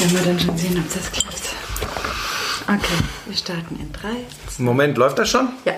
Wenn 0.00 0.12
wir 0.12 0.22
dann 0.22 0.38
schon 0.38 0.56
sehen, 0.56 0.78
ob 0.78 0.94
das 0.94 1.10
klappt. 1.10 1.56
Okay, 2.68 3.02
wir 3.26 3.36
starten 3.36 3.80
in 3.80 3.92
3, 3.92 4.08
Moment, 4.58 4.96
läuft 4.96 5.18
das 5.18 5.28
schon? 5.28 5.48
Ja. 5.64 5.72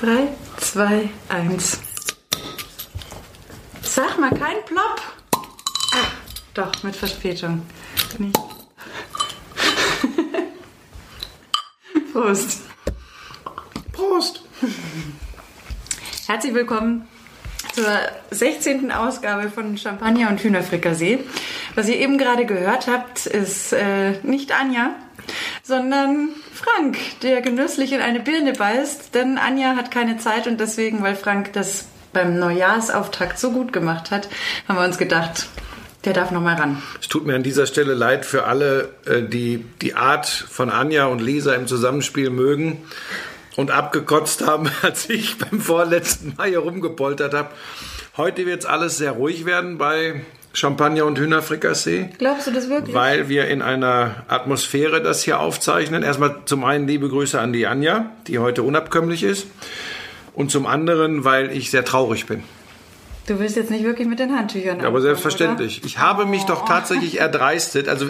3, 0.00 0.28
2, 0.58 1.08
1. 1.30 1.80
Sag 3.82 4.20
mal, 4.20 4.30
kein 4.30 4.64
Plop. 4.66 5.00
Ah, 5.34 6.06
doch, 6.54 6.70
mit 6.84 6.94
Verspätung. 6.94 7.62
Nicht. 8.18 8.36
Prost. 12.12 12.60
Prost! 13.90 14.42
Herzlich 16.26 16.54
willkommen 16.54 17.08
zur 17.74 17.98
16. 18.30 18.92
Ausgabe 18.92 19.50
von 19.50 19.76
Champagner 19.76 20.28
und 20.28 20.40
Hühnerfrikassee. 20.40 21.24
Was 21.74 21.88
ihr 21.88 21.96
eben 21.96 22.18
gerade 22.18 22.46
gehört 22.46 22.86
habt, 22.86 23.26
ist 23.26 23.72
äh, 23.72 24.12
nicht 24.22 24.52
Anja, 24.52 24.94
sondern 25.62 26.28
Frank, 26.52 26.96
der 27.22 27.40
genüsslich 27.40 27.92
in 27.92 28.00
eine 28.00 28.20
Birne 28.20 28.52
beißt. 28.52 29.14
Denn 29.14 29.38
Anja 29.38 29.74
hat 29.74 29.90
keine 29.90 30.18
Zeit 30.18 30.46
und 30.46 30.60
deswegen, 30.60 31.02
weil 31.02 31.16
Frank 31.16 31.52
das 31.52 31.86
beim 32.12 32.38
Neujahrsauftakt 32.38 33.38
so 33.38 33.50
gut 33.50 33.72
gemacht 33.72 34.10
hat, 34.12 34.28
haben 34.68 34.78
wir 34.78 34.84
uns 34.84 34.98
gedacht, 34.98 35.48
der 36.04 36.12
darf 36.12 36.30
noch 36.30 36.40
mal 36.40 36.54
ran. 36.54 36.82
Es 37.00 37.08
tut 37.08 37.26
mir 37.26 37.34
an 37.34 37.42
dieser 37.42 37.66
Stelle 37.66 37.94
leid 37.94 38.24
für 38.24 38.44
alle, 38.44 38.90
äh, 39.06 39.22
die 39.22 39.64
die 39.82 39.94
Art 39.94 40.26
von 40.26 40.70
Anja 40.70 41.06
und 41.06 41.20
Lisa 41.20 41.54
im 41.54 41.66
Zusammenspiel 41.66 42.30
mögen 42.30 42.82
und 43.56 43.70
abgekotzt 43.70 44.46
haben, 44.46 44.70
als 44.82 45.10
ich 45.10 45.38
beim 45.38 45.60
vorletzten 45.60 46.34
Mal 46.36 46.48
hier 46.48 46.60
rumgepoltert 46.60 47.34
habe. 47.34 47.50
Heute 48.16 48.46
wird 48.46 48.60
es 48.60 48.66
alles 48.66 48.96
sehr 48.96 49.12
ruhig 49.12 49.44
werden 49.44 49.76
bei 49.76 50.22
Champagner 50.54 51.04
und 51.04 51.18
Hühnerfrikassee. 51.18 52.10
Glaubst 52.18 52.46
du 52.46 52.52
das 52.52 52.68
wirklich? 52.70 52.94
Weil 52.94 53.28
wir 53.28 53.48
in 53.48 53.60
einer 53.60 54.24
Atmosphäre 54.28 55.02
das 55.02 55.22
hier 55.22 55.40
aufzeichnen. 55.40 56.02
Erstmal 56.02 56.36
zum 56.46 56.64
einen 56.64 56.86
liebe 56.86 57.08
Grüße 57.08 57.38
an 57.40 57.52
die 57.52 57.66
Anja, 57.66 58.10
die 58.28 58.38
heute 58.38 58.62
unabkömmlich 58.62 59.22
ist. 59.24 59.46
Und 60.32 60.50
zum 60.50 60.66
anderen, 60.66 61.24
weil 61.24 61.50
ich 61.56 61.70
sehr 61.70 61.84
traurig 61.84 62.26
bin. 62.26 62.42
Du 63.26 63.38
willst 63.38 63.56
jetzt 63.56 63.70
nicht 63.70 63.84
wirklich 63.84 64.06
mit 64.08 64.18
den 64.18 64.36
Handtüchern 64.36 64.80
Aber 64.82 65.00
selbstverständlich. 65.00 65.82
Ich 65.84 65.98
habe 65.98 66.26
mich 66.26 66.44
doch 66.44 66.66
tatsächlich 66.66 67.18
erdreistet. 67.20 67.88
Also 67.88 68.06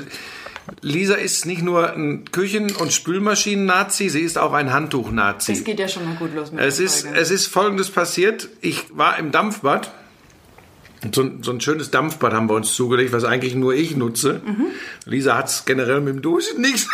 Lisa 0.81 1.15
ist 1.15 1.47
nicht 1.47 1.63
nur 1.63 1.93
ein 1.93 2.25
Küchen- 2.33 2.75
und 2.77 2.93
Spülmaschinen-Nazi, 2.93 4.09
sie 4.09 4.21
ist 4.23 4.39
auch 4.39 4.53
ein 4.55 4.67
Das 4.67 4.75
Handtuch-Nazi. 4.75 5.63
geht 5.63 5.79
ja 5.79 5.89
schon 5.89 6.05
mal 6.07 6.17
gut 6.17 6.35
los 6.35 6.51
mit 6.53 6.61
Es 6.65 6.79
ist, 6.79 7.03
Folge. 7.03 7.19
es 7.21 7.31
ist 7.31 7.47
Folgendes 7.47 7.91
passiert. 7.91 8.49
Ich 8.61 8.85
war 8.91 9.19
im 9.19 9.31
Dampfbad. 9.31 9.91
Und 11.05 11.15
So 11.15 11.23
ein, 11.23 11.43
so 11.43 11.53
ein 11.53 11.61
schönes 11.61 11.91
Dampfbad 11.91 12.33
haben 12.33 12.49
wir 12.49 12.55
uns 12.55 12.75
zugelegt, 12.75 13.13
was 13.13 13.25
eigentlich 13.25 13.55
nur 13.55 13.75
ich 13.75 13.97
nutze. 13.97 14.41
Mhm. 14.45 14.67
Lisa 15.05 15.37
hat 15.37 15.49
es 15.49 15.65
generell 15.65 16.01
mit 16.01 16.15
dem 16.15 16.23
Duschen 16.23 16.61
nichts. 16.61 16.89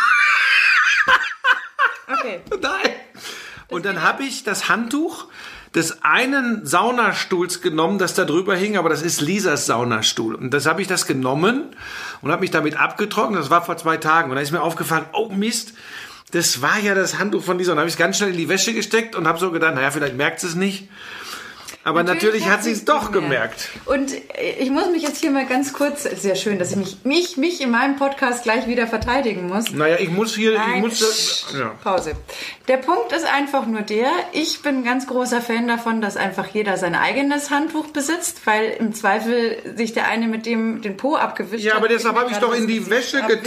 Okay. 2.07 2.41
Nein. 2.61 2.91
Und 3.67 3.85
dann 3.85 4.01
habe 4.01 4.23
ich 4.23 4.43
das 4.43 4.67
Handtuch 4.67 5.27
des 5.73 6.03
einen 6.03 6.65
Saunastuhls 6.65 7.61
genommen, 7.61 7.97
das 7.97 8.13
da 8.13 8.25
drüber 8.25 8.55
hing, 8.55 8.75
aber 8.75 8.89
das 8.89 9.01
ist 9.01 9.21
Lisas 9.21 9.65
Saunastuhl. 9.65 10.35
Und 10.35 10.53
das 10.53 10.65
habe 10.65 10.81
ich 10.81 10.87
das 10.89 11.07
genommen 11.07 11.73
und 12.21 12.31
habe 12.31 12.41
mich 12.41 12.51
damit 12.51 12.75
abgetrocknet. 12.77 13.39
Das 13.39 13.49
war 13.49 13.63
vor 13.63 13.77
zwei 13.77 13.95
Tagen. 13.95 14.29
Und 14.29 14.35
dann 14.35 14.43
ist 14.43 14.51
mir 14.51 14.61
aufgefallen, 14.61 15.05
oh 15.13 15.29
Mist, 15.29 15.73
das 16.31 16.61
war 16.61 16.77
ja 16.79 16.93
das 16.95 17.17
Handtuch 17.19 17.43
von 17.43 17.57
Lisa. 17.57 17.71
Und 17.71 17.77
dann 17.77 17.83
habe 17.83 17.89
ich 17.89 17.95
es 17.95 17.99
ganz 17.99 18.17
schnell 18.17 18.31
in 18.31 18.37
die 18.37 18.49
Wäsche 18.49 18.73
gesteckt 18.73 19.15
und 19.15 19.27
habe 19.27 19.39
so 19.39 19.51
gedacht, 19.51 19.75
naja, 19.75 19.91
vielleicht 19.91 20.17
merkt 20.17 20.41
sie 20.41 20.47
es 20.47 20.55
nicht. 20.55 20.89
Aber 21.83 22.03
natürlich, 22.03 22.47
hat 22.47 22.63
sie 22.63 22.71
es 22.71 22.85
doch 22.85 23.11
gemerkt. 23.11 23.69
Und 23.85 24.13
äh, 24.13 24.51
ich 24.59 24.69
muss 24.69 24.91
mich 24.91 25.01
jetzt 25.01 25.19
hier 25.19 25.31
mal 25.31 25.47
ganz 25.47 25.73
kurz, 25.73 26.03
sehr 26.03 26.35
schön, 26.35 26.59
dass 26.59 26.71
ich 26.71 26.77
mich, 26.77 26.97
mich, 27.03 27.37
mich 27.37 27.61
in 27.61 27.71
meinem 27.71 27.95
Podcast 27.95 28.43
gleich 28.43 28.67
wieder 28.67 28.85
verteidigen 28.85 29.47
muss. 29.47 29.71
Naja, 29.71 29.97
ich 29.99 30.09
muss 30.09 30.35
hier, 30.35 30.51
ich 30.53 30.57
Nein, 30.59 30.81
muss, 30.81 31.47
ja. 31.57 31.73
Pause. 31.83 32.13
Der 32.67 32.77
Punkt 32.77 33.11
ist 33.13 33.25
einfach 33.25 33.65
nur 33.65 33.81
der, 33.81 34.09
ich 34.31 34.61
bin 34.61 34.83
ganz 34.83 35.07
großer 35.07 35.41
Fan 35.41 35.67
davon, 35.67 36.01
dass 36.01 36.17
einfach 36.17 36.47
jeder 36.47 36.77
sein 36.77 36.93
eigenes 36.93 37.49
Handtuch 37.49 37.87
besitzt, 37.87 38.41
weil 38.45 38.75
im 38.79 38.93
Zweifel 38.93 39.57
sich 39.75 39.93
der 39.93 40.07
eine 40.07 40.27
mit 40.27 40.45
dem 40.45 40.81
den 40.81 40.97
Po 40.97 41.15
abgewischt 41.15 41.63
Ja, 41.63 41.71
hat. 41.73 41.79
aber 41.79 41.87
deshalb 41.87 42.15
habe 42.15 42.31
ich 42.31 42.37
doch 42.37 42.53
in 42.55 42.67
die 42.67 42.89
Wäsche 42.89 43.23
abwische. 43.23 43.41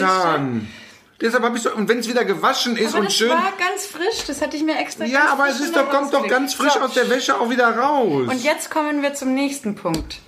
Deshalb 1.21 1.45
habe 1.45 1.57
ich 1.57 1.63
so, 1.63 1.73
und 1.73 1.89
wenn 1.89 1.99
es 2.01 2.09
wieder 2.09 2.25
gewaschen 2.25 2.77
ist 2.77 2.91
Aber 2.91 2.99
und 3.01 3.05
das 3.07 3.15
schön. 3.15 3.31
war 3.31 3.53
ganz 3.59 3.87
frisch, 3.87 4.25
das 4.27 4.43
hatte 4.43 4.57
ich 4.57 4.65
mir 4.65 4.77
extra 4.79 5.05
Ja, 5.05 5.29
aber 5.33 5.49
es 5.49 5.61
ist 5.61 5.75
doch, 5.77 5.89
kommt 5.89 6.13
doch 6.13 6.27
ganz 6.27 6.55
frisch 6.55 6.73
So. 6.75 6.81
aus 6.81 6.95
der 6.95 7.09
Wäsche 7.09 7.39
auch 7.39 7.49
wieder 7.51 7.77
raus. 7.77 8.29
Und 8.29 8.43
jetzt 8.43 8.71
kommen 8.71 9.01
wir 9.03 9.15
zum 9.15 9.33
nächsten 9.35 9.75
Punkt. 9.77 10.19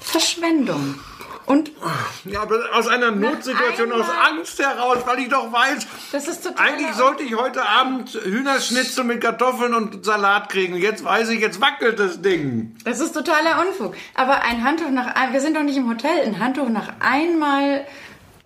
Verschwendung. 0.00 0.98
Und 1.44 1.72
ja, 2.24 2.42
aber 2.42 2.60
aus 2.72 2.86
einer 2.86 3.10
Notsituation, 3.10 3.90
aus 3.92 4.06
Angst 4.30 4.58
heraus, 4.60 4.98
weil 5.04 5.18
ich 5.20 5.28
doch 5.28 5.52
weiß, 5.52 5.86
das 6.12 6.28
ist 6.28 6.44
total 6.44 6.68
eigentlich 6.68 6.92
sollte 6.94 7.24
ich 7.24 7.34
heute 7.36 7.66
Abend 7.66 8.10
Hühnerschnitzel 8.10 9.02
mit 9.04 9.20
Kartoffeln 9.20 9.74
und 9.74 10.04
Salat 10.04 10.48
kriegen. 10.50 10.76
Jetzt 10.76 11.02
weiß 11.04 11.30
ich, 11.30 11.40
jetzt 11.40 11.60
wackelt 11.60 11.98
das 11.98 12.22
Ding. 12.22 12.76
Das 12.84 13.00
ist 13.00 13.12
totaler 13.12 13.60
Unfug. 13.66 13.94
Aber 14.14 14.42
ein 14.42 14.62
Handtuch 14.62 14.90
nach 14.90 15.14
wir 15.32 15.40
sind 15.40 15.56
doch 15.56 15.62
nicht 15.64 15.76
im 15.76 15.88
Hotel, 15.90 16.20
ein 16.24 16.38
Handtuch 16.38 16.68
nach 16.68 16.92
einmal 17.00 17.86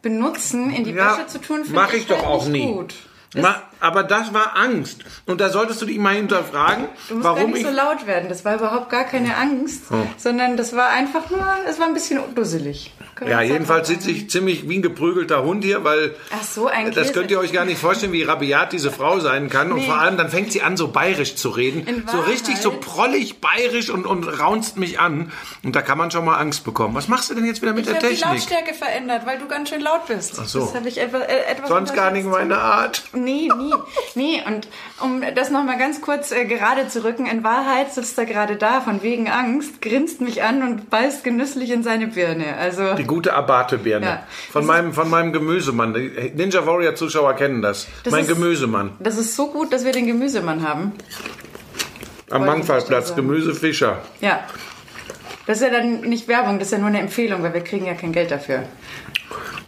benutzen 0.02 0.70
in 0.72 0.84
die 0.84 0.92
Ja, 0.92 1.16
Wäsche 1.16 1.26
zu 1.26 1.38
tun, 1.40 1.58
finde 1.64 1.74
mach 1.80 1.92
ich 1.92 2.06
doch 2.06 2.16
halt 2.18 2.26
auch 2.26 2.46
nicht 2.46 2.64
nie. 2.64 2.72
gut. 2.72 2.94
Ma- 3.34 3.62
Aber 3.80 4.02
das 4.02 4.32
war 4.32 4.56
Angst. 4.56 5.04
Und 5.26 5.40
da 5.42 5.50
solltest 5.50 5.82
du 5.82 5.86
dich 5.86 5.98
mal 5.98 6.14
hinterfragen, 6.14 6.86
du 7.08 7.14
musst 7.16 7.24
gar 7.24 7.36
warum 7.36 7.50
nicht 7.50 7.60
ich. 7.62 7.66
so 7.66 7.72
laut 7.72 8.06
werden. 8.06 8.28
Das 8.30 8.44
war 8.46 8.54
überhaupt 8.54 8.88
gar 8.88 9.04
keine 9.04 9.36
Angst, 9.36 9.82
Oh. 9.90 9.96
sondern 10.16 10.56
das 10.56 10.74
war 10.74 10.88
einfach 10.88 11.28
nur, 11.28 11.46
es 11.68 11.78
war 11.78 11.86
ein 11.86 11.92
bisschen 11.94 12.18
dusselig. 12.34 12.94
Können 13.16 13.30
Ja, 13.30 13.40
jedenfalls 13.40 13.88
sitze 13.88 14.10
ich 14.10 14.30
ziemlich 14.30 14.68
wie 14.68 14.76
ein 14.78 14.82
geprügelter 14.82 15.42
Hund 15.42 15.64
hier, 15.64 15.82
weil 15.84 16.14
Ach 16.38 16.44
so, 16.44 16.66
ein 16.68 16.86
das 16.92 17.08
Käse. 17.08 17.12
könnt 17.14 17.30
ihr 17.30 17.40
euch 17.40 17.52
gar 17.52 17.64
nicht 17.64 17.80
vorstellen, 17.80 18.12
wie 18.12 18.22
rabiat 18.22 18.72
diese 18.72 18.92
Frau 18.92 19.18
sein 19.20 19.48
kann. 19.50 19.72
Und 19.72 19.78
Nee. 19.78 19.86
vor 19.86 19.98
allem 19.98 20.16
dann 20.18 20.28
fängt 20.30 20.52
sie 20.52 20.62
an, 20.62 20.76
so 20.76 20.88
bayerisch 20.88 21.34
zu 21.34 21.48
reden. 21.48 22.04
So 22.12 22.20
richtig 22.20 22.58
so 22.58 22.70
prollig 22.72 23.40
bayerisch 23.40 23.90
und, 23.90 24.06
und 24.06 24.24
raunzt 24.24 24.76
mich 24.76 25.00
an. 25.00 25.32
Und 25.64 25.74
da 25.74 25.82
kann 25.82 25.96
man 25.98 26.10
schon 26.10 26.24
mal 26.26 26.36
Angst 26.36 26.62
bekommen. 26.64 26.94
Was 26.94 27.08
machst 27.08 27.30
du 27.30 27.34
denn 27.34 27.46
jetzt 27.46 27.62
wieder 27.62 27.72
mit 27.72 27.86
Ich 27.86 27.86
der 27.86 27.96
habe 27.96 28.08
die 28.08 28.14
Technik? 28.20 28.34
Lautstärke 28.34 28.74
verändert, 28.74 29.22
weil 29.26 29.38
du 29.38 29.48
ganz 29.48 29.70
schön 29.70 29.80
laut 29.80 30.06
bist. 30.06 30.38
Ach 30.40 30.46
so. 30.46 30.60
Das 30.60 30.74
habe 30.74 30.88
ich 30.88 30.98
etwas, 30.98 31.22
äh, 31.22 31.38
etwas 31.50 31.68
Sonst 31.70 31.94
gar 31.94 32.10
nicht 32.10 32.26
meine 32.26 32.58
Art. 32.58 33.02
Nee, 33.14 33.48
nie. 33.56 33.74
Nee, 34.14 34.42
und 34.46 34.68
um 35.00 35.22
das 35.34 35.50
nochmal 35.50 35.78
ganz 35.78 36.02
kurz 36.02 36.32
äh, 36.32 36.44
gerade 36.44 36.88
zu 36.88 37.02
rücken, 37.02 37.24
in 37.24 37.42
Wahrheit 37.42 37.94
sitzt 37.94 38.18
er 38.18 38.26
gerade 38.26 38.56
da, 38.56 38.82
von 38.82 39.02
wegen 39.02 39.28
Angst, 39.30 39.80
grinst 39.80 40.20
mich 40.20 40.42
an 40.42 40.62
und 40.62 40.90
beißt 40.90 41.24
genüsslich 41.24 41.70
in 41.70 41.82
seine 41.82 42.08
Birne. 42.08 42.56
Also, 42.58 42.94
Die 42.94 43.05
gute 43.06 43.32
Abate-Birne. 43.34 44.06
Ja. 44.06 44.22
Von, 44.52 44.62
Das 44.62 44.66
meinem, 44.66 44.92
von 44.92 45.08
meinem 45.10 45.32
Gemüsemann. 45.32 45.92
Ninja 46.34 46.66
Warrior-Zuschauer 46.66 47.34
kennen 47.34 47.62
das. 47.62 47.86
Das 48.04 48.12
mein 48.12 48.22
ist- 48.22 48.28
Gemüsemann. 48.28 48.92
das 49.00 49.18
ist 49.18 49.34
so 49.36 49.48
gut, 49.50 49.72
dass 49.72 49.84
wir 49.84 49.92
den 49.92 50.06
Gemüsemann 50.06 50.66
haben. 50.66 50.92
Am 52.30 52.44
Mangfallplatz. 52.44 53.14
Gemüsefischer. 53.14 53.98
Ja. 54.20 54.40
Das 55.46 55.58
ist 55.60 55.62
ja 55.64 55.70
dann 55.70 56.00
nicht 56.00 56.26
Werbung, 56.26 56.58
das 56.58 56.68
ist 56.68 56.72
ja 56.72 56.78
nur 56.78 56.88
eine 56.88 56.98
Empfehlung, 56.98 57.42
weil 57.44 57.54
wir 57.54 57.60
kriegen 57.60 57.86
ja 57.86 57.94
kein 57.94 58.10
Geld 58.12 58.32
dafür. 58.32 58.64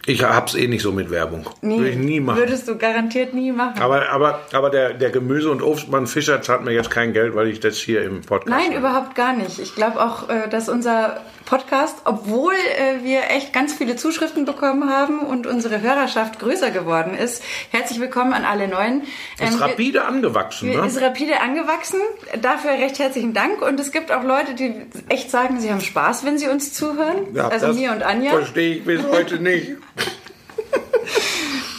Ich 0.05 0.23
hab's 0.23 0.55
eh 0.55 0.67
nicht 0.67 0.81
so 0.81 0.91
mit 0.91 1.09
Werbung. 1.11 1.45
Würde 1.61 1.89
ich 1.89 1.95
nie 1.97 2.19
machen. 2.19 2.39
Würdest 2.39 2.67
du 2.67 2.77
garantiert 2.77 3.33
nie 3.33 3.51
machen. 3.51 3.79
Aber, 3.81 4.09
aber, 4.09 4.39
aber 4.51 4.69
der, 4.71 4.93
der 4.93 5.11
Gemüse- 5.11 5.51
und 5.51 5.61
Obstmann 5.61 6.07
Fischer 6.07 6.41
zahlt 6.41 6.63
mir 6.63 6.71
jetzt 6.71 6.89
kein 6.89 7.13
Geld, 7.13 7.35
weil 7.35 7.47
ich 7.47 7.59
das 7.59 7.77
hier 7.77 8.01
im 8.03 8.21
Podcast 8.21 8.49
Nein, 8.49 8.69
habe. 8.71 8.77
überhaupt 8.79 9.15
gar 9.15 9.33
nicht. 9.33 9.59
Ich 9.59 9.75
glaube 9.75 10.01
auch, 10.03 10.27
äh, 10.29 10.49
dass 10.49 10.67
unser 10.67 11.21
Podcast, 11.49 11.97
obwohl 12.05 12.53
äh, 12.53 13.03
wir 13.03 13.31
echt 13.31 13.53
ganz 13.53 13.73
viele 13.73 13.95
Zuschriften 13.95 14.45
bekommen 14.45 14.87
haben 14.87 15.19
und 15.21 15.47
unsere 15.47 15.81
Hörerschaft 15.81 16.37
größer 16.39 16.69
geworden 16.69 17.15
ist. 17.15 17.43
Herzlich 17.71 17.99
willkommen 17.99 18.33
an 18.33 18.45
alle 18.45 18.67
Neuen. 18.67 19.01
Ist 19.01 19.09
Ähm, 19.39 19.53
wir- 19.59 19.65
rapide 19.65 20.05
angewachsen, 20.05 20.69
ne? 20.69 20.85
Ist 20.85 21.01
rapide 21.01 21.41
angewachsen. 21.41 21.99
Dafür 22.41 22.71
recht 22.71 22.99
herzlichen 22.99 23.33
Dank. 23.33 23.63
Und 23.63 23.79
es 23.79 23.91
gibt 23.91 24.11
auch 24.11 24.23
Leute, 24.23 24.53
die 24.53 24.75
echt 25.09 25.31
sagen, 25.31 25.59
sie 25.59 25.71
haben 25.71 25.81
Spaß, 25.81 26.23
wenn 26.23 26.37
sie 26.37 26.47
uns 26.47 26.71
zuhören. 26.73 27.35
also 27.35 27.67
das 27.67 27.75
mir 27.75 27.91
und 27.93 28.03
Anja. 28.03 28.31
Verstehe 28.31 28.75
ich 28.75 28.85
bis 28.85 29.03
heute 29.11 29.39
nicht. 29.39 29.71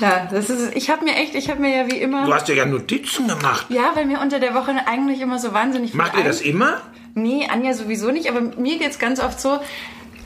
Ja, 0.00 0.26
das 0.32 0.48
ist. 0.48 0.74
Ich 0.74 0.88
habe 0.88 1.04
mir 1.04 1.14
echt, 1.14 1.34
ich 1.34 1.50
habe 1.50 1.60
mir 1.60 1.76
ja 1.76 1.86
wie 1.90 1.98
immer. 1.98 2.24
Du 2.24 2.32
hast 2.32 2.48
ja, 2.48 2.54
ja 2.54 2.64
Notizen 2.64 3.28
gemacht. 3.28 3.66
ja, 3.68 3.90
weil 3.94 4.06
mir 4.06 4.18
unter 4.20 4.40
der 4.40 4.54
Woche 4.54 4.74
eigentlich 4.86 5.20
immer 5.20 5.38
so 5.38 5.52
wahnsinnig 5.52 5.90
viel 5.90 5.98
Macht 5.98 6.16
ihr 6.16 6.24
das 6.24 6.40
immer? 6.40 6.80
Nee, 7.14 7.48
Anja 7.50 7.74
sowieso 7.74 8.10
nicht, 8.10 8.28
aber 8.30 8.40
mir 8.40 8.78
geht's 8.78 8.98
ganz 8.98 9.20
oft 9.20 9.40
so, 9.40 9.58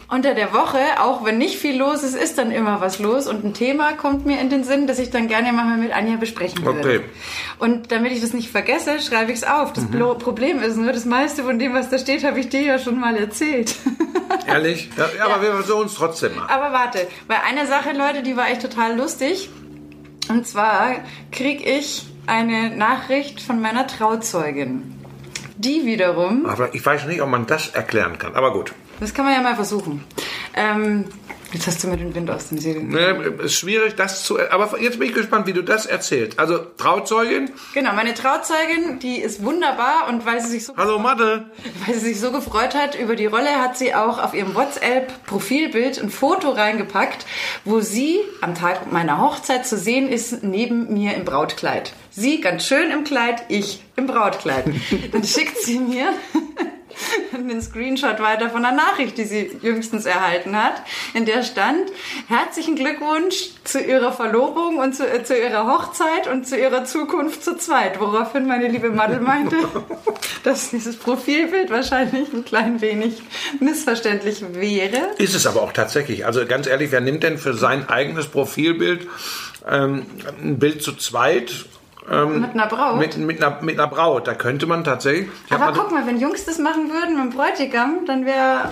unter 0.08 0.34
der 0.34 0.52
Woche, 0.52 0.78
auch 1.00 1.24
wenn 1.24 1.38
nicht 1.38 1.56
viel 1.58 1.76
los 1.78 2.02
ist, 2.02 2.14
ist 2.14 2.36
dann 2.36 2.50
immer 2.50 2.80
was 2.80 2.98
los 2.98 3.26
und 3.26 3.42
ein 3.42 3.54
Thema 3.54 3.92
kommt 3.92 4.26
mir 4.26 4.38
in 4.38 4.50
den 4.50 4.62
Sinn, 4.62 4.86
das 4.86 4.98
ich 4.98 5.10
dann 5.10 5.28
gerne 5.28 5.52
mal 5.52 5.76
mit 5.78 5.92
Anja 5.92 6.16
besprechen 6.16 6.64
würde. 6.64 6.78
Okay. 6.80 7.00
Und 7.58 7.90
damit 7.90 8.12
ich 8.12 8.20
das 8.20 8.34
nicht 8.34 8.50
vergesse, 8.50 9.00
schreibe 9.00 9.32
ich 9.32 9.38
es 9.38 9.44
auf. 9.44 9.72
Das 9.72 9.84
Mhm. 9.84 10.18
Problem 10.18 10.60
ist 10.62 10.76
nur, 10.76 10.92
das 10.92 11.04
meiste 11.06 11.42
von 11.42 11.58
dem, 11.58 11.72
was 11.74 11.88
da 11.88 11.98
steht, 11.98 12.22
habe 12.22 12.38
ich 12.38 12.48
dir 12.50 12.60
ja 12.62 12.78
schon 12.78 13.00
mal 13.00 13.16
erzählt. 13.16 13.74
Ehrlich? 14.46 14.90
Ja, 14.96 15.08
ja, 15.16 15.24
aber 15.26 15.42
wir 15.42 15.52
versuchen 15.54 15.86
es 15.86 15.94
trotzdem 15.94 16.36
mal. 16.36 16.46
Aber 16.48 16.72
warte, 16.72 17.06
bei 17.26 17.42
einer 17.42 17.66
Sache, 17.66 17.92
Leute, 17.96 18.22
die 18.22 18.36
war 18.36 18.48
echt 18.50 18.62
total 18.62 18.96
lustig. 18.96 19.48
Und 20.28 20.46
zwar 20.46 20.96
krieg 21.32 21.66
ich 21.66 22.06
eine 22.26 22.70
Nachricht 22.76 23.40
von 23.40 23.60
meiner 23.60 23.86
Trauzeugin. 23.86 24.93
Die 25.56 25.86
wiederum 25.86 26.46
Aber 26.46 26.74
ich 26.74 26.84
weiß 26.84 27.06
nicht, 27.06 27.22
ob 27.22 27.28
man 27.28 27.46
das 27.46 27.68
erklären 27.68 28.18
kann. 28.18 28.34
Aber 28.34 28.52
gut. 28.52 28.72
Das 29.00 29.14
kann 29.14 29.24
man 29.24 29.34
ja 29.34 29.40
mal 29.40 29.54
versuchen. 29.54 30.04
Ähm, 30.54 31.06
Jetzt 31.54 31.68
hast 31.68 31.84
du 31.84 31.88
mir 31.88 31.96
den 31.96 32.12
Wind 32.16 32.28
aus 32.32 32.48
den 32.48 32.58
Segeln. 32.58 32.88
Ne, 32.88 33.32
ist 33.44 33.54
schwierig, 33.54 33.94
das 33.94 34.24
zu. 34.24 34.40
Aber 34.50 34.80
jetzt 34.80 34.98
bin 34.98 35.08
ich 35.08 35.14
gespannt, 35.14 35.46
wie 35.46 35.52
du 35.52 35.62
das 35.62 35.86
erzählst. 35.86 36.36
Also 36.40 36.58
Trauzeugin. 36.58 37.48
Genau, 37.74 37.92
meine 37.92 38.12
Trauzeugin, 38.12 38.98
die 38.98 39.20
ist 39.20 39.44
wunderbar 39.44 40.08
und 40.08 40.26
weil 40.26 40.40
sie 40.40 40.48
sich 40.48 40.64
so 40.64 40.76
Hallo 40.76 40.98
Mathe. 40.98 41.48
Weil 41.86 41.94
sie 41.94 42.08
sich 42.08 42.20
so 42.20 42.32
gefreut 42.32 42.74
hat 42.74 42.98
über 42.98 43.14
die 43.14 43.26
Rolle, 43.26 43.62
hat 43.62 43.78
sie 43.78 43.94
auch 43.94 44.20
auf 44.20 44.34
ihrem 44.34 44.56
WhatsApp-Profilbild 44.56 46.02
ein 46.02 46.10
Foto 46.10 46.50
reingepackt, 46.50 47.24
wo 47.64 47.78
sie 47.78 48.18
am 48.40 48.56
Tag 48.56 48.90
meiner 48.90 49.20
Hochzeit 49.20 49.64
zu 49.64 49.78
sehen 49.78 50.08
ist, 50.08 50.42
neben 50.42 50.92
mir 50.92 51.14
im 51.14 51.24
Brautkleid. 51.24 51.92
Sie 52.16 52.40
ganz 52.40 52.64
schön 52.66 52.92
im 52.92 53.02
Kleid, 53.02 53.42
ich 53.48 53.82
im 53.96 54.06
Brautkleid. 54.06 54.66
Dann 55.12 55.24
schickt 55.24 55.58
sie 55.58 55.80
mir 55.80 56.12
einen 57.34 57.60
Screenshot 57.60 58.20
weiter 58.20 58.50
von 58.50 58.64
einer 58.64 58.76
Nachricht, 58.76 59.18
die 59.18 59.24
sie 59.24 59.50
jüngstens 59.62 60.06
erhalten 60.06 60.56
hat, 60.56 60.74
in 61.14 61.24
der 61.24 61.42
stand, 61.42 61.90
herzlichen 62.28 62.76
Glückwunsch 62.76 63.48
zu 63.64 63.80
ihrer 63.80 64.12
Verlobung 64.12 64.78
und 64.78 64.94
zu, 64.94 65.04
äh, 65.04 65.24
zu 65.24 65.36
ihrer 65.36 65.66
Hochzeit 65.66 66.28
und 66.30 66.46
zu 66.46 66.56
ihrer 66.56 66.84
Zukunft 66.84 67.42
zu 67.42 67.56
zweit. 67.56 67.98
Woraufhin 67.98 68.46
meine 68.46 68.68
liebe 68.68 68.90
Madel 68.90 69.18
meinte, 69.18 69.56
dass 70.44 70.70
dieses 70.70 70.96
Profilbild 70.96 71.70
wahrscheinlich 71.70 72.32
ein 72.32 72.44
klein 72.44 72.80
wenig 72.80 73.22
missverständlich 73.58 74.44
wäre. 74.52 75.10
Ist 75.18 75.34
es 75.34 75.48
aber 75.48 75.62
auch 75.62 75.72
tatsächlich. 75.72 76.26
Also 76.26 76.46
ganz 76.46 76.68
ehrlich, 76.68 76.92
wer 76.92 77.00
nimmt 77.00 77.24
denn 77.24 77.38
für 77.38 77.54
sein 77.54 77.88
eigenes 77.88 78.28
Profilbild 78.28 79.08
ähm, 79.68 80.06
ein 80.40 80.60
Bild 80.60 80.80
zu 80.80 80.92
zweit? 80.92 81.66
Ähm, 82.10 82.40
Mit 82.42 82.50
einer 82.52 82.66
Braut? 82.66 82.98
Mit, 82.98 83.16
mit, 83.16 83.42
einer, 83.42 83.62
mit 83.62 83.78
einer 83.78 83.88
Braut. 83.88 84.26
Da 84.26 84.34
könnte 84.34 84.66
man 84.66 84.84
tatsächlich. 84.84 85.28
Aber 85.50 85.66
mal- 85.66 85.72
guck 85.72 85.90
mal, 85.92 86.06
wenn 86.06 86.20
Jungs 86.20 86.44
das 86.44 86.58
machen 86.58 86.90
würden 86.90 87.14
mit 87.22 87.32
dem 87.32 87.36
Bräutigam, 87.38 88.00
dann 88.06 88.26
wäre 88.26 88.68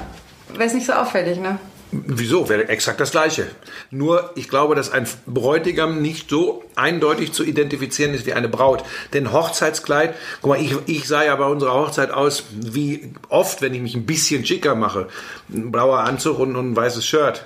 es 0.59 0.75
nicht 0.75 0.87
so 0.87 0.93
auffällig, 0.93 1.39
ne? 1.39 1.59
Wieso? 1.95 2.49
Wäre 2.49 2.69
exakt 2.71 3.01
das 3.01 3.11
Gleiche. 3.11 3.47
Nur, 3.91 4.31
ich 4.35 4.49
glaube, 4.49 4.75
dass 4.75 4.91
ein 4.91 5.07
Bräutigam 5.27 6.01
nicht 6.01 6.31
so 6.31 6.65
eindeutig 6.75 7.33
zu 7.35 7.45
identifizieren 7.45 8.15
ist 8.15 8.25
wie 8.25 8.33
eine 8.33 8.49
Braut. 8.49 8.83
Denn 9.13 9.31
Hochzeitskleid, 9.31 10.15
guck 10.41 10.53
mal, 10.53 10.61
ich, 10.61 10.75
ich 10.87 11.07
sah 11.07 11.23
ja 11.23 11.37
bei 11.37 11.45
unserer 11.45 11.75
Hochzeit 11.75 12.11
aus, 12.11 12.45
wie 12.53 13.13
oft, 13.29 13.61
wenn 13.61 13.75
ich 13.75 13.83
mich 13.83 13.95
ein 13.95 14.07
bisschen 14.07 14.47
schicker 14.47 14.75
mache. 14.75 15.09
Ein 15.53 15.71
blauer 15.71 15.99
Anzug 16.01 16.39
und, 16.39 16.57
und 16.57 16.73
ein 16.73 16.77
weißes 16.77 17.05
Shirt. 17.05 17.45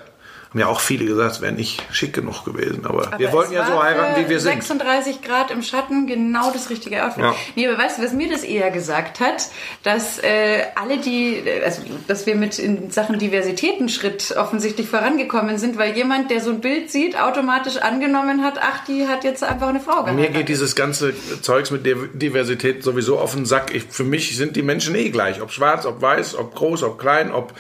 Haben 0.56 0.60
ja 0.60 0.66
auch 0.68 0.80
viele 0.80 1.04
gesagt, 1.04 1.32
es 1.32 1.40
wäre 1.42 1.52
nicht 1.52 1.82
schick 1.92 2.14
genug 2.14 2.46
gewesen. 2.46 2.86
Aber, 2.86 3.10
wir 3.18 3.28
Aber 3.28 3.36
wollten 3.38 3.52
es 3.52 3.58
ja 3.58 3.66
so 3.66 3.82
heiraten, 3.82 4.24
wie 4.24 4.30
wir 4.30 4.40
sind. 4.40 4.52
36 4.52 5.20
Grad 5.20 5.50
im 5.50 5.60
Schatten, 5.62 6.06
genau 6.06 6.50
das 6.50 6.70
richtige 6.70 7.04
Outfit. 7.04 7.24
Ja. 7.24 7.34
Nee, 7.56 7.68
aber 7.68 7.76
weißt 7.76 7.98
du, 7.98 8.02
was 8.04 8.14
mir 8.14 8.30
das 8.30 8.42
eher 8.42 8.70
gesagt 8.70 9.20
hat? 9.20 9.48
Dass 9.82 10.18
äh, 10.18 10.62
alle 10.74 10.96
die, 10.96 11.42
also 11.62 11.82
dass 12.08 12.24
wir 12.24 12.36
mit 12.36 12.58
in 12.58 12.90
Sachen 12.90 13.18
Diversitätenschritt 13.18 14.34
offensichtlich 14.38 14.88
vorangekommen 14.88 15.58
sind, 15.58 15.76
weil 15.76 15.94
jemand, 15.94 16.30
der 16.30 16.40
so 16.40 16.50
ein 16.50 16.60
Bild 16.60 16.90
sieht, 16.90 17.20
automatisch 17.20 17.76
angenommen 17.76 18.42
hat, 18.42 18.58
ach, 18.60 18.84
die 18.86 19.06
hat 19.08 19.24
jetzt 19.24 19.44
einfach 19.44 19.68
eine 19.68 19.80
Frau 19.80 20.04
Mir 20.04 20.12
geheiratet. 20.12 20.34
geht 20.36 20.48
dieses 20.48 20.74
ganze 20.74 21.12
Zeugs 21.42 21.70
mit 21.70 21.84
Div- 21.84 22.08
Diversität 22.14 22.82
sowieso 22.82 23.18
auf 23.18 23.34
den 23.34 23.44
Sack. 23.44 23.74
Ich, 23.74 23.84
für 23.90 24.04
mich 24.04 24.36
sind 24.38 24.56
die 24.56 24.62
Menschen 24.62 24.94
eh 24.94 25.10
gleich. 25.10 25.42
Ob 25.42 25.50
schwarz, 25.52 25.84
ob 25.84 26.00
weiß, 26.00 26.34
ob 26.36 26.54
groß, 26.54 26.82
ob 26.82 26.98
klein, 26.98 27.30
ob 27.30 27.52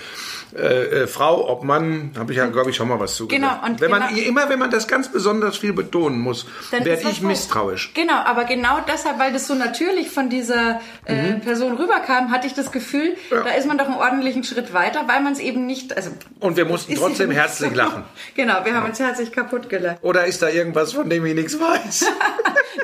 äh, 0.56 1.02
äh, 1.02 1.06
Frau, 1.06 1.48
ob 1.50 1.64
Mann, 1.64 2.12
habe 2.18 2.32
ich 2.32 2.38
ja, 2.38 2.46
glaube 2.46 2.70
ich, 2.70 2.76
schon 2.76 2.85
mal 2.86 2.98
was 3.00 3.14
zu 3.16 3.28
Genau, 3.28 3.58
und 3.64 3.80
wenn 3.80 3.90
man, 3.90 4.08
genau- 4.14 4.26
immer 4.28 4.48
wenn 4.48 4.58
man 4.58 4.70
das 4.70 4.88
ganz 4.88 5.08
besonders 5.10 5.56
viel 5.58 5.72
betonen 5.72 6.20
muss, 6.20 6.46
werde 6.70 7.08
ich 7.10 7.20
misstrauisch. 7.22 7.92
Genau, 7.94 8.14
aber 8.24 8.44
genau 8.44 8.78
deshalb, 8.86 9.18
weil 9.18 9.32
das 9.32 9.46
so 9.46 9.54
natürlich 9.54 10.10
von 10.10 10.28
dieser 10.30 10.80
äh, 11.04 11.34
Person 11.34 11.76
rüberkam, 11.76 12.30
hatte 12.30 12.46
ich 12.46 12.54
das 12.54 12.72
Gefühl, 12.72 13.10
Mhm. 13.30 13.36
Ja. 13.36 13.42
da 13.42 13.50
ist 13.50 13.66
man 13.66 13.78
doch 13.78 13.86
einen 13.86 13.94
ordentlichen 13.96 14.44
Schritt 14.44 14.72
weiter, 14.72 15.02
weil 15.06 15.20
man 15.20 15.32
es 15.32 15.38
eben 15.38 15.66
nicht, 15.66 15.96
also 15.96 16.10
Und 16.40 16.56
wir 16.56 16.64
mussten 16.64 16.94
trotzdem 16.94 17.30
herzlich 17.30 17.70
so. 17.70 17.76
lachen. 17.76 18.04
Genau, 18.34 18.64
wir 18.64 18.74
haben 18.74 18.86
uns 18.86 18.98
herzlich 19.00 19.32
kaputt 19.32 19.68
gelacht. 19.68 19.98
Oder 20.02 20.26
ist 20.26 20.42
da 20.42 20.48
irgendwas, 20.48 20.92
von 20.92 21.08
dem 21.10 21.24
ich 21.26 21.34
nichts 21.34 21.58
weiß? 21.60 22.06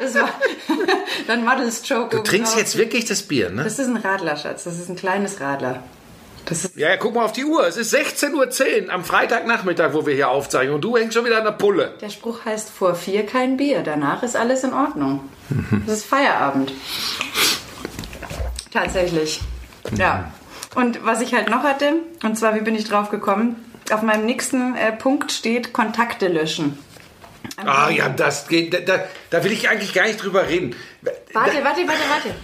Das 0.01 0.15
war 0.15 0.29
dann 1.29 1.45
Models 1.45 1.87
Joke. 1.89 2.17
Du 2.17 2.23
trinkst 2.23 2.57
jetzt 2.57 2.77
wirklich 2.77 3.05
das 3.05 3.23
Bier, 3.23 3.51
ne? 3.51 3.63
Das 3.63 3.79
ist 3.79 3.87
ein 3.87 3.97
Radler, 3.99 4.37
Schatz. 4.37 4.65
Das 4.65 4.79
ist 4.79 4.89
ein 4.89 4.97
kleines 4.97 5.41
Radler. 5.41 5.83
Ja, 6.77 6.91
ja, 6.91 6.97
guck 6.97 7.15
mal 7.15 7.25
auf 7.25 7.33
die 7.33 7.45
Uhr. 7.45 7.67
Es 7.67 7.77
ist 7.77 7.95
16.10 7.95 8.87
Uhr 8.87 8.93
am 8.93 9.05
Freitagnachmittag, 9.05 9.93
wo 9.93 10.07
wir 10.07 10.15
hier 10.15 10.29
aufzeichnen. 10.29 10.75
Und 10.75 10.83
du 10.83 10.97
hängst 10.97 11.15
schon 11.15 11.25
wieder 11.25 11.39
an 11.39 11.45
der 11.45 11.53
Pulle. 11.53 11.95
der 12.01 12.11
Spruch 12.11 12.45
heißt 12.45 12.71
vor 12.71 12.95
vier 12.95 13.25
kein 13.27 13.57
Bier. 13.57 13.83
Danach 13.83 14.23
ist 14.23 14.37
alles 14.37 14.65
in 14.65 14.75
Ordnung. 14.75 15.29
Das 15.87 15.99
ist 15.99 16.07
Feierabend. 16.07 16.73
Tatsächlich. 18.73 19.41
Ja. 19.97 20.33
Und 20.75 21.05
was 21.05 21.21
ich 21.21 21.35
halt 21.35 21.51
noch 21.51 21.63
hatte, 21.63 21.95
und 22.23 22.39
zwar, 22.39 22.55
wie 22.55 22.61
bin 22.61 22.75
ich 22.75 22.85
drauf 22.85 23.11
gekommen? 23.11 23.57
Auf 23.91 24.03
meinem 24.03 24.25
nächsten 24.25 24.75
äh, 24.75 24.93
Punkt 24.93 25.33
steht 25.33 25.73
Kontakte 25.73 26.29
löschen. 26.29 26.79
Ah 27.65 27.91
ja, 27.91 28.09
das 28.09 28.49
geht. 28.49 28.73
Da, 28.73 28.79
da, 28.81 29.05
da 29.31 29.45
will 29.45 29.53
ich 29.53 29.69
eigentlich 29.69 29.93
gar 29.93 30.07
nicht 30.07 30.23
drüber 30.23 30.49
reden. 30.49 30.75
Warte, 31.33 31.63
warte, 31.63 31.87
warte, 31.87 32.01
warte. 32.09 32.35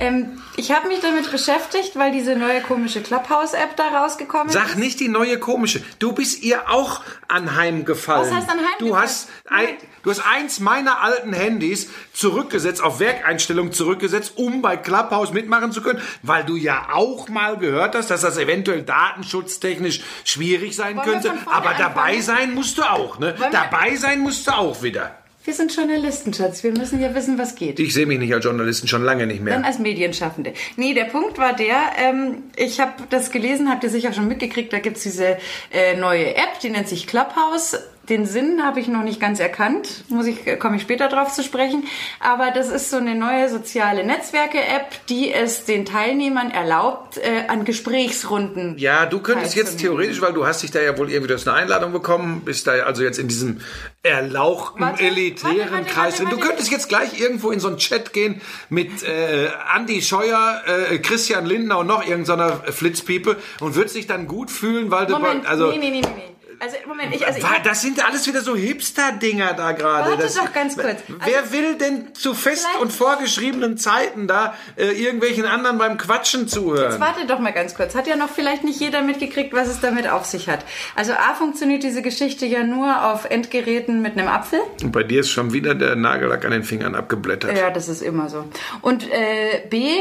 Ähm, 0.00 0.40
ich 0.56 0.70
habe 0.72 0.88
mich 0.88 1.00
damit 1.00 1.30
beschäftigt, 1.30 1.96
weil 1.96 2.12
diese 2.12 2.36
neue 2.36 2.60
komische 2.60 3.00
Clubhouse-App 3.02 3.76
da 3.76 3.88
rausgekommen 3.88 4.50
Sag 4.50 4.70
ist. 4.70 4.78
nicht 4.78 5.00
die 5.00 5.08
neue 5.08 5.38
komische. 5.38 5.82
Du 5.98 6.12
bist 6.12 6.42
ihr 6.42 6.70
auch 6.70 7.00
anheimgefallen. 7.26 8.22
Was 8.22 8.32
heißt 8.32 8.48
anheimgefallen? 8.48 8.78
Du 8.78 8.96
hast, 8.96 9.28
ein, 9.46 9.68
du 10.02 10.10
hast 10.10 10.20
eins 10.20 10.60
meiner 10.60 11.00
alten 11.02 11.32
Handys 11.32 11.90
zurückgesetzt, 12.12 12.82
auf 12.82 13.00
Werkeinstellung 13.00 13.72
zurückgesetzt, 13.72 14.34
um 14.36 14.62
bei 14.62 14.76
Clubhouse 14.76 15.32
mitmachen 15.32 15.72
zu 15.72 15.82
können, 15.82 16.00
weil 16.22 16.44
du 16.44 16.56
ja 16.56 16.88
auch 16.92 17.28
mal 17.28 17.56
gehört 17.56 17.94
hast, 17.94 18.10
dass 18.10 18.20
das 18.20 18.38
eventuell 18.38 18.82
datenschutztechnisch 18.82 20.00
schwierig 20.24 20.76
sein 20.76 20.96
Wollen 20.96 21.08
könnte. 21.08 21.32
Aber 21.46 21.74
dabei 21.74 22.00
anfangen? 22.02 22.22
sein 22.22 22.54
musst 22.54 22.78
du 22.78 22.82
auch, 22.82 23.18
ne? 23.18 23.34
Wollen 23.38 23.52
Dabei 23.52 23.96
sein 23.96 24.20
musst 24.20 24.46
du 24.46 24.52
auch 24.52 24.82
wieder. 24.82 25.16
Wir 25.44 25.54
sind 25.54 25.74
Journalisten, 25.74 26.34
Schatz. 26.34 26.62
Wir 26.62 26.72
müssen 26.72 27.00
ja 27.00 27.14
wissen, 27.14 27.38
was 27.38 27.54
geht. 27.54 27.80
Ich 27.80 27.94
sehe 27.94 28.06
mich 28.06 28.18
nicht 28.18 28.34
als 28.34 28.44
Journalisten, 28.44 28.86
schon 28.88 29.04
lange 29.04 29.26
nicht 29.26 29.40
mehr. 29.40 29.54
Dann 29.54 29.64
als 29.64 29.78
Medienschaffende. 29.78 30.52
Nee, 30.76 30.94
der 30.94 31.04
Punkt 31.04 31.38
war 31.38 31.54
der, 31.54 31.76
ähm, 31.96 32.42
ich 32.56 32.80
habe 32.80 33.04
das 33.08 33.30
gelesen, 33.30 33.70
habt 33.70 33.84
ihr 33.84 33.90
sicher 33.90 34.12
schon 34.12 34.28
mitgekriegt, 34.28 34.72
da 34.72 34.78
gibt's 34.78 35.04
diese 35.04 35.38
äh, 35.70 35.96
neue 35.96 36.34
App, 36.34 36.60
die 36.62 36.70
nennt 36.70 36.88
sich 36.88 37.06
Clubhouse. 37.06 37.78
Den 38.08 38.24
Sinn 38.26 38.64
habe 38.64 38.80
ich 38.80 38.88
noch 38.88 39.02
nicht 39.02 39.20
ganz 39.20 39.38
erkannt, 39.38 40.04
muss 40.08 40.26
ich, 40.26 40.58
komme 40.58 40.76
ich 40.76 40.82
später 40.82 41.08
drauf 41.08 41.32
zu 41.32 41.42
sprechen. 41.42 41.84
Aber 42.20 42.50
das 42.50 42.70
ist 42.70 42.90
so 42.90 42.96
eine 42.96 43.14
neue 43.14 43.48
soziale 43.48 44.04
Netzwerke-App, 44.04 45.06
die 45.08 45.32
es 45.32 45.64
den 45.64 45.84
Teilnehmern 45.84 46.50
erlaubt, 46.50 47.18
äh, 47.18 47.46
an 47.48 47.64
Gesprächsrunden. 47.64 48.78
Ja, 48.78 49.06
du 49.06 49.20
könntest 49.20 49.54
jetzt 49.56 49.78
theoretisch, 49.78 50.20
weil 50.20 50.32
du 50.32 50.46
hast 50.46 50.62
dich 50.62 50.70
da 50.70 50.80
ja 50.80 50.96
wohl 50.96 51.10
irgendwie, 51.10 51.28
du 51.28 51.34
hast 51.34 51.46
eine 51.46 51.56
Einladung 51.56 51.92
bekommen, 51.92 52.42
bist 52.44 52.66
da 52.66 52.72
also 52.72 53.02
jetzt 53.02 53.18
in 53.18 53.28
diesem 53.28 53.60
erlauchten, 54.02 54.80
Warte, 54.80 55.04
elitären 55.04 55.58
warte, 55.58 55.72
warte, 55.72 55.90
Kreis. 55.90 56.16
Du 56.18 56.38
könntest 56.38 56.70
jetzt 56.70 56.88
gleich 56.88 57.20
irgendwo 57.20 57.50
in 57.50 57.60
so 57.60 57.68
einen 57.68 57.76
Chat 57.76 58.12
gehen 58.12 58.40
mit 58.70 59.02
äh, 59.02 59.48
Andi 59.72 60.00
Scheuer, 60.00 60.62
äh, 60.66 60.98
Christian 60.98 61.44
Lindner 61.46 61.78
und 61.78 61.86
noch 61.86 62.06
irgendeiner 62.06 62.62
Flitzpiepe 62.72 63.36
und 63.60 63.74
würdest 63.74 63.96
dich 63.96 64.06
dann 64.06 64.26
gut 64.26 64.50
fühlen, 64.50 64.90
weil 64.90 65.08
Moment, 65.08 65.44
du... 65.44 65.48
Also, 65.48 65.70
nee, 65.70 65.78
nee, 65.78 65.90
nee, 65.90 66.00
nee, 66.00 66.08
nee. 66.16 66.37
Also, 66.60 66.76
Moment, 66.86 67.14
ich, 67.14 67.26
also 67.26 67.38
ich 67.38 67.44
das 67.62 67.80
sind 67.82 68.04
alles 68.04 68.26
wieder 68.26 68.40
so 68.40 68.56
Hipster-Dinger 68.56 69.54
da 69.54 69.72
gerade. 69.72 70.10
Warte 70.10 70.22
Das- 70.24 70.34
doch 70.34 70.52
ganz 70.52 70.76
kurz. 70.76 70.96
Wer 71.24 71.38
Also- 71.40 71.52
will 71.52 71.74
denn 71.76 72.14
zu 72.14 72.34
fest 72.34 72.66
und 72.80 72.92
vorgeschriebenen 72.92 73.78
Zeiten 73.78 74.26
da 74.26 74.54
äh, 74.76 74.86
irgendwelchen 74.90 75.44
anderen 75.44 75.78
beim 75.78 75.98
Quatschen 75.98 76.48
zuhören? 76.48 76.90
Jetzt 76.92 77.00
warte 77.00 77.26
doch 77.26 77.38
mal 77.38 77.52
ganz 77.52 77.74
kurz. 77.74 77.94
Hat 77.94 78.06
ja 78.06 78.16
noch 78.16 78.28
vielleicht 78.30 78.64
nicht 78.64 78.80
jeder 78.80 79.02
mitgekriegt, 79.02 79.52
was 79.54 79.68
es 79.68 79.80
damit 79.80 80.08
auf 80.08 80.24
sich 80.24 80.48
hat. 80.48 80.64
Also 80.96 81.12
A 81.12 81.34
funktioniert 81.34 81.82
diese 81.82 82.02
Geschichte 82.02 82.46
ja 82.46 82.64
nur 82.64 83.04
auf 83.06 83.24
Endgeräten 83.26 84.02
mit 84.02 84.18
einem 84.18 84.28
Apfel. 84.28 84.60
Und 84.82 84.92
bei 84.92 85.02
dir 85.04 85.20
ist 85.20 85.30
schon 85.30 85.52
wieder 85.52 85.74
der 85.74 85.94
Nagellack 85.96 86.44
an 86.44 86.50
den 86.50 86.64
Fingern 86.64 86.94
abgeblättert. 86.94 87.56
Ja, 87.56 87.70
das 87.70 87.88
ist 87.88 88.02
immer 88.02 88.28
so. 88.28 88.44
Und 88.82 89.08
äh, 89.10 89.62
B 89.70 89.92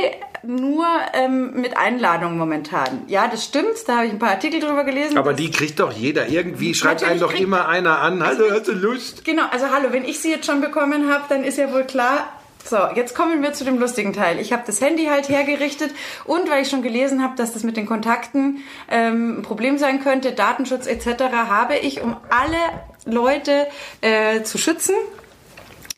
nur 0.44 0.86
ähm, 1.14 1.54
mit 1.60 1.78
Einladung 1.78 2.38
momentan. 2.38 3.04
Ja, 3.08 3.28
das 3.28 3.46
stimmt. 3.46 3.76
Da 3.88 3.98
habe 3.98 4.06
ich 4.08 4.12
ein 4.12 4.20
paar 4.20 4.32
Artikel 4.32 4.60
drüber 4.60 4.84
gelesen. 4.84 5.18
Aber 5.18 5.34
die 5.34 5.52
kriegt 5.52 5.80
doch 5.80 5.92
jeder. 5.92 6.28
Irgendwie 6.28 6.74
schreibt 6.74 7.04
einen 7.04 7.20
doch 7.20 7.34
immer 7.34 7.68
einer 7.68 8.00
an. 8.00 8.26
Hallo, 8.26 8.46
hast 8.52 8.68
du 8.68 8.74
Lust? 8.74 9.26
Genau, 9.26 9.44
also 9.52 9.68
hallo, 9.72 9.92
wenn 9.92 10.06
ich 10.06 10.20
sie 10.20 10.32
jetzt 10.32 10.46
schon 10.46 10.62
bekommen 10.62 11.12
habe, 11.12 11.24
dann 11.30 11.44
ist 11.44 11.58
ja 11.58 11.72
wohl 11.72 11.84
klar. 11.84 12.28
So, 12.70 12.78
jetzt 12.96 13.16
kommen 13.16 13.42
wir 13.42 13.54
zu 13.54 13.64
dem 13.64 13.80
lustigen 13.80 14.12
Teil. 14.12 14.40
Ich 14.40 14.52
habe 14.52 14.64
das 14.66 14.82
Handy 14.82 15.06
halt 15.06 15.30
hergerichtet 15.30 15.92
und 16.26 16.50
weil 16.50 16.64
ich 16.64 16.70
schon 16.70 16.82
gelesen 16.82 17.24
habe, 17.24 17.36
dass 17.38 17.54
das 17.54 17.64
mit 17.64 17.78
den 17.78 17.86
Kontakten 17.86 18.64
ähm, 18.90 19.40
ein 19.40 19.42
Problem 19.42 19.78
sein 19.78 20.04
könnte, 20.04 20.34
Datenschutz 20.34 20.86
etc., 20.86 21.24
habe 21.32 21.78
ich, 21.78 22.02
um 22.02 22.18
alle 22.30 22.58
Leute 23.06 23.68
äh, 24.02 24.44
zu 24.44 24.58
schützen, 24.58 24.96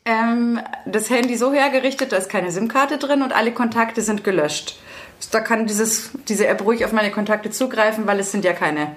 ähm, 0.04 0.60
das 0.86 1.10
Handy 1.10 1.36
so 1.36 1.52
hergerichtet, 1.52 2.12
da 2.12 2.16
ist 2.16 2.28
keine 2.28 2.50
SIM-Karte 2.50 2.98
drin 2.98 3.22
und 3.22 3.32
alle 3.32 3.52
Kontakte 3.52 4.02
sind 4.02 4.24
gelöscht. 4.24 4.78
Da 5.30 5.40
kann 5.40 5.66
dieses, 5.66 6.10
diese 6.28 6.46
App 6.46 6.64
ruhig 6.64 6.84
auf 6.84 6.92
meine 6.92 7.10
Kontakte 7.10 7.50
zugreifen, 7.50 8.06
weil 8.06 8.18
es 8.20 8.32
sind 8.32 8.44
ja 8.44 8.52
keine 8.52 8.96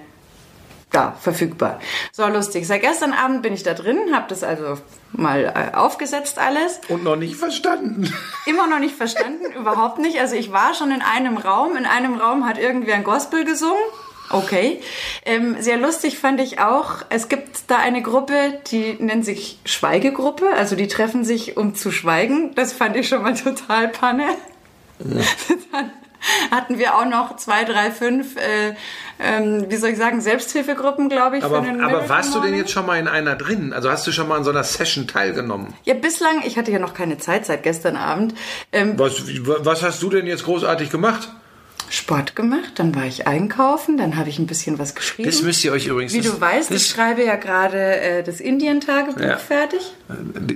da 0.94 1.16
verfügbar. 1.20 1.80
So 2.12 2.28
lustig. 2.28 2.68
Seit 2.68 2.82
gestern 2.82 3.14
Abend 3.14 3.42
bin 3.42 3.54
ich 3.54 3.64
da 3.64 3.74
drin, 3.74 3.98
habe 4.14 4.26
das 4.30 4.44
also 4.44 4.78
mal 5.12 5.44
äh, 5.46 5.76
aufgesetzt 5.76 6.40
alles. 6.40 6.80
Und 6.88 7.04
noch 7.04 7.16
nicht 7.16 7.36
verstanden. 7.36 8.14
Immer 8.46 8.68
noch 8.68 8.80
nicht 8.80 8.96
verstanden, 8.96 9.52
überhaupt 9.54 10.00
nicht. 10.00 10.20
Also 10.20 10.36
ich 10.36 10.52
war 10.52 10.74
schon 10.74 10.92
in 10.92 11.02
einem 11.02 11.38
Raum. 11.38 11.76
In 11.76 11.86
einem 11.86 12.16
Raum 12.16 12.46
hat 12.46 12.58
irgendwer 12.58 12.96
ein 12.96 13.04
Gospel 13.04 13.44
gesungen. 13.44 13.82
Okay. 14.30 14.80
Ähm, 15.25 15.58
sehr 15.60 15.77
lustig 15.77 16.18
fand 16.18 16.39
ich 16.39 16.60
auch, 16.60 16.98
es 17.10 17.30
gibt 17.30 17.63
da 17.68 17.77
eine 17.77 18.01
Gruppe, 18.01 18.60
die 18.72 18.94
nennt 19.00 19.25
sich 19.25 19.60
Schweigegruppe. 19.65 20.46
Also 20.58 20.75
die 20.75 20.88
treffen 20.88 21.24
sich, 21.24 21.58
um 21.58 21.75
zu 21.75 21.92
schweigen. 21.92 22.56
Das 22.56 22.74
fand 22.74 22.96
ich 22.96 23.08
schon 23.08 23.22
mal 23.22 23.36
total 23.36 23.89
Panne. 23.89 24.25
Ja. 25.00 25.22
Dann 25.72 25.92
hatten 26.51 26.77
wir 26.77 26.96
auch 26.96 27.06
noch 27.06 27.36
zwei, 27.36 27.63
drei, 27.63 27.92
fünf, 27.92 28.38
äh, 28.38 28.75
ähm, 29.20 29.65
wie 29.70 29.75
soll 29.75 29.92
ich 29.92 29.98
sagen, 29.98 30.22
Selbsthilfegruppen, 30.22 31.10
glaube 31.10 31.38
ich. 31.38 31.44
Aber, 31.44 31.58
aber 31.58 32.10
warst 32.10 32.34
du 32.34 32.39
denn 32.39 32.56
jetzt 32.56 32.72
schon 32.72 32.86
mal 32.86 32.98
in 32.98 33.08
einer 33.08 33.36
drin? 33.36 33.74
Also 33.74 33.89
hast 33.89 34.08
du 34.08 34.12
schon 34.12 34.27
mal 34.27 34.38
an 34.38 34.44
so 34.44 34.50
einer 34.50 34.63
Session 34.63 35.08
teilgenommen? 35.08 35.74
Ja, 35.84 35.94
bislang, 35.94 36.42
ich 36.46 36.58
hatte 36.58 36.72
ja 36.72 36.80
noch 36.80 36.94
keine 36.94 37.18
Zeit 37.18 37.46
seit 37.46 37.63
gestern 37.63 37.98
Abend. 37.98 38.36
Ähm, 38.72 38.98
was, 38.98 39.22
was 39.44 39.84
hast 39.84 40.01
du 40.01 40.10
denn 40.10 40.25
jetzt 40.25 40.46
großartig 40.46 40.89
gemacht? 40.89 41.30
Sport 41.94 42.36
gemacht, 42.36 42.72
dann 42.76 42.96
war 42.96 43.06
ich 43.06 43.28
einkaufen, 43.28 43.98
dann 43.98 44.16
habe 44.16 44.28
ich 44.28 44.40
ein 44.40 44.48
bisschen 44.48 44.80
was 44.80 44.96
geschrieben. 44.96 45.30
Das 45.30 45.44
müsst 45.44 45.64
ihr 45.64 45.72
euch 45.72 45.86
übrigens. 45.86 46.12
Wie 46.14 46.22
du 46.22 46.42
weißt, 46.42 46.72
ich 46.72 46.88
schreibe 46.88 47.24
ja 47.24 47.36
gerade 47.36 47.78
äh, 47.78 48.24
das 48.24 48.40
Indien-Tagebuch 48.40 49.22
ja. 49.22 49.38
fertig. 49.38 49.94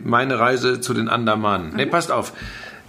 Meine 0.03 0.39
Reise 0.39 0.81
zu 0.81 0.95
den 0.95 1.07
Andamanen. 1.07 1.69
Mhm. 1.71 1.75
Ne, 1.75 1.85
passt 1.85 2.11
auf. 2.11 2.33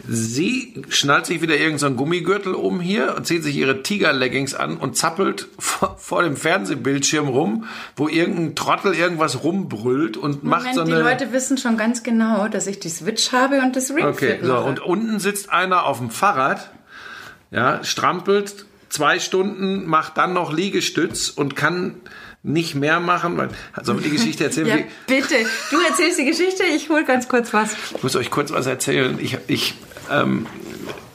Sie 0.09 0.83
schnallt 0.89 1.27
sich 1.27 1.43
wieder 1.43 1.57
irgendeinen 1.57 1.93
so 1.93 1.97
Gummigürtel 1.99 2.55
um 2.55 2.81
hier 2.81 3.17
und 3.17 3.27
zieht 3.27 3.43
sich 3.43 3.55
ihre 3.55 3.83
Tiger-Leggings 3.83 4.55
an 4.55 4.79
und 4.79 4.97
zappelt 4.97 5.49
vor, 5.59 5.97
vor, 5.99 6.23
dem 6.23 6.39
Fernsehbildschirm 6.39 7.29
rum, 7.29 7.67
wo 7.97 8.09
irgendein 8.09 8.55
Trottel 8.55 8.95
irgendwas 8.95 9.45
rumbrüllt 9.45 10.17
und 10.17 10.43
Moment, 10.43 10.65
macht 10.65 10.75
so 10.75 10.81
eine... 10.81 10.97
die 10.97 11.03
Leute 11.03 11.33
wissen 11.33 11.59
schon 11.59 11.77
ganz 11.77 12.03
genau, 12.03 12.49
dass 12.49 12.67
ich 12.67 12.81
die 12.81 12.89
Switch 12.89 13.33
habe 13.33 13.61
und 13.61 13.77
das 13.77 13.91
Ring 13.91 14.07
Okay, 14.07 14.39
so, 14.41 14.57
und 14.57 14.81
unten 14.81 15.19
sitzt 15.19 15.53
einer 15.53 15.85
auf 15.85 15.99
dem 15.99 16.09
Fahrrad 16.09 16.71
ja, 17.51 17.83
strampelt 17.85 18.67
zwei 18.89 19.19
Stunden, 19.19 19.87
macht 19.87 20.17
dann 20.17 20.33
noch 20.33 20.53
Liegestütz 20.53 21.29
und 21.29 21.57
kann 21.57 21.97
nicht 22.43 22.75
mehr 22.75 23.01
machen. 23.01 23.37
Weil, 23.37 23.51
sollen 23.83 23.99
wir 23.99 24.05
die 24.05 24.17
Geschichte 24.17 24.45
erzählen? 24.45 24.67
ja, 24.67 24.77
bitte. 25.07 25.35
Du 25.71 25.81
erzählst 25.81 26.19
die 26.19 26.25
Geschichte, 26.25 26.65
ich 26.65 26.89
hole 26.89 27.05
ganz 27.05 27.29
kurz 27.29 27.53
was. 27.53 27.77
Ich 27.95 28.03
muss 28.03 28.17
euch 28.17 28.31
kurz 28.31 28.53
was 28.53 28.67
erzählen. 28.67 29.19
Ich, 29.21 29.37
ich, 29.47 29.75
ähm, 30.11 30.47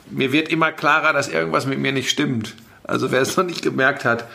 mir 0.10 0.32
wird 0.32 0.50
immer 0.50 0.72
klarer, 0.72 1.14
dass 1.14 1.30
irgendwas 1.30 1.66
mit 1.66 1.80
mir 1.80 1.92
nicht 1.92 2.10
stimmt. 2.10 2.56
Also 2.86 3.12
wer 3.12 3.22
es 3.22 3.38
noch 3.38 3.46
nicht 3.46 3.62
gemerkt 3.62 4.04
hat, 4.04 4.28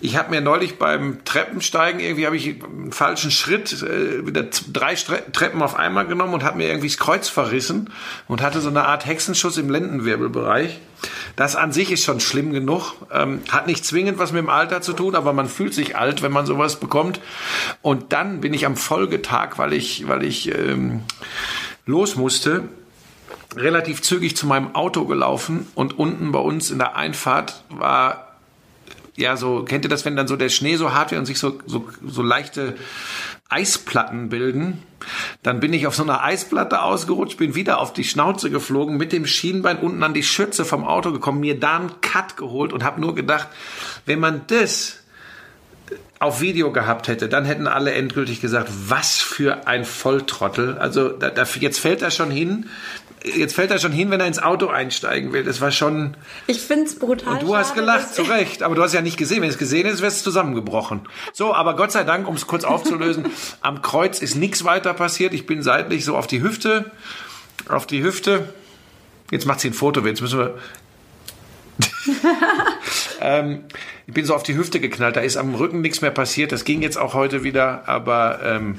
ich 0.00 0.16
habe 0.16 0.30
mir 0.30 0.40
neulich 0.40 0.78
beim 0.78 1.24
Treppensteigen 1.24 2.00
irgendwie 2.00 2.26
habe 2.26 2.36
ich 2.36 2.62
einen 2.62 2.92
falschen 2.92 3.30
Schritt, 3.30 3.82
äh, 3.82 4.26
wieder 4.26 4.46
drei 4.72 4.94
Treppen 4.94 5.62
auf 5.62 5.76
einmal 5.76 6.06
genommen 6.06 6.34
und 6.34 6.42
habe 6.42 6.58
mir 6.58 6.68
irgendwie 6.68 6.88
das 6.88 6.96
Kreuz 6.96 7.28
verrissen 7.28 7.90
und 8.26 8.40
hatte 8.40 8.60
so 8.60 8.70
eine 8.70 8.86
Art 8.86 9.04
Hexenschuss 9.04 9.58
im 9.58 9.68
Lendenwirbelbereich. 9.68 10.80
Das 11.36 11.56
an 11.56 11.72
sich 11.72 11.90
ist 11.90 12.04
schon 12.04 12.20
schlimm 12.20 12.52
genug, 12.52 12.94
ähm, 13.12 13.40
hat 13.50 13.66
nicht 13.66 13.84
zwingend 13.84 14.18
was 14.18 14.32
mit 14.32 14.42
dem 14.42 14.50
Alter 14.50 14.82
zu 14.82 14.92
tun, 14.92 15.14
aber 15.14 15.32
man 15.32 15.48
fühlt 15.48 15.74
sich 15.74 15.96
alt, 15.96 16.22
wenn 16.22 16.32
man 16.32 16.46
sowas 16.46 16.80
bekommt. 16.80 17.20
Und 17.82 18.12
dann 18.12 18.40
bin 18.40 18.54
ich 18.54 18.66
am 18.66 18.76
Folgetag, 18.76 19.56
weil 19.56 19.72
ich, 19.72 20.08
weil 20.08 20.24
ich 20.24 20.54
ähm, 20.54 21.02
los 21.86 22.16
musste, 22.16 22.68
relativ 23.56 24.02
zügig 24.02 24.36
zu 24.36 24.46
meinem 24.46 24.74
Auto 24.74 25.04
gelaufen 25.04 25.66
und 25.74 25.98
unten 25.98 26.32
bei 26.32 26.38
uns 26.38 26.70
in 26.70 26.78
der 26.78 26.96
Einfahrt 26.96 27.64
war 27.68 28.30
ja 29.16 29.36
so, 29.36 29.64
kennt 29.64 29.84
ihr 29.84 29.88
das, 29.88 30.04
wenn 30.04 30.16
dann 30.16 30.28
so 30.28 30.36
der 30.36 30.48
Schnee 30.48 30.76
so 30.76 30.92
hart 30.92 31.10
wird 31.10 31.18
und 31.18 31.26
sich 31.26 31.38
so, 31.38 31.58
so, 31.66 31.88
so 32.06 32.22
leichte 32.22 32.76
Eisplatten 33.48 34.28
bilden? 34.28 34.82
Dann 35.42 35.60
bin 35.60 35.72
ich 35.72 35.86
auf 35.86 35.94
so 35.94 36.02
einer 36.02 36.22
Eisplatte 36.22 36.82
ausgerutscht, 36.82 37.38
bin 37.38 37.54
wieder 37.54 37.80
auf 37.80 37.92
die 37.92 38.04
Schnauze 38.04 38.50
geflogen, 38.50 38.96
mit 38.96 39.12
dem 39.12 39.26
Schienbein 39.26 39.78
unten 39.78 40.02
an 40.02 40.14
die 40.14 40.22
Schürze 40.22 40.64
vom 40.64 40.84
Auto 40.84 41.12
gekommen, 41.12 41.40
mir 41.40 41.58
da 41.58 41.78
einen 41.78 42.00
Cut 42.00 42.36
geholt 42.36 42.72
und 42.72 42.84
habe 42.84 43.00
nur 43.00 43.14
gedacht, 43.14 43.48
wenn 44.06 44.20
man 44.20 44.42
das 44.46 44.99
auf 46.20 46.42
Video 46.42 46.70
gehabt 46.70 47.08
hätte, 47.08 47.28
dann 47.28 47.46
hätten 47.46 47.66
alle 47.66 47.92
endgültig 47.92 48.42
gesagt, 48.42 48.68
was 48.86 49.16
für 49.16 49.66
ein 49.66 49.86
Volltrottel. 49.86 50.76
Also 50.78 51.08
da, 51.08 51.30
da, 51.30 51.44
jetzt 51.58 51.80
fällt 51.80 52.02
er 52.02 52.10
schon 52.10 52.30
hin, 52.30 52.66
jetzt 53.24 53.54
fällt 53.54 53.70
er 53.70 53.78
schon 53.78 53.90
hin, 53.90 54.10
wenn 54.10 54.20
er 54.20 54.26
ins 54.26 54.38
Auto 54.38 54.68
einsteigen 54.68 55.32
will. 55.32 55.44
Das 55.44 55.62
war 55.62 55.70
schon. 55.70 56.14
Ich 56.46 56.60
finde 56.60 56.84
es 56.84 56.98
brutal. 56.98 57.32
Und 57.32 57.42
du 57.42 57.56
hast 57.56 57.74
gelacht, 57.74 58.14
zu 58.14 58.22
Recht. 58.22 58.62
Aber 58.62 58.74
du 58.74 58.82
hast 58.82 58.92
ja 58.92 59.00
nicht 59.00 59.16
gesehen. 59.16 59.40
Wenn 59.40 59.48
es 59.48 59.56
gesehen 59.56 59.86
ist, 59.86 60.02
wäre 60.02 60.12
es 60.12 60.22
zusammengebrochen. 60.22 61.00
So, 61.32 61.54
aber 61.54 61.74
Gott 61.74 61.90
sei 61.90 62.04
Dank, 62.04 62.28
um 62.28 62.34
es 62.34 62.46
kurz 62.46 62.64
aufzulösen, 62.64 63.24
am 63.62 63.80
Kreuz 63.80 64.20
ist 64.20 64.34
nichts 64.34 64.64
weiter 64.64 64.92
passiert. 64.92 65.32
Ich 65.32 65.46
bin 65.46 65.62
seitlich 65.62 66.04
so 66.04 66.18
auf 66.18 66.26
die 66.26 66.42
Hüfte, 66.42 66.90
auf 67.66 67.86
die 67.86 68.02
Hüfte. 68.02 68.50
Jetzt 69.30 69.46
macht 69.46 69.60
sie 69.60 69.70
ein 69.70 69.74
Foto. 69.74 70.04
Jetzt 70.06 70.20
müssen 70.20 70.38
wir. 70.38 70.58
ähm, 73.20 73.64
ich 74.06 74.14
bin 74.14 74.24
so 74.24 74.34
auf 74.34 74.42
die 74.42 74.56
Hüfte 74.56 74.80
geknallt. 74.80 75.16
Da 75.16 75.20
ist 75.20 75.36
am 75.36 75.54
Rücken 75.54 75.80
nichts 75.80 76.00
mehr 76.00 76.10
passiert. 76.10 76.52
Das 76.52 76.64
ging 76.64 76.82
jetzt 76.82 76.98
auch 76.98 77.14
heute 77.14 77.44
wieder, 77.44 77.88
aber. 77.88 78.40
Ähm, 78.44 78.76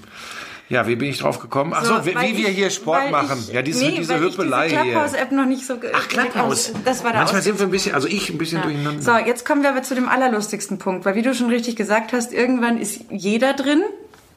ja, 0.71 0.87
wie 0.87 0.95
bin 0.95 1.09
ich 1.09 1.19
drauf 1.19 1.39
gekommen? 1.39 1.73
Ach 1.75 1.83
so, 1.83 1.97
so 1.97 2.05
wie, 2.05 2.15
wie 2.15 2.37
wir 2.37 2.47
hier 2.47 2.69
Sport 2.69 3.11
machen. 3.11 3.43
Ich, 3.45 3.53
ja, 3.53 3.61
diese, 3.61 3.83
nee, 3.83 3.97
diese 3.97 4.17
Hüppelei 4.21 4.69
hier. 4.69 4.79
Clubhouse-App 4.83 5.33
noch 5.33 5.45
nicht 5.45 5.65
so... 5.65 5.73
Ach, 5.91 6.07
Clubhouse. 6.07 6.71
Das 6.85 7.03
war 7.03 7.11
da 7.11 7.19
Manchmal 7.19 7.41
sind 7.41 7.59
wir 7.59 7.67
ein 7.67 7.71
bisschen, 7.71 7.93
also 7.93 8.07
ich 8.07 8.29
ein 8.29 8.37
bisschen 8.37 8.59
ja. 8.59 8.63
durcheinander. 8.63 9.01
So, 9.01 9.17
jetzt 9.17 9.45
kommen 9.45 9.63
wir 9.63 9.71
aber 9.71 9.83
zu 9.83 9.95
dem 9.95 10.07
allerlustigsten 10.07 10.77
Punkt, 10.77 11.03
weil 11.03 11.15
wie 11.15 11.23
du 11.23 11.35
schon 11.35 11.49
richtig 11.49 11.75
gesagt 11.75 12.13
hast, 12.13 12.31
irgendwann 12.31 12.77
ist 12.77 13.01
jeder 13.09 13.51
drin 13.51 13.83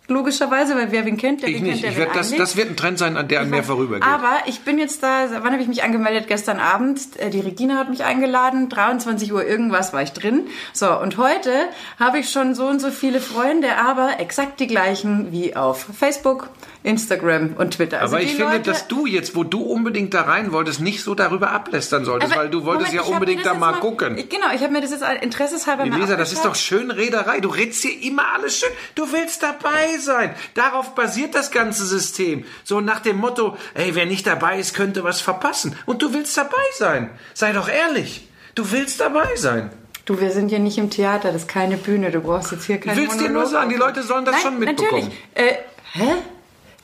logischerweise, 0.07 0.75
weil 0.75 0.93
wer 0.93 1.05
wen 1.05 1.17
kennt, 1.17 1.43
der 1.43 1.49
ich 1.49 1.57
wen 1.57 1.63
nicht. 1.63 1.83
kennt, 1.83 1.85
der 1.85 1.91
ich 1.93 1.99
werd, 1.99 2.17
das, 2.17 2.35
das 2.35 2.57
wird 2.57 2.71
ein 2.71 2.77
Trend 2.77 2.99
sein, 2.99 3.17
an 3.17 3.29
der 3.29 3.41
an 3.41 3.51
mir 3.51 3.63
vorübergeht. 3.63 4.07
Aber 4.07 4.37
ich 4.47 4.61
bin 4.61 4.79
jetzt 4.79 5.03
da, 5.03 5.29
wann 5.31 5.53
habe 5.53 5.63
ich 5.63 5.69
mich 5.69 5.83
angemeldet? 5.83 6.27
Gestern 6.29 6.59
Abend. 6.59 7.01
Äh, 7.19 7.31
die 7.31 7.41
Regina 7.41 7.77
hat 7.77 7.89
mich 7.89 8.05
eingeladen, 8.05 8.69
23 8.69 9.33
Uhr 9.33 9.45
irgendwas 9.45 9.93
war 9.93 10.03
ich 10.03 10.13
drin. 10.13 10.47
So, 10.73 10.99
und 10.99 11.17
heute 11.17 11.51
habe 11.99 12.19
ich 12.19 12.31
schon 12.31 12.55
so 12.55 12.67
und 12.67 12.81
so 12.81 12.91
viele 12.91 13.21
Freunde, 13.21 13.77
aber 13.77 14.21
exakt 14.21 14.61
die 14.61 14.67
gleichen 14.67 15.33
wie 15.33 15.57
auf 15.57 15.87
Facebook, 15.99 16.51
Instagram 16.83 17.55
und 17.57 17.73
Twitter. 17.73 18.01
Also 18.01 18.17
aber 18.17 18.25
ich 18.25 18.35
finde, 18.35 18.53
Leute, 18.53 18.71
dass 18.71 18.89
du 18.89 19.07
jetzt, 19.07 19.35
wo 19.35 19.43
du 19.43 19.63
unbedingt 19.63 20.13
da 20.13 20.23
rein 20.23 20.53
wolltest, 20.53 20.81
nicht 20.81 21.03
so 21.03 21.15
darüber 21.15 21.51
ablästern 21.51 22.05
solltest, 22.05 22.37
weil 22.37 22.51
du 22.51 22.65
wolltest 22.65 22.93
Moment, 22.93 23.09
ja 23.09 23.15
unbedingt 23.15 23.47
da 23.47 23.55
mal, 23.55 23.73
mal 23.73 23.81
gucken. 23.81 24.17
Genau, 24.17 24.53
ich 24.55 24.63
habe 24.63 24.73
mir 24.73 24.83
das 24.83 24.91
jetzt 24.91 25.05
interesseshalber 25.23 25.85
Elisa, 25.85 26.09
mal 26.09 26.17
das 26.17 26.33
ist 26.33 26.45
doch 26.45 26.55
schön 26.55 26.91
Rederei. 26.91 27.41
Du 27.41 27.49
redest 27.49 27.83
hier 27.83 28.03
immer 28.03 28.35
alles 28.35 28.59
schön. 28.59 28.69
Du 28.95 29.11
willst 29.13 29.43
dabei 29.43 29.94
sein. 29.99 30.35
Darauf 30.55 30.95
basiert 30.95 31.35
das 31.35 31.51
ganze 31.51 31.85
System. 31.85 32.45
So 32.65 32.81
nach 32.81 33.01
dem 33.01 33.17
Motto, 33.17 33.57
ey, 33.75 33.95
wer 33.95 34.07
nicht 34.07 34.27
dabei 34.27 34.59
ist, 34.59 34.75
könnte 34.75 35.05
was 35.05 35.21
verpassen. 35.21 35.77
Und 35.87 36.03
du 36.03 36.13
willst 36.13 36.37
dabei 36.37 36.65
sein. 36.79 37.11
Sei 37.35 37.53
doch 37.53 37.69
ehrlich. 37.69 38.29
Du 38.55 38.71
willst 38.71 39.01
dabei 39.01 39.37
sein. 39.37 39.71
Du, 40.05 40.21
wir 40.21 40.31
sind 40.31 40.51
ja 40.53 40.59
nicht 40.59 40.77
im 40.77 40.91
Theater, 40.91 41.33
das 41.33 41.43
ist 41.43 41.49
keine 41.49 41.77
Bühne. 41.79 42.11
Du 42.11 42.21
brauchst 42.21 42.53
jetzt 42.53 42.65
hier 42.65 42.79
keine 42.79 43.01
Ich 43.01 43.11
will 43.11 43.19
dir 43.19 43.31
nur 43.31 43.47
sagen, 43.47 43.71
die 43.71 43.77
Leute 43.77 44.03
sollen 44.03 44.25
das 44.25 44.35
Nein, 44.35 44.43
schon 44.43 44.59
mitbekommen. 44.59 45.11
Natürlich. 45.35 45.53
Äh, 45.53 45.55
hä? 45.93 46.15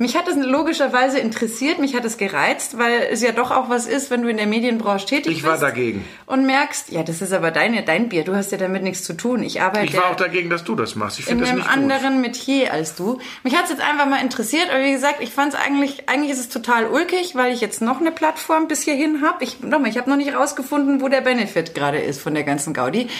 Mich 0.00 0.16
hat 0.16 0.26
es 0.28 0.37
logischerweise 0.37 1.19
interessiert, 1.19 1.78
mich 1.78 1.95
hat 1.95 2.07
es 2.07 2.16
gereizt, 2.16 2.78
weil 2.78 3.07
es 3.12 3.21
ja 3.21 3.33
doch 3.33 3.50
auch 3.50 3.69
was 3.69 3.87
ist, 3.87 4.11
wenn 4.11 4.23
du 4.23 4.30
in 4.30 4.38
der 4.38 4.47
Medienbranche 4.47 5.04
tätig 5.04 5.26
bist. 5.26 5.37
Ich 5.37 5.45
war 5.45 5.59
dagegen. 5.59 6.07
Und 6.25 6.47
merkst, 6.47 6.90
ja, 6.90 7.02
das 7.02 7.21
ist 7.21 7.35
aber 7.35 7.50
deine, 7.50 7.83
dein 7.83 8.09
Bier, 8.09 8.25
du 8.25 8.35
hast 8.35 8.50
ja 8.50 8.57
damit 8.57 8.83
nichts 8.83 9.04
zu 9.04 9.12
tun. 9.12 9.42
Ich 9.42 9.61
arbeite. 9.61 9.85
Ich 9.85 9.97
war 9.99 10.11
auch 10.11 10.16
dagegen, 10.16 10.49
dass 10.49 10.64
du 10.64 10.75
das 10.75 10.95
machst. 10.95 11.19
Ich 11.19 11.26
finde 11.26 11.45
das 11.45 11.52
nicht 11.52 11.66
In 11.66 11.71
einem 11.71 11.83
anderen 11.83 12.23
Metier 12.23 12.73
als 12.73 12.95
du. 12.95 13.19
Mich 13.45 13.54
hat 13.54 13.64
es 13.64 13.73
jetzt 13.73 13.83
einfach 13.83 14.07
mal 14.07 14.23
interessiert, 14.23 14.71
aber 14.71 14.83
wie 14.83 14.92
gesagt, 14.92 15.21
ich 15.21 15.33
fand 15.33 15.52
es 15.52 15.61
eigentlich, 15.61 16.09
eigentlich 16.09 16.33
ist 16.33 16.40
es 16.40 16.49
total 16.49 16.87
ulkig, 16.87 17.35
weil 17.35 17.52
ich 17.52 17.61
jetzt 17.61 17.83
noch 17.83 18.00
eine 18.00 18.11
Plattform 18.11 18.69
bis 18.69 18.80
hierhin 18.80 19.21
habe. 19.21 19.45
Ich, 19.45 19.61
nochmal, 19.61 19.90
ich 19.90 19.99
habe 19.99 20.09
noch 20.09 20.16
nicht 20.16 20.35
rausgefunden, 20.35 21.02
wo 21.02 21.09
der 21.09 21.21
Benefit 21.21 21.75
gerade 21.75 21.99
ist 21.99 22.23
von 22.23 22.33
der 22.33 22.45
ganzen 22.45 22.73
Gaudi. 22.73 23.11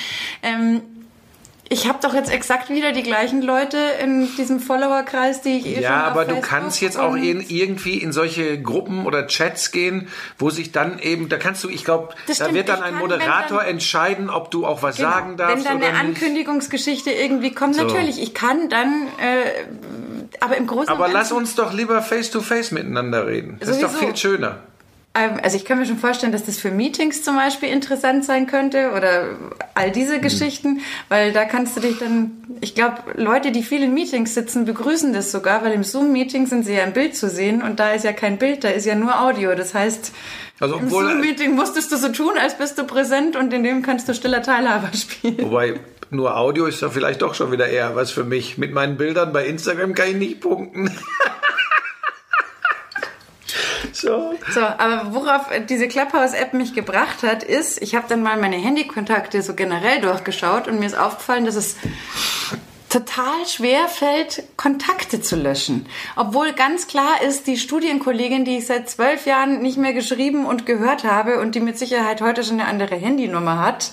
Ähm, 0.43 0.81
ich 1.73 1.87
habe 1.87 2.01
doch 2.03 2.15
jetzt 2.15 2.33
exakt 2.33 2.69
wieder 2.69 2.91
die 2.91 3.05
gleichen 3.05 3.43
Leute 3.43 3.79
in 4.03 4.29
diesem 4.37 4.59
Followerkreis, 4.59 5.41
die 5.41 5.59
ich 5.59 5.67
eh 5.67 5.81
Ja, 5.81 6.03
aber 6.03 6.25
du 6.25 6.41
kannst 6.41 6.81
jetzt 6.81 6.99
auch 6.99 7.15
in, 7.15 7.41
irgendwie 7.41 7.99
in 7.99 8.11
solche 8.13 8.61
Gruppen 8.61 9.07
oder 9.07 9.29
Chats 9.29 9.71
gehen, 9.71 10.09
wo 10.37 10.51
sich 10.51 10.73
dann 10.73 10.99
eben, 10.99 11.29
da 11.29 11.37
kannst 11.37 11.63
du, 11.63 11.69
ich 11.69 11.85
glaube, 11.85 12.13
da 12.27 12.53
wird 12.53 12.69
dann 12.69 12.83
ein 12.83 12.97
Moderator 12.97 13.61
dann, 13.61 13.69
entscheiden, 13.69 14.31
ob 14.31 14.51
du 14.51 14.67
auch 14.67 14.83
was 14.83 14.97
genau, 14.97 15.11
sagen 15.11 15.37
darfst. 15.37 15.59
Wenn 15.59 15.65
dann 15.65 15.77
oder 15.77 15.87
eine 15.87 16.09
nicht. 16.09 16.23
Ankündigungsgeschichte 16.23 17.13
irgendwie 17.13 17.53
kommt, 17.53 17.77
so. 17.77 17.85
natürlich, 17.85 18.21
ich 18.21 18.35
kann 18.35 18.69
dann, 18.69 19.07
äh, 19.19 20.41
aber 20.41 20.57
im 20.57 20.67
Großen 20.67 20.89
Aber 20.89 21.07
lass 21.07 21.31
uns 21.31 21.55
doch 21.55 21.73
lieber 21.73 22.03
face 22.03 22.33
to 22.33 22.41
face 22.41 22.73
miteinander 22.73 23.29
reden. 23.29 23.59
Das 23.61 23.69
sowieso. 23.69 23.87
ist 23.87 23.95
doch 23.95 24.01
viel 24.01 24.17
schöner. 24.17 24.59
Ähm, 25.13 25.41
also 25.43 25.57
ich 25.57 25.65
kann 25.65 25.79
mir 25.79 25.87
schon 25.87 25.99
vorstellen, 25.99 26.33
dass 26.33 26.45
das 26.45 26.59
für 26.59 26.71
Meetings 26.71 27.23
zum 27.23 27.37
Beispiel 27.37 27.69
interessant 27.69 28.25
sein 28.25 28.47
könnte 28.47 28.93
oder 28.97 29.37
all 29.75 29.91
diese 29.91 30.19
mhm. 30.19 30.23
Geschichten, 30.23 30.81
weil 31.09 31.33
da 31.33 31.45
kannst 31.45 31.77
du 31.77 31.81
dich 31.81 31.99
dann, 31.99 32.33
ich 32.61 32.75
glaube, 32.75 32.99
Leute, 33.17 33.51
die 33.51 33.63
viel 33.63 33.83
in 33.83 33.93
Meetings 33.93 34.35
sitzen, 34.35 34.65
begrüßen 34.65 35.13
das 35.13 35.33
sogar, 35.33 35.65
weil 35.65 35.73
im 35.73 35.83
Zoom-Meeting 35.83 36.47
sind 36.47 36.65
sie 36.65 36.75
ja 36.75 36.85
im 36.85 36.93
Bild 36.93 37.17
zu 37.17 37.29
sehen 37.29 37.63
und 37.63 37.81
da 37.81 37.93
ist 37.93 38.05
ja 38.05 38.13
kein 38.13 38.39
Bild, 38.39 38.63
da 38.63 38.69
ist 38.69 38.87
ja 38.87 38.95
nur 38.95 39.21
Audio. 39.21 39.55
Das 39.57 39.75
heißt, 39.75 40.13
also, 40.61 40.77
im 40.77 40.89
Zoom-Meeting 40.89 41.57
musstest 41.57 41.91
du 41.91 41.97
so 41.97 42.11
tun, 42.11 42.35
als 42.41 42.57
bist 42.57 42.79
du 42.79 42.85
präsent 42.85 43.35
und 43.35 43.53
in 43.53 43.65
dem 43.65 43.83
kannst 43.83 44.09
du 44.09 44.15
stiller 44.15 44.43
Teilhaber 44.43 44.91
spielen. 44.95 45.39
Wobei 45.41 45.81
nur 46.11 46.37
Audio 46.37 46.67
ist 46.67 46.83
ja 46.83 46.89
vielleicht 46.89 47.23
doch 47.23 47.35
schon 47.35 47.51
wieder 47.51 47.69
eher 47.69 47.97
was 47.97 48.13
für 48.13 48.25
mich. 48.25 48.59
Mit 48.59 48.73
meinen 48.73 48.97
Bildern 48.97 49.33
bei 49.33 49.47
Instagram 49.47 49.95
kann 49.95 50.11
ich 50.11 50.17
nicht 50.17 50.41
punkten. 50.41 50.91
So. 53.93 54.35
So, 54.51 54.61
aber 54.61 55.15
worauf 55.15 55.47
diese 55.69 55.89
Clubhouse-App 55.89 56.55
mich 56.55 56.75
gebracht 56.75 57.23
hat, 57.23 57.43
ist, 57.43 57.81
ich 57.83 57.95
habe 57.95 58.07
dann 58.09 58.23
mal 58.23 58.37
meine 58.37 58.57
Handykontakte 58.57 59.43
so 59.43 59.55
generell 59.55 60.01
durchgeschaut 60.01 60.69
und 60.69 60.79
mir 60.79 60.87
ist 60.87 60.99
aufgefallen, 60.99 61.45
dass 61.45 61.57
es 61.57 61.77
total 62.91 63.47
schwer 63.47 63.89
fällt, 63.89 64.43
Kontakte 64.57 65.23
zu 65.23 65.37
löschen. 65.37 65.87
Obwohl 66.17 66.53
ganz 66.53 66.89
klar 66.89 67.23
ist, 67.27 67.47
die 67.47 67.57
Studienkollegin, 67.57 68.45
die 68.45 68.59
ich 68.59 68.67
seit 68.67 68.91
zwölf 68.91 69.27
Jahren 69.27 69.63
nicht 69.63 69.79
mehr 69.79 69.93
geschrieben 69.93 70.45
und 70.45 70.67
gehört 70.67 71.05
habe 71.05 71.41
und 71.41 71.55
die 71.55 71.61
mit 71.61 71.79
Sicherheit 71.79 72.21
heute 72.21 72.43
schon 72.43 72.61
eine 72.61 72.69
andere 72.69 72.97
Handynummer 72.97 73.65
hat, 73.65 73.93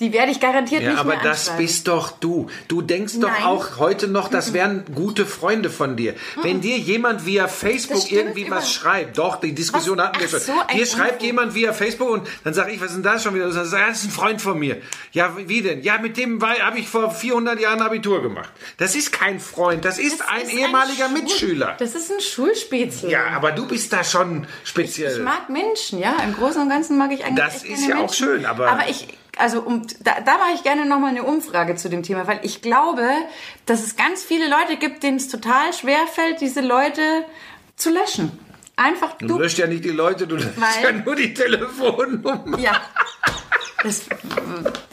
die 0.00 0.12
werde 0.12 0.32
ich 0.32 0.40
garantiert 0.40 0.82
Ja, 0.82 0.90
nicht 0.90 0.98
aber 0.98 1.14
mehr 1.14 1.22
das 1.22 1.42
anschreiben. 1.48 1.66
bist 1.66 1.86
doch 1.86 2.10
du. 2.10 2.48
Du 2.66 2.82
denkst 2.82 3.14
doch 3.20 3.28
Nein. 3.30 3.44
auch 3.44 3.78
heute 3.78 4.08
noch, 4.08 4.28
das 4.28 4.52
wären 4.52 4.84
gute 4.92 5.24
Freunde 5.24 5.70
von 5.70 5.96
dir. 5.96 6.14
Wenn 6.42 6.60
dir 6.60 6.76
jemand 6.78 7.26
via 7.26 7.46
Facebook 7.46 7.98
Das 8.02 8.10
irgendwie 8.10 8.50
was 8.50 8.64
über- 8.64 8.80
schreibt, 8.90 9.18
doch, 9.18 9.36
die 9.36 9.54
Diskussion 9.54 9.98
Was? 9.98 10.06
hatten 10.08 10.20
wir 10.20 10.28
schon. 10.28 10.40
so, 10.40 10.52
ein 10.66 10.76
dir 10.76 10.86
schreibt 10.86 11.12
Unfug. 11.12 11.22
jemand 11.22 11.54
via 11.54 11.72
Facebook 11.72 12.10
und 12.10 12.26
dann 12.42 12.54
sage 12.54 12.72
ich, 12.72 12.80
was 12.80 12.88
ist 12.88 12.94
denn 12.96 13.02
das 13.04 13.22
schon 13.22 13.34
wieder? 13.36 13.48
Das 13.48 13.66
ist 13.68 13.72
ein 13.72 14.10
Freund 14.10 14.42
von 14.42 14.58
mir. 14.58 14.78
Ja, 15.12 15.36
wie 15.36 15.62
denn? 15.62 15.82
Ja, 15.82 15.98
mit 15.98 16.16
dem 16.16 16.42
habe 16.42 16.78
ich 16.78 16.88
vor 16.88 17.12
400 17.12 17.60
Jahren 17.60 17.80
Abitur 17.80 18.20
gemacht. 18.20 18.50
Das 18.78 18.96
ist 18.96 19.12
kein 19.12 19.38
Freund, 19.38 19.84
das 19.84 19.98
ist 20.00 20.18
Das 20.18 20.28
ein 20.28 20.42
ist 20.42 20.52
ehemaliger 20.54 21.04
Schul- 21.06 21.12
Mitschüler. 21.20 21.76
Das 21.78 21.94
ist 21.94 22.10
ein 22.10 22.20
Schulspätzle. 22.20 23.10
Ja, 23.10 23.28
aber 23.36 23.52
du 23.52 23.66
bist 23.68 23.92
da 23.92 24.02
schon 24.02 24.46
speziell. 24.64 25.18
Ich 25.18 25.22
mag 25.22 25.48
Menschen, 25.50 26.00
ja. 26.00 26.16
Im 26.24 26.34
Großen 26.34 26.60
und 26.62 26.68
Ganzen 26.68 26.98
mag 26.98 27.12
ich 27.12 27.24
eigentlich 27.24 27.44
Das 27.44 27.62
ist 27.62 27.86
ja 27.86 27.94
auch 27.94 28.00
Menschen. 28.00 28.14
schön, 28.26 28.44
aber- 28.46 28.68
Aber 28.70 28.88
ich, 28.88 29.06
also 29.38 29.60
um, 29.62 29.86
da, 30.00 30.20
da 30.20 30.38
mache 30.38 30.52
ich 30.54 30.62
gerne 30.62 30.86
nochmal 30.86 31.10
eine 31.10 31.22
Umfrage 31.22 31.76
zu 31.76 31.88
dem 31.88 32.02
Thema, 32.02 32.26
weil 32.26 32.40
ich 32.42 32.62
glaube, 32.62 33.08
dass 33.66 33.84
es 33.84 33.96
ganz 33.96 34.22
viele 34.22 34.48
Leute 34.48 34.76
gibt, 34.76 35.02
denen 35.02 35.16
es 35.16 35.28
total 35.28 35.72
schwer 35.72 36.06
fällt, 36.06 36.40
diese 36.40 36.60
Leute 36.60 37.24
zu 37.76 37.90
löschen. 37.90 38.38
Einfach 38.76 39.14
Du 39.18 39.26
du. 39.28 39.38
löscht 39.38 39.58
ja 39.58 39.66
nicht 39.68 39.84
die 39.84 39.90
Leute, 39.90 40.26
du 40.26 40.34
löscht 40.36 40.56
ja 40.82 40.90
nur 40.92 41.14
die 41.14 41.32
Telefonnummer. 41.32 42.58
Ja. 42.58 42.72
Das, 43.84 44.00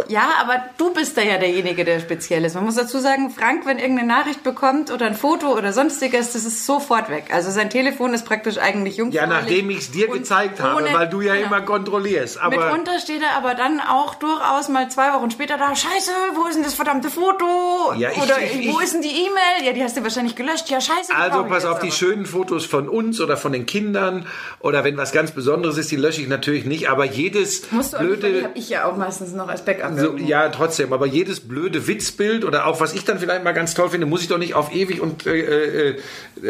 ja, 0.09 0.29
aber 0.41 0.61
du 0.77 0.93
bist 0.93 1.17
da 1.17 1.21
ja 1.21 1.37
derjenige, 1.37 1.85
der 1.85 1.99
speziell 2.01 2.43
ist. 2.43 2.55
Man 2.55 2.65
muss 2.65 2.75
dazu 2.75 2.99
sagen, 2.99 3.29
Frank, 3.29 3.65
wenn 3.65 3.79
irgendeine 3.79 4.07
Nachricht 4.09 4.43
bekommt 4.43 4.91
oder 4.91 5.05
ein 5.05 5.15
Foto 5.15 5.57
oder 5.57 5.71
sonstiges, 5.71 6.33
das 6.33 6.43
ist 6.43 6.65
sofort 6.65 7.09
weg. 7.09 7.25
Also 7.31 7.49
sein 7.51 7.69
Telefon 7.69 8.13
ist 8.13 8.25
praktisch 8.25 8.57
eigentlich 8.57 8.97
jungfräulich. 8.97 9.21
Ja, 9.29 9.39
nachdem 9.41 9.69
ich 9.69 9.77
es 9.79 9.91
dir 9.91 10.07
gezeigt 10.09 10.59
habe, 10.59 10.85
weil 10.91 11.07
du 11.09 11.21
ja 11.21 11.35
genau. 11.35 11.47
immer 11.47 11.61
kontrollierst. 11.61 12.39
Aber 12.41 12.65
Mitunter 12.69 12.99
steht 12.99 13.21
er 13.21 13.37
aber 13.37 13.55
dann 13.55 13.79
auch 13.79 14.15
durchaus 14.15 14.67
mal 14.67 14.89
zwei 14.91 15.13
Wochen 15.13 15.31
später 15.31 15.57
da, 15.57 15.73
scheiße, 15.75 16.11
wo 16.35 16.47
ist 16.47 16.55
denn 16.55 16.63
das 16.63 16.73
verdammte 16.73 17.09
Foto? 17.09 17.93
Ja, 17.97 18.09
ich- 18.11 18.21
Oder 18.21 18.41
ich- 18.41 18.67
wo 18.73 18.79
ich- 18.79 18.85
ist 18.85 18.93
denn 18.93 19.01
die 19.01 19.07
E-Mail? 19.09 19.65
Ja, 19.65 19.71
die 19.73 19.83
hast 19.83 19.95
du 19.95 20.03
wahrscheinlich 20.03 20.35
gelöscht. 20.35 20.69
Ja, 20.69 20.81
scheiße. 20.81 21.07
die 21.09 21.13
Also 21.13 21.45
pass 21.45 21.63
auf, 21.65 21.79
die 21.79 21.87
aber. 21.87 21.95
schönen 21.95 22.25
Fotos 22.25 22.65
von 22.65 22.89
uns 22.89 23.21
oder 23.21 23.37
von 23.37 23.53
den 23.53 23.65
Kindern 23.65 24.25
oder 24.59 24.83
wenn 24.83 24.97
was 24.97 25.13
ganz 25.13 25.31
Besonderes 25.31 25.77
ist, 25.77 25.89
die 25.91 25.95
lösche 25.95 26.21
ich 26.21 26.27
natürlich 26.27 26.65
nicht, 26.65 26.89
aber 26.89 27.05
jedes 27.05 27.71
nicht, 27.71 27.93
die 27.93 27.97
blöde... 27.97 28.43
habe 28.43 28.57
ich 28.57 28.69
ja 28.69 28.80
auch 28.85 28.97
meistens 28.97 29.33
noch 29.33 29.47
als 29.47 29.63
Backup. 29.63 29.97
So, 29.97 30.15
ja, 30.17 30.49
trotzdem, 30.49 30.93
aber 30.93 31.05
jedes 31.05 31.39
blöde 31.39 31.87
Witzbild 31.87 32.45
oder 32.45 32.65
auch 32.65 32.79
was 32.79 32.93
ich 32.93 33.05
dann 33.05 33.19
vielleicht 33.19 33.43
mal 33.43 33.53
ganz 33.53 33.73
toll 33.73 33.89
finde, 33.89 34.07
muss 34.07 34.21
ich 34.21 34.27
doch 34.27 34.37
nicht 34.37 34.55
auf 34.55 34.73
ewig 34.73 35.01
und 35.01 35.25
äh, 35.25 35.89
äh, 35.89 36.01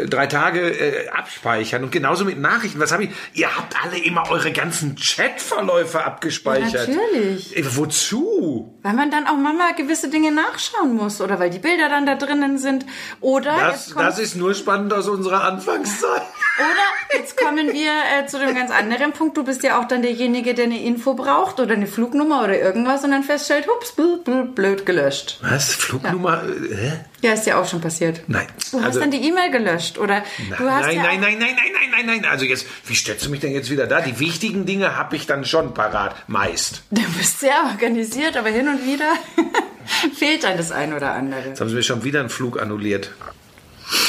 drei 0.08 0.26
Tage 0.26 0.60
äh, 0.60 1.08
abspeichern. 1.08 1.84
Und 1.84 1.92
genauso 1.92 2.24
mit 2.24 2.38
Nachrichten. 2.40 2.80
Was 2.80 2.92
habe 2.92 3.04
ich? 3.04 3.10
Ihr 3.34 3.54
habt 3.56 3.74
alle 3.82 4.02
immer 4.02 4.30
eure 4.30 4.52
ganzen 4.52 4.96
Chatverläufe 4.96 6.04
abgespeichert. 6.04 6.88
Ja, 6.88 6.94
natürlich. 6.94 7.56
Äh, 7.56 7.76
wozu? 7.76 8.78
Weil 8.82 8.94
man 8.94 9.10
dann 9.10 9.26
auch 9.26 9.36
manchmal 9.36 9.74
gewisse 9.74 10.08
Dinge 10.08 10.32
nachschauen 10.32 10.94
muss 10.94 11.20
oder 11.20 11.38
weil 11.38 11.50
die 11.50 11.58
Bilder 11.58 11.88
dann 11.88 12.06
da 12.06 12.14
drinnen 12.14 12.58
sind. 12.58 12.86
Oder, 13.20 13.56
Das, 13.56 13.94
das 13.94 14.18
ist 14.18 14.36
nur 14.36 14.54
spannend 14.54 14.92
aus 14.92 15.08
unserer 15.08 15.44
Anfangszeit. 15.44 16.22
oder 16.58 17.18
jetzt 17.18 17.36
kommen 17.36 17.72
wir 17.72 17.90
äh, 17.90 18.26
zu 18.26 18.38
dem 18.38 18.54
ganz 18.54 18.70
anderen 18.70 19.12
Punkt. 19.12 19.36
Du 19.36 19.44
bist 19.44 19.62
ja 19.62 19.80
auch 19.80 19.86
dann 19.86 20.02
derjenige, 20.02 20.54
der 20.54 20.64
eine 20.66 20.82
Info 20.82 21.14
braucht 21.14 21.60
oder 21.60 21.74
eine 21.74 21.86
Flugnummer 21.86 22.21
oder 22.30 22.58
irgendwas 22.58 23.02
und 23.04 23.10
dann 23.10 23.22
feststellt, 23.24 23.66
hups, 23.66 23.92
blöd, 23.92 24.24
blöd, 24.24 24.54
blöd 24.54 24.86
gelöscht. 24.86 25.38
Was? 25.42 25.72
Flugnummer? 25.74 26.44
äh, 26.44 26.74
Hä? 26.74 26.92
Ja, 27.22 27.32
ist 27.32 27.46
ja 27.46 27.60
auch 27.60 27.68
schon 27.68 27.80
passiert. 27.80 28.20
Nein. 28.26 28.46
Du 28.70 28.78
hast 28.78 28.84
Also- 28.86 29.00
dann 29.00 29.10
die 29.10 29.26
E-Mail 29.26 29.50
gelöscht 29.50 29.98
oder 29.98 30.22
du 30.58 30.70
hast 30.70 30.86
nein, 30.86 30.96
ja 30.96 31.02
nein, 31.02 31.20
nein, 31.20 31.38
nein, 31.38 31.54
nein, 31.56 31.72
nein, 31.72 32.06
nein, 32.06 32.20
nein. 32.22 32.24
Also 32.30 32.44
jetzt, 32.44 32.66
wie 32.86 32.94
stellst 32.94 33.24
du 33.26 33.30
mich 33.30 33.40
denn 33.40 33.52
jetzt 33.52 33.70
wieder 33.70 33.86
da? 33.86 34.00
Die 34.00 34.18
wichtigen 34.20 34.66
Dinge 34.66 34.96
habe 34.96 35.16
ich 35.16 35.26
dann 35.26 35.44
schon 35.44 35.74
parat, 35.74 36.14
meist. 36.28 36.82
Du 36.90 37.02
bist 37.18 37.40
sehr 37.40 37.64
organisiert, 37.72 38.36
aber 38.36 38.48
hin 38.50 38.68
und 38.68 38.86
wieder 38.86 39.12
fehlt 40.16 40.44
dann 40.44 40.56
das 40.56 40.72
ein 40.72 40.92
oder 40.94 41.12
andere. 41.14 41.40
Jetzt 41.48 41.60
haben 41.60 41.68
sie 41.68 41.74
mir 41.76 41.82
schon 41.82 42.04
wieder 42.04 42.20
einen 42.20 42.28
Flug 42.30 42.60
annulliert. 42.60 43.10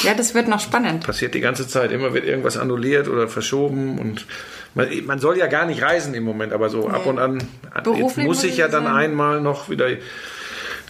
Ja, 0.03 0.13
das 0.13 0.33
wird 0.33 0.47
noch 0.47 0.59
spannend. 0.61 1.03
Passiert 1.05 1.33
die 1.33 1.41
ganze 1.41 1.67
Zeit. 1.67 1.91
Immer 1.91 2.13
wird 2.13 2.25
irgendwas 2.25 2.57
annulliert 2.57 3.07
oder 3.09 3.27
verschoben 3.27 3.99
und 3.99 4.25
man, 4.75 4.87
man 5.05 5.19
soll 5.19 5.37
ja 5.37 5.47
gar 5.47 5.65
nicht 5.65 5.81
reisen 5.81 6.13
im 6.13 6.23
Moment, 6.23 6.53
aber 6.53 6.69
so 6.69 6.87
ab 6.87 7.05
und 7.05 7.19
an. 7.19 7.39
Jetzt 7.73 7.83
Beruflich 7.83 8.25
muss 8.25 8.43
ich 8.43 8.57
ja 8.57 8.67
dann 8.67 8.83
sagen- 8.85 8.95
einmal 8.97 9.41
noch 9.41 9.69
wieder. 9.69 9.87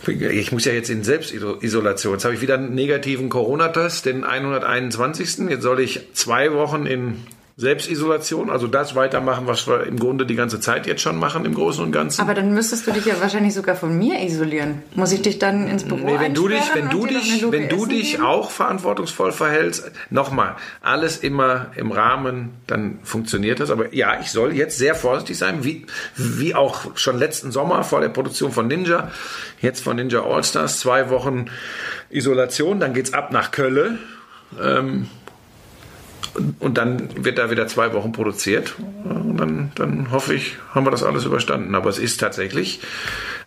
Ich 0.05 0.51
muss 0.51 0.65
ja 0.65 0.73
jetzt 0.73 0.89
in 0.89 1.03
Selbstisolation. 1.03 2.13
Jetzt 2.13 2.25
habe 2.25 2.35
ich 2.35 2.41
wieder 2.41 2.55
einen 2.55 2.75
negativen 2.75 3.29
Corona-Test, 3.29 4.05
den 4.05 4.25
121. 4.25 5.49
Jetzt 5.49 5.63
soll 5.63 5.79
ich 5.79 6.01
zwei 6.13 6.51
Wochen 6.53 6.85
in 6.85 7.23
Selbstisolation, 7.55 8.49
also 8.49 8.65
das 8.65 8.95
weitermachen, 8.95 9.45
was 9.45 9.67
wir 9.67 9.85
im 9.85 9.99
Grunde 9.99 10.25
die 10.25 10.33
ganze 10.33 10.59
Zeit 10.59 10.87
jetzt 10.87 11.01
schon 11.01 11.17
machen, 11.17 11.45
im 11.45 11.53
Großen 11.53 11.83
und 11.83 11.91
Ganzen. 11.91 12.19
Aber 12.21 12.33
dann 12.33 12.51
müsstest 12.51 12.87
du 12.87 12.91
dich 12.91 13.05
ja 13.05 13.21
wahrscheinlich 13.21 13.53
sogar 13.53 13.75
von 13.75 13.95
mir 13.95 14.19
isolieren. 14.21 14.81
Muss 14.95 15.11
ich 15.11 15.21
dich 15.21 15.37
dann 15.37 15.67
ins 15.67 15.83
Büro 15.83 16.03
Nee, 16.03 16.19
wenn 16.19 16.33
du 16.33 16.47
dich, 16.47 16.63
wenn 16.73 16.89
du 16.89 17.05
dich, 17.05 17.45
wenn 17.51 17.69
du 17.69 17.85
dich 17.85 18.13
geben? 18.13 18.23
auch 18.23 18.49
verantwortungsvoll 18.49 19.31
verhältst, 19.31 19.91
nochmal, 20.09 20.55
alles 20.81 21.17
immer 21.17 21.67
im 21.75 21.91
Rahmen, 21.91 22.49
dann 22.65 22.97
funktioniert 23.03 23.59
das. 23.59 23.69
Aber 23.69 23.93
ja, 23.93 24.19
ich 24.19 24.31
soll 24.31 24.53
jetzt 24.53 24.79
sehr 24.79 24.95
vorsichtig 24.95 25.37
sein, 25.37 25.63
wie, 25.63 25.85
wie 26.15 26.55
auch 26.55 26.97
schon 26.97 27.19
letzten 27.19 27.51
Sommer 27.51 27.83
vor 27.83 28.01
der 28.01 28.09
Produktion 28.09 28.51
von 28.51 28.67
Ninja, 28.67 29.11
jetzt 29.61 29.83
von 29.83 29.95
Ninja 29.95 30.23
Allstars, 30.23 30.79
zwei 30.79 31.11
Wochen 31.11 31.45
Isolation, 32.09 32.79
dann 32.79 32.95
geht's 32.95 33.13
ab 33.13 33.31
nach 33.31 33.51
Kölle. 33.51 33.99
Ähm, 34.59 35.07
und- 36.59 36.77
dann 36.77 37.09
wird 37.23 37.37
da 37.37 37.49
wieder 37.51 37.67
zwei 37.67 37.93
Wochen 37.93 38.11
produziert. 38.11 38.75
Und 39.03 39.37
dann, 39.37 39.71
dann 39.75 40.11
hoffe 40.11 40.33
ich, 40.33 40.57
haben 40.73 40.85
wir 40.85 40.91
das 40.91 41.03
alles 41.03 41.25
überstanden. 41.25 41.75
Aber 41.75 41.89
es 41.89 41.97
ist 41.99 42.19
tatsächlich 42.19 42.79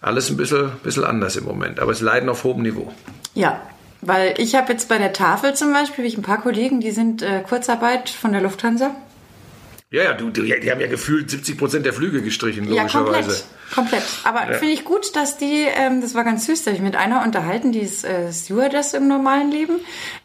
alles 0.01 0.31
ein 0.31 0.37
bisschen, 0.37 0.71
bisschen 0.83 1.05
anders 1.05 1.37
im 1.37 1.45
Moment. 1.45 1.81
Aber 1.81 1.93
es 1.93 2.01
leiden 2.01 2.29
auf 2.29 2.45
hohem 2.45 2.63
Niveau. 2.63 2.93
Ja, 3.35 3.61
weil 4.03 4.35
ich 4.39 4.55
habe 4.55 4.73
jetzt 4.73 4.89
bei 4.89 4.99
der 4.99 5.13
Tafel 5.13 5.55
zum 5.55 5.73
Beispiel, 5.73 6.05
wie 6.05 6.09
ich 6.09 6.17
ein 6.19 6.23
paar 6.23 6.41
Kollegen, 6.41 6.81
die 6.81 6.91
sind 6.93 7.23
äh, 7.23 7.43
Kurzarbeit 7.49 8.09
von 8.09 8.33
der 8.33 8.41
Lufthansa. 8.43 8.91
Ja, 9.91 10.03
ja, 10.03 10.13
du, 10.15 10.31
die, 10.31 10.43
die 10.61 10.71
haben 10.71 10.81
ja 10.81 10.89
gefühlt 10.89 11.31
70 11.31 11.57
Prozent 11.57 11.87
der 11.87 11.93
Flüge 11.93 12.21
gestrichen, 12.21 12.65
Ja, 12.73 12.83
logischerweise. 12.83 13.45
komplett. 13.73 14.03
Komplett. 14.03 14.03
Aber 14.25 14.55
finde 14.55 14.75
ich 14.75 14.85
gut, 14.85 15.15
dass 15.15 15.39
die, 15.39 15.65
ähm, 15.65 16.01
das 16.01 16.15
war 16.15 16.25
ganz 16.25 16.47
süß, 16.47 16.65
da 16.65 16.71
hab 16.71 16.77
ich 16.77 16.83
mit 16.83 16.97
einer 16.97 17.23
unterhalten, 17.23 17.71
die 17.73 17.81
ist 17.81 18.05
äh, 18.05 18.33
Stewardess 18.33 18.95
im 18.95 19.07
normalen 19.07 19.51
Leben, 19.53 19.75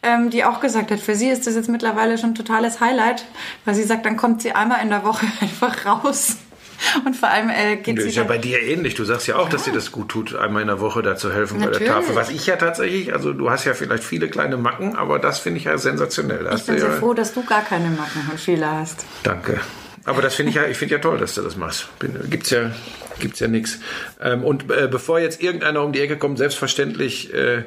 ähm, 0.02 0.30
die 0.32 0.44
auch 0.46 0.62
gesagt 0.62 0.90
hat, 0.90 1.00
für 1.00 1.16
sie 1.16 1.30
ist 1.30 1.46
das 1.46 1.56
jetzt 1.56 1.70
mittlerweile 1.70 2.18
schon 2.18 2.32
ein 2.32 2.36
totales 2.36 2.80
Highlight, 2.80 3.26
weil 3.66 3.76
sie 3.76 3.84
sagt, 3.84 4.06
dann 4.06 4.18
kommt 4.18 4.42
sie 4.42 4.52
einmal 4.54 4.82
in 4.82 4.90
der 4.90 5.04
Woche 5.04 5.26
einfach 5.42 5.86
raus. 5.86 6.38
Und 7.06 7.16
vor 7.16 7.30
allem 7.30 7.50
äh, 7.50 7.78
geht 7.78 7.98
Das 7.98 8.04
sie 8.04 8.10
ist 8.10 8.16
ja 8.16 8.24
bei 8.24 8.38
dir 8.38 8.62
ähnlich. 8.62 8.96
Du 8.96 9.04
sagst 9.04 9.28
ja 9.28 9.38
auch, 9.38 9.50
dass 9.50 9.64
dir 9.64 9.74
das 9.74 9.92
gut 9.92 10.10
tut, 10.10 10.36
einmal 10.36 10.62
in 10.62 10.68
der 10.68 10.80
Woche 10.80 11.02
da 11.02 11.16
zu 11.16 11.32
helfen 11.32 11.60
bei 11.60 11.66
der 11.66 11.74
Natürlich. 11.74 11.94
Tafel. 11.94 12.16
Was 12.16 12.30
ich 12.30 12.46
ja 12.48 12.56
tatsächlich, 12.56 13.14
also 13.14 13.34
du 13.34 13.50
hast 13.50 13.66
ja 13.66 13.74
vielleicht 13.74 14.04
viele 14.04 14.30
kleine 14.30 14.58
Macken, 14.58 14.96
aber 14.96 15.20
das 15.20 15.40
finde 15.40 15.60
ich 15.60 15.66
ja 15.66 15.78
sensationell. 15.78 16.50
Ich 16.56 16.66
bin 16.66 16.80
sehr 16.80 16.90
ja, 16.90 16.96
froh, 16.96 17.14
dass 17.14 17.34
du 17.34 17.44
gar 17.44 17.62
keine 17.62 17.90
Macken 17.90 18.28
und 18.30 18.40
Fehler 18.40 18.80
hast. 18.80 19.06
Danke. 19.24 19.60
Aber 20.06 20.22
das 20.22 20.36
finde 20.36 20.50
ich 20.50 20.56
ja, 20.56 20.66
ich 20.66 20.78
finde 20.78 20.96
ja 20.96 21.02
toll, 21.02 21.18
dass 21.18 21.36
du 21.36 21.42
das 21.42 21.56
machst. 21.56 21.88
Bin, 22.00 22.18
gibt's 22.30 22.50
ja, 22.50 22.72
gibt's 23.20 23.40
ja 23.40 23.48
nichts. 23.48 23.80
Ähm, 24.20 24.44
und 24.44 24.72
äh, 24.72 24.88
bevor 24.90 25.20
jetzt 25.20 25.42
irgendeiner 25.42 25.84
um 25.84 25.92
die 25.92 26.02
Ecke 26.02 26.18
kommt, 26.18 26.40
selbstverständlich 26.40 27.34
äh, 27.34 27.64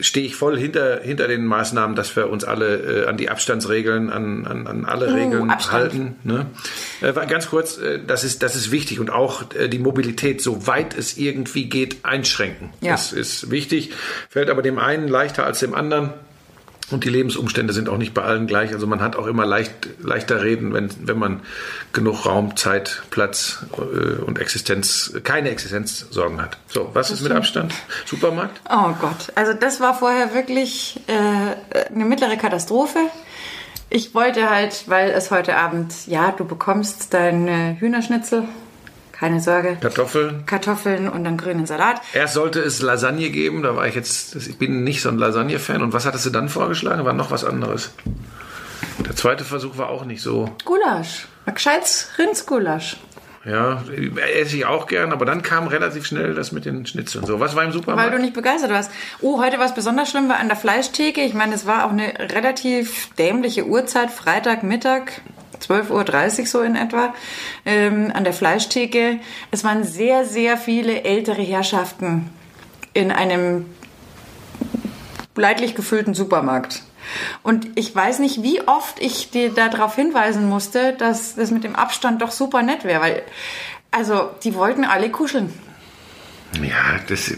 stehe 0.00 0.26
ich 0.26 0.36
voll 0.36 0.58
hinter, 0.58 1.00
hinter 1.00 1.28
den 1.28 1.46
Maßnahmen, 1.46 1.96
dass 1.96 2.14
wir 2.16 2.30
uns 2.30 2.44
alle 2.44 3.04
äh, 3.04 3.06
an 3.06 3.16
die 3.16 3.28
Abstandsregeln, 3.28 4.10
an, 4.10 4.46
an, 4.46 4.66
an 4.66 4.84
alle 4.84 5.14
Regeln 5.14 5.50
Abstand. 5.50 5.82
halten. 5.82 6.16
Ne? 6.24 6.46
Äh, 7.00 7.12
ganz 7.26 7.48
kurz, 7.48 7.78
äh, 7.78 8.00
das, 8.04 8.24
ist, 8.24 8.42
das 8.42 8.56
ist 8.56 8.70
wichtig 8.70 9.00
und 9.00 9.10
auch 9.10 9.54
äh, 9.54 9.68
die 9.68 9.78
Mobilität, 9.78 10.40
soweit 10.40 10.96
es 10.96 11.16
irgendwie 11.16 11.68
geht, 11.68 12.04
einschränken. 12.04 12.70
Ja. 12.80 12.92
Das 12.92 13.12
ist 13.12 13.50
wichtig, 13.50 13.92
fällt 14.28 14.50
aber 14.50 14.62
dem 14.62 14.78
einen 14.78 15.08
leichter 15.08 15.44
als 15.44 15.60
dem 15.60 15.74
anderen. 15.74 16.12
Und 16.90 17.02
die 17.02 17.08
Lebensumstände 17.08 17.72
sind 17.72 17.88
auch 17.88 17.98
nicht 17.98 18.14
bei 18.14 18.22
allen 18.22 18.46
gleich. 18.46 18.72
Also 18.72 18.86
man 18.86 19.00
hat 19.00 19.16
auch 19.16 19.26
immer 19.26 19.44
leicht, 19.44 19.88
leichter 20.00 20.42
reden, 20.44 20.72
wenn, 20.72 20.88
wenn 21.00 21.18
man 21.18 21.40
genug 21.92 22.26
Raum, 22.26 22.56
Zeit, 22.56 23.02
Platz 23.10 23.64
äh, 23.76 24.22
und 24.22 24.38
Existenz, 24.38 25.12
keine 25.24 25.50
Existenzsorgen 25.50 26.40
hat. 26.40 26.58
So, 26.68 26.90
was 26.92 27.10
ist 27.10 27.22
mit 27.22 27.32
Abstand? 27.32 27.74
Supermarkt? 28.04 28.60
Oh 28.70 28.94
Gott, 29.00 29.32
also 29.34 29.52
das 29.52 29.80
war 29.80 29.94
vorher 29.94 30.32
wirklich 30.32 31.00
äh, 31.08 31.92
eine 31.92 32.04
mittlere 32.04 32.36
Katastrophe. 32.36 32.98
Ich 33.90 34.14
wollte 34.14 34.48
halt, 34.48 34.84
weil 34.86 35.10
es 35.10 35.30
heute 35.32 35.56
Abend, 35.56 35.92
ja, 36.06 36.30
du 36.32 36.44
bekommst 36.44 37.14
dein 37.14 37.48
äh, 37.48 37.76
Hühnerschnitzel, 37.78 38.44
keine 39.18 39.40
Sorge, 39.40 39.76
Kartoffeln? 39.80 40.44
Kartoffeln 40.46 41.08
und 41.08 41.24
dann 41.24 41.36
grünen 41.36 41.66
Salat. 41.66 42.00
Erst 42.12 42.34
sollte 42.34 42.60
es 42.60 42.82
Lasagne 42.82 43.30
geben, 43.30 43.62
da 43.62 43.74
war 43.74 43.86
ich 43.86 43.94
jetzt, 43.94 44.36
ich 44.36 44.58
bin 44.58 44.84
nicht 44.84 45.02
so 45.02 45.08
ein 45.08 45.18
Lasagne-Fan. 45.18 45.82
Und 45.82 45.92
was 45.92 46.06
hattest 46.06 46.26
du 46.26 46.30
dann 46.30 46.48
vorgeschlagen? 46.48 47.04
War 47.04 47.12
noch 47.12 47.30
was 47.30 47.44
anderes. 47.44 47.92
Der 49.06 49.16
zweite 49.16 49.44
Versuch 49.44 49.78
war 49.78 49.88
auch 49.88 50.04
nicht 50.04 50.22
so. 50.22 50.50
Gulasch. 50.64 51.26
Gescheites 51.46 52.08
Rindsgulasch. 52.18 52.96
Ja, 53.46 53.84
esse 54.34 54.56
ich 54.56 54.66
auch 54.66 54.88
gern, 54.88 55.12
aber 55.12 55.24
dann 55.24 55.42
kam 55.42 55.68
relativ 55.68 56.04
schnell 56.04 56.34
das 56.34 56.50
mit 56.50 56.64
den 56.64 56.84
Schnitzeln. 56.84 57.24
So, 57.24 57.38
was 57.38 57.54
war 57.54 57.62
im 57.62 57.70
Supermarkt? 57.70 58.10
Weil 58.10 58.18
du 58.18 58.22
nicht 58.22 58.34
begeistert 58.34 58.72
warst. 58.72 58.90
Oh, 59.20 59.40
heute 59.40 59.60
war 59.60 59.66
es 59.66 59.74
besonders 59.74 60.10
schlimm, 60.10 60.28
war 60.28 60.38
an 60.38 60.48
der 60.48 60.56
Fleischtheke. 60.56 61.20
Ich 61.20 61.32
meine, 61.32 61.54
es 61.54 61.64
war 61.64 61.86
auch 61.86 61.90
eine 61.90 62.12
relativ 62.18 63.14
dämliche 63.14 63.64
Uhrzeit, 63.64 64.10
Freitagmittag. 64.10 65.20
12.30 65.60 66.40
Uhr 66.40 66.46
so 66.46 66.60
in 66.62 66.76
etwa, 66.76 67.14
ähm, 67.64 68.10
an 68.14 68.24
der 68.24 68.32
Fleischtheke. 68.32 69.20
Es 69.50 69.64
waren 69.64 69.84
sehr, 69.84 70.24
sehr 70.24 70.56
viele 70.56 71.04
ältere 71.04 71.42
Herrschaften 71.42 72.30
in 72.92 73.10
einem 73.10 73.66
leidlich 75.34 75.74
gefüllten 75.74 76.14
Supermarkt. 76.14 76.82
Und 77.42 77.68
ich 77.76 77.94
weiß 77.94 78.18
nicht, 78.18 78.42
wie 78.42 78.66
oft 78.66 79.00
ich 79.00 79.30
dir 79.30 79.50
darauf 79.50 79.94
hinweisen 79.94 80.48
musste, 80.48 80.94
dass 80.94 81.36
das 81.36 81.50
mit 81.50 81.64
dem 81.64 81.76
Abstand 81.76 82.22
doch 82.22 82.30
super 82.30 82.62
nett 82.62 82.84
wäre, 82.84 83.00
weil, 83.00 83.22
also, 83.90 84.30
die 84.42 84.54
wollten 84.54 84.84
alle 84.84 85.10
kuscheln. 85.10 85.52
Ja, 86.62 86.98
das. 87.08 87.32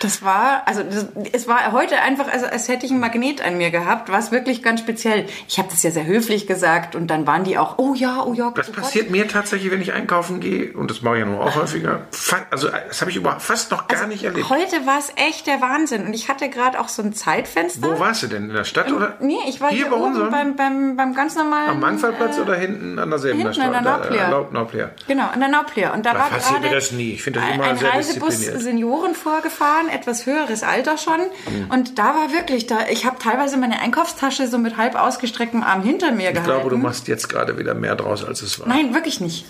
Das 0.00 0.22
war, 0.22 0.62
also 0.66 0.82
das, 0.82 1.06
es 1.32 1.48
war 1.48 1.72
heute 1.72 2.00
einfach, 2.00 2.28
also 2.32 2.46
als 2.46 2.68
hätte 2.68 2.86
ich 2.86 2.92
einen 2.92 3.00
Magnet 3.00 3.44
an 3.44 3.56
mir 3.58 3.70
gehabt, 3.70 4.10
was 4.10 4.30
wirklich 4.32 4.62
ganz 4.62 4.80
speziell. 4.80 5.26
Ich 5.48 5.58
habe 5.58 5.68
das 5.70 5.82
ja 5.82 5.90
sehr 5.90 6.06
höflich 6.06 6.46
gesagt 6.46 6.94
und 6.94 7.08
dann 7.08 7.26
waren 7.26 7.44
die 7.44 7.58
auch, 7.58 7.78
oh 7.78 7.94
ja, 7.94 8.22
oh 8.24 8.32
ja. 8.34 8.50
Das 8.54 8.68
oh 8.70 8.72
passiert 8.72 9.06
Gott. 9.06 9.12
mir 9.12 9.28
tatsächlich, 9.28 9.70
wenn 9.70 9.80
ich 9.82 9.92
einkaufen 9.92 10.40
gehe 10.40 10.72
und 10.72 10.90
das 10.90 11.02
mache 11.02 11.14
ich 11.16 11.20
ja 11.20 11.26
nur 11.26 11.40
auch 11.42 11.54
häufiger. 11.56 12.02
Fa- 12.10 12.46
Also 12.50 12.68
das 12.68 13.00
habe 13.00 13.10
ich 13.10 13.16
überhaupt 13.16 13.42
fast 13.42 13.70
noch 13.70 13.88
gar 13.88 14.06
nicht 14.06 14.24
erlebt. 14.24 14.48
Heute 14.48 14.86
war 14.86 14.98
es 14.98 15.12
echt 15.16 15.46
der 15.46 15.60
Wahnsinn 15.60 16.06
und 16.06 16.14
ich 16.14 16.28
hatte 16.28 16.48
gerade 16.48 16.78
auch 16.80 16.88
so 16.88 17.02
ein 17.02 17.12
Zeitfenster. 17.12 17.88
Wo 17.96 17.98
warst 18.00 18.22
du 18.22 18.26
denn? 18.28 18.48
In 18.48 18.54
der 18.54 18.64
Stadt 18.64 18.90
oder? 18.92 19.16
Nee, 19.20 19.38
ich 19.48 19.60
war 19.60 19.68
hier, 19.70 19.78
Hier 19.78 19.90
bei 19.90 19.96
oben 19.96 20.06
unserem? 20.06 20.30
beim, 20.30 20.56
beim, 20.56 20.96
beim 20.96 21.14
ganz 21.14 21.34
normalen. 21.34 21.70
Am 21.70 21.80
Mangfallplatz 21.80 22.38
oder 22.38 22.54
hinten 22.54 22.98
an 22.98 23.10
der 23.10 23.18
Säbener 23.18 23.50
hinten 23.52 23.62
an 23.62 23.72
der 23.72 23.80
Nauplia. 23.82 24.28
Nauplia. 24.52 24.90
Genau, 25.06 25.28
an 25.28 25.40
der 25.40 25.48
Nauplia. 25.48 25.92
Und 25.92 26.06
da 26.06 26.12
Da 26.12 26.18
war 26.20 26.28
passiert 26.30 26.60
gerade 26.62 26.68
mir 26.68 26.74
das 26.74 26.92
nie. 26.92 27.12
Ich 27.12 27.22
finde 27.22 27.40
das 27.40 27.48
ein- 27.48 27.54
immer 27.56 27.64
ein 27.64 27.76
sehr 27.76 27.92
Reisebus. 27.92 28.38
Senioren 28.38 29.14
vorgefahren, 29.14 29.57
etwas 29.92 30.26
höheres 30.26 30.62
Alter 30.62 30.98
schon. 30.98 31.20
Mhm. 31.20 31.70
Und 31.70 31.98
da 31.98 32.14
war 32.14 32.32
wirklich, 32.32 32.66
da 32.66 32.86
ich 32.90 33.04
habe 33.06 33.18
teilweise 33.18 33.56
meine 33.56 33.80
Einkaufstasche 33.80 34.48
so 34.48 34.58
mit 34.58 34.76
halb 34.76 34.94
ausgestrecktem 34.94 35.62
Arm 35.62 35.82
hinter 35.82 36.12
mir 36.12 36.28
Ich 36.28 36.34
gehalten. 36.34 36.44
glaube, 36.44 36.70
du 36.70 36.76
machst 36.76 37.08
jetzt 37.08 37.28
gerade 37.28 37.58
wieder 37.58 37.74
mehr 37.74 37.96
draus, 37.96 38.24
als 38.24 38.42
es 38.42 38.58
war. 38.60 38.68
Nein, 38.68 38.94
wirklich 38.94 39.20
nicht. 39.20 39.44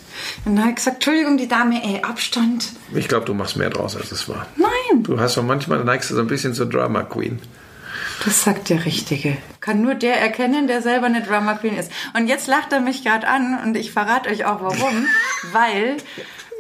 Und 0.45 0.55
dann 0.57 0.61
habe 0.61 0.71
ich 0.71 0.77
gesagt, 0.77 0.97
Entschuldigung, 0.97 1.37
die 1.37 1.49
Dame, 1.49 1.83
ey, 1.85 2.03
Abstand. 2.03 2.71
Ich 2.95 3.09
glaube, 3.09 3.27
du 3.27 3.35
machst 3.35 3.57
mehr 3.57 3.71
draus, 3.71 3.97
als 3.97 4.13
es 4.13 4.29
war. 4.29 4.47
Nein, 4.57 5.03
Du 5.03 5.21
hast 5.21 5.35
so 5.35 5.43
manchmal 5.43 5.85
neigst 5.85 6.11
du 6.11 6.15
so 6.15 6.21
ein 6.21 6.27
bisschen 6.27 6.55
zur 6.55 6.67
Drama 6.67 7.03
Queen. 7.03 7.41
das 8.25 8.43
sagt 8.45 8.69
der 8.71 8.85
Richtige. 8.85 9.37
Kann 9.61 9.81
nur 9.83 9.95
der 9.95 10.21
erkennen, 10.21 10.67
der 10.67 10.83
selber 10.83 11.07
eine 11.07 11.23
Drama 11.23 11.55
Queen 11.55 11.77
ist. 11.77 11.91
Und 12.17 12.27
jetzt 12.27 12.47
lacht 12.49 12.73
er 12.73 12.81
mich 12.81 13.05
gerade 13.05 13.29
an 13.29 13.59
und 13.65 13.77
ich 13.77 13.93
verrate 13.93 14.29
euch 14.31 14.45
auch 14.45 14.61
warum. 14.63 15.07
weil 15.53 15.97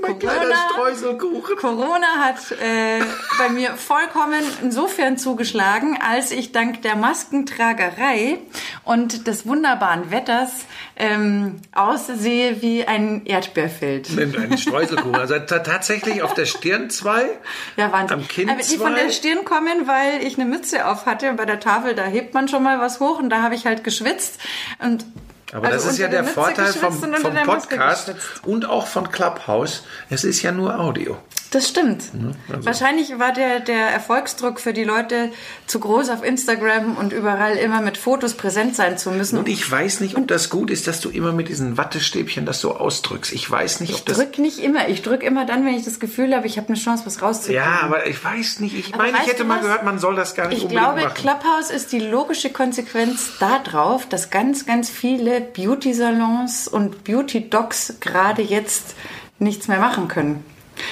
Mein 0.00 0.18
kleiner 0.18 0.38
Corona, 0.40 0.56
Streuselkuchen. 0.72 1.56
Corona 1.56 2.06
hat 2.18 2.52
äh, 2.52 3.00
bei 3.38 3.48
mir 3.48 3.70
vollkommen 3.76 4.42
insofern 4.62 5.18
zugeschlagen, 5.18 5.98
als 6.00 6.30
ich 6.30 6.52
dank 6.52 6.82
der 6.82 6.94
Maskentragerei 6.96 8.38
und 8.84 9.26
des 9.26 9.46
wunderbaren 9.46 10.10
Wetters 10.10 10.50
ähm, 10.96 11.60
aussehe 11.74 12.62
wie 12.62 12.86
ein 12.86 13.26
Erdbeerfeld. 13.26 14.08
Ein 14.18 14.56
Streuselkuchen. 14.58 15.16
Also 15.16 15.38
ta- 15.40 15.60
tatsächlich 15.60 16.22
auf 16.22 16.34
der 16.34 16.46
Stirn 16.46 16.90
zwei, 16.90 17.28
Ja, 17.76 17.90
Wahnsinn. 17.92 18.18
am 18.20 18.28
Kinn 18.28 18.50
Aber 18.50 18.62
die 18.62 18.76
von 18.76 18.92
zwei. 18.94 19.02
der 19.04 19.10
Stirn 19.10 19.44
kommen, 19.44 19.86
weil 19.86 20.22
ich 20.24 20.38
eine 20.38 20.48
Mütze 20.48 20.86
auf 20.86 21.06
hatte 21.06 21.30
und 21.30 21.36
bei 21.36 21.44
der 21.46 21.60
Tafel, 21.60 21.94
da 21.94 22.04
hebt 22.04 22.34
man 22.34 22.48
schon 22.48 22.62
mal 22.62 22.78
was 22.80 23.00
hoch 23.00 23.18
und 23.18 23.30
da 23.30 23.42
habe 23.42 23.54
ich 23.54 23.66
halt 23.66 23.84
geschwitzt. 23.84 24.38
Und 24.78 25.04
Aber 25.52 25.68
also 25.68 25.86
das 25.86 25.92
ist 25.94 25.98
ja 25.98 26.08
der 26.08 26.22
Mütze 26.22 26.34
Vorteil 26.34 26.72
vom, 26.72 26.92
vom 26.92 27.34
Podcast 27.44 28.14
und 28.44 28.66
auch 28.66 28.86
von 28.86 29.10
Clubhouse. 29.10 29.84
Es 30.10 30.24
ist 30.24 30.42
ja 30.42 30.52
nur 30.52 30.78
Audio. 30.78 31.16
Das 31.50 31.66
stimmt. 31.66 32.04
also- 32.52 32.66
Wahrscheinlich 32.66 33.18
war 33.18 33.32
der, 33.32 33.60
der 33.60 33.88
Erfolgsdruck 33.88 34.60
für 34.60 34.74
die 34.74 34.84
Leute 34.84 35.30
zu 35.66 35.80
groß 35.80 36.10
auf 36.10 36.22
Instagram 36.22 36.96
und 36.98 37.14
überall 37.14 37.56
immer 37.56 37.80
mit 37.80 37.96
Fotos 37.96 38.34
präsent 38.34 38.76
sein 38.76 38.98
zu 38.98 39.10
müssen. 39.10 39.38
Und 39.38 39.48
ich 39.48 39.70
weiß 39.70 40.00
nicht, 40.00 40.16
ob 40.18 40.28
das 40.28 40.50
gut 40.50 40.70
ist, 40.70 40.86
dass 40.86 41.00
du 41.00 41.08
immer 41.08 41.32
mit 41.32 41.48
diesen 41.48 41.78
Wattestäbchen 41.78 42.44
das 42.44 42.60
so 42.60 42.76
ausdrückst. 42.76 43.32
Ich 43.32 43.50
weiß 43.50 43.80
nicht, 43.80 43.92
ob 43.92 43.98
ich 43.98 44.04
das. 44.04 44.18
drück 44.18 44.38
nicht 44.38 44.58
immer. 44.58 44.88
Ich 44.88 45.00
drück 45.00 45.22
immer 45.22 45.46
dann, 45.46 45.64
wenn 45.64 45.74
ich 45.74 45.84
das 45.86 46.00
Gefühl 46.00 46.34
habe, 46.36 46.46
ich 46.46 46.58
habe 46.58 46.68
eine 46.68 46.76
Chance, 46.76 47.06
was 47.06 47.22
rauszukriegen. 47.22 47.62
Ja, 47.62 47.80
aber 47.82 48.06
ich 48.06 48.22
weiß 48.22 48.60
nicht. 48.60 48.74
Ich 48.78 48.92
Aber 48.92 49.04
meine, 49.04 49.16
ich 49.22 49.26
hätte 49.26 49.44
mal 49.44 49.60
gehört, 49.60 49.84
man 49.84 49.98
soll 49.98 50.16
das 50.16 50.34
gar 50.34 50.48
nicht 50.48 50.58
Ich 50.58 50.64
unbedingt 50.64 50.84
glaube, 50.84 51.00
machen. 51.02 51.14
Clubhouse 51.14 51.70
ist 51.70 51.92
die 51.92 52.00
logische 52.00 52.50
Konsequenz 52.50 53.38
darauf, 53.40 54.06
dass 54.06 54.28
ganz, 54.28 54.66
ganz 54.66 54.90
viele 54.90 55.40
Beauty-Salons 55.40 56.68
und 56.68 57.04
Beauty-Docs 57.04 57.94
gerade 58.00 58.42
jetzt 58.42 58.94
nichts 59.38 59.66
mehr 59.68 59.78
machen 59.78 60.08
können. 60.08 60.44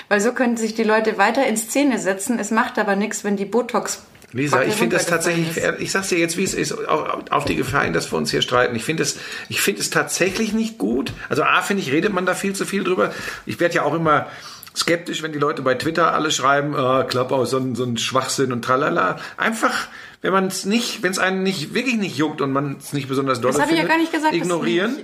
Weil 0.09 0.20
so 0.20 0.33
können 0.33 0.57
sich 0.57 0.75
die 0.75 0.85
Leute 0.85 1.18
weiter 1.18 1.46
in 1.46 1.57
Szene 1.57 1.99
setzen. 1.99 2.38
Es 2.38 2.51
macht 2.51 2.79
aber 2.79 2.96
nichts, 2.96 3.25
wenn 3.25 3.37
die 3.37 3.44
Botox. 3.44 4.03
Lisa, 4.33 4.62
ich 4.62 4.75
finde 4.75 4.96
das 4.96 5.07
tatsächlich, 5.07 5.57
ich 5.79 5.92
sag's 5.92 6.09
dir 6.09 6.18
jetzt, 6.18 6.37
wie 6.37 6.44
es 6.44 6.53
ist, 6.53 6.72
auf, 6.72 7.31
auf 7.31 7.44
die 7.44 7.57
Gefahr 7.57 7.85
hin, 7.85 7.92
dass 7.92 8.12
wir 8.12 8.18
uns 8.18 8.31
hier 8.31 8.42
streiten. 8.42 8.75
Ich 8.75 8.85
finde 8.85 9.03
es, 9.03 9.18
ich 9.49 9.61
finde 9.61 9.81
es 9.81 9.90
tatsächlich 9.90 10.53
nicht 10.53 10.79
gut. 10.79 11.12
Also 11.29 11.42
A, 11.42 11.62
finde 11.62 11.83
ich, 11.83 11.92
redet 11.92 12.12
man 12.12 12.27
da 12.27 12.35
viel 12.35 12.55
zu 12.55 12.66
viel 12.66 12.85
drüber. 12.85 13.12
Ich 13.46 13.61
werde 13.61 13.77
ja 13.77 13.83
auch 13.83 13.94
immer 13.94 14.27
skeptisch, 14.77 15.22
wenn 15.22 15.33
die 15.33 15.38
Leute 15.38 15.62
bei 15.62 15.75
Twitter 15.75 16.12
alle 16.12 16.31
schreiben, 16.31 16.75
äh, 16.75 17.05
Clubhouse, 17.05 17.51
so 17.51 17.59
ein, 17.59 17.75
so 17.75 17.85
ein 17.85 17.96
Schwachsinn 17.96 18.53
und 18.53 18.62
tralala. 18.62 19.16
Einfach, 19.37 19.88
wenn 20.20 20.33
man 20.33 20.49
es 20.49 20.66
nicht, 20.66 21.03
wenn 21.03 21.12
es 21.12 21.18
einen 21.18 21.42
nicht, 21.42 21.72
wirklich 21.72 21.96
nicht 21.96 22.18
juckt 22.18 22.40
und 22.40 22.53
man 22.53 22.77
es 22.79 22.92
nicht 22.92 23.09
besonders 23.09 23.40
doll 23.40 23.53
Das 23.53 23.61
habe 23.61 23.70
ich 23.70 23.79
findet, 23.79 23.88
ja 23.90 23.96
gar 23.96 24.01
nicht 24.01 24.12
gesagt, 24.12 24.35
ignorieren 24.35 24.99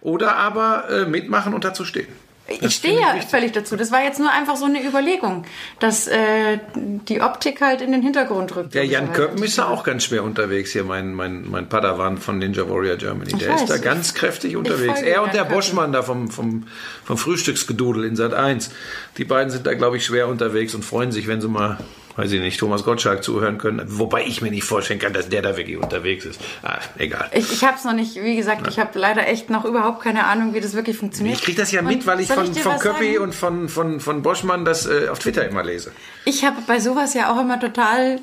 oder 0.00 0.36
aber 0.36 0.88
äh, 0.90 1.06
mitmachen 1.06 1.54
und 1.54 1.64
dazu 1.64 1.84
stehen. 1.84 2.08
Das 2.48 2.58
Ich 2.60 2.74
stehe 2.76 3.00
ja 3.00 3.14
wichtig. 3.14 3.30
völlig 3.30 3.52
dazu. 3.52 3.74
Das 3.76 3.90
war 3.90 4.02
jetzt 4.04 4.20
nur 4.20 4.30
einfach 4.30 4.56
so 4.56 4.66
eine 4.66 4.80
Überlegung, 4.84 5.44
dass 5.80 6.06
äh, 6.06 6.58
die 6.74 7.20
Optik 7.20 7.60
halt 7.60 7.80
in 7.80 7.90
den 7.92 8.02
Hintergrund 8.02 8.54
rückt. 8.54 8.74
Der 8.74 8.84
Jan. 8.86 9.12
Köppen 9.12 9.42
ist 9.42 9.58
da 9.58 9.66
auch 9.68 9.82
ganz 9.82 10.04
schwer 10.04 10.22
unterwegs 10.22 10.70
hier, 10.72 10.84
mein, 10.84 11.12
mein, 11.12 11.50
mein 11.50 11.68
Padawan 11.68 12.18
von 12.18 12.38
Ninja 12.38 12.68
Warrior 12.68 12.96
Germany. 12.96 13.32
Der 13.32 13.48
weiß, 13.54 13.62
ist 13.62 13.70
da 13.70 13.76
ich- 13.76 13.82
ganz 13.82 14.14
kräftig 14.14 14.56
unterwegs. 14.56 15.02
Er 15.02 15.22
und 15.24 15.34
der 15.34 15.42
Köppen. 15.42 15.54
Boschmann 15.56 15.92
da 15.92 16.02
vom, 16.02 16.30
vom, 16.30 16.66
vom 17.04 17.16
Frühstücksgedudel 17.18 18.04
in 18.04 18.14
Sat 18.16 18.32
1. 18.34 18.70
Die 19.18 19.24
beiden 19.24 19.50
sind 19.50 19.66
da, 19.66 19.74
glaube 19.74 19.96
ich, 19.96 20.04
schwer 20.04 20.28
unterwegs 20.28 20.74
und 20.74 20.84
freuen 20.84 21.10
sich, 21.12 21.26
wenn 21.26 21.40
sie 21.40 21.48
mal, 21.48 21.78
weiß 22.16 22.32
ich 22.32 22.40
nicht, 22.40 22.58
Thomas 22.58 22.84
Gottschalk 22.84 23.22
zuhören 23.22 23.58
können. 23.58 23.82
Wobei 23.86 24.24
ich 24.26 24.40
mir 24.42 24.50
nicht 24.50 24.64
vorstellen 24.64 24.98
kann, 25.00 25.12
dass 25.12 25.28
der 25.28 25.42
da 25.42 25.56
wirklich 25.56 25.76
unterwegs 25.76 26.24
ist. 26.24 26.40
Ah, 26.62 26.78
egal. 26.98 27.30
Ich, 27.34 27.52
ich 27.52 27.64
habe 27.64 27.76
es 27.76 27.84
noch 27.84 27.92
nicht, 27.92 28.16
wie 28.16 28.36
gesagt, 28.36 28.66
ich 28.68 28.78
habe 28.78 28.98
leider 28.98 29.26
echt 29.28 29.50
noch 29.50 29.64
überhaupt 29.64 30.02
keine 30.02 30.24
Ahnung, 30.26 30.54
wie 30.54 30.60
das 30.60 30.74
wirklich 30.74 30.96
funktioniert. 30.96 31.36
Ich 31.38 31.42
kriege 31.44 31.58
das 31.60 31.72
ja 31.72 31.80
Und 31.80 31.86
mit, 31.88 32.06
weil 32.06 32.20
ich 32.20 32.28
von, 32.28 32.52
von 32.54 32.72
was 32.72 32.80
Köppi 32.80 33.12
sagen? 33.14 33.18
und 33.24 33.34
von, 33.34 33.68
von, 33.68 34.00
von 34.00 34.22
Boschmann 34.22 34.64
das 34.64 34.86
äh, 34.86 35.08
auf 35.08 35.18
Twitter 35.18 35.46
immer 35.48 35.62
lese. 35.62 35.92
Ich 36.24 36.44
habe 36.44 36.56
bei 36.66 36.80
sowas 36.80 37.14
ja 37.14 37.32
auch 37.32 37.40
immer 37.40 37.60
total 37.60 38.18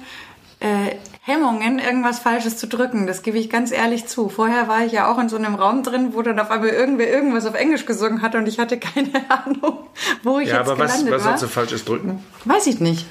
äh, 0.60 0.96
Hemmungen, 1.26 1.80
irgendwas 1.80 2.20
Falsches 2.20 2.58
zu 2.58 2.68
drücken. 2.68 3.08
Das 3.08 3.22
gebe 3.22 3.38
ich 3.38 3.50
ganz 3.50 3.72
ehrlich 3.72 4.08
zu. 4.08 4.28
Vorher 4.28 4.68
war 4.68 4.86
ich 4.86 4.92
ja 4.92 5.10
auch 5.10 5.18
in 5.20 5.30
so 5.30 5.38
einem 5.38 5.56
Raum 5.56 5.84
drin, 5.84 6.10
wo 6.14 6.22
dann 6.22 6.38
auf 6.40 6.52
einmal 6.52 6.70
irgendwer 6.70 7.10
irgendwas 7.10 7.46
auf 7.46 7.54
Englisch 7.56 7.86
gesungen 7.86 8.22
hat 8.22 8.36
und 8.36 8.48
ich 8.48 8.60
hatte 8.60 8.78
keine 8.78 9.10
Ahnung, 9.30 9.88
wo 10.24 10.40
ich 10.40 10.50
Ja, 10.50 10.58
jetzt 10.60 10.70
aber 10.70 10.80
was, 10.80 10.92
gelandet 10.94 11.14
was 11.14 11.22
war. 11.24 11.30
sollst 11.32 11.44
du 11.44 11.48
Falsches 11.48 11.86
drücken? 11.86 12.24
Weiß 12.46 12.68
ich 12.68 12.80
nicht. 12.82 13.06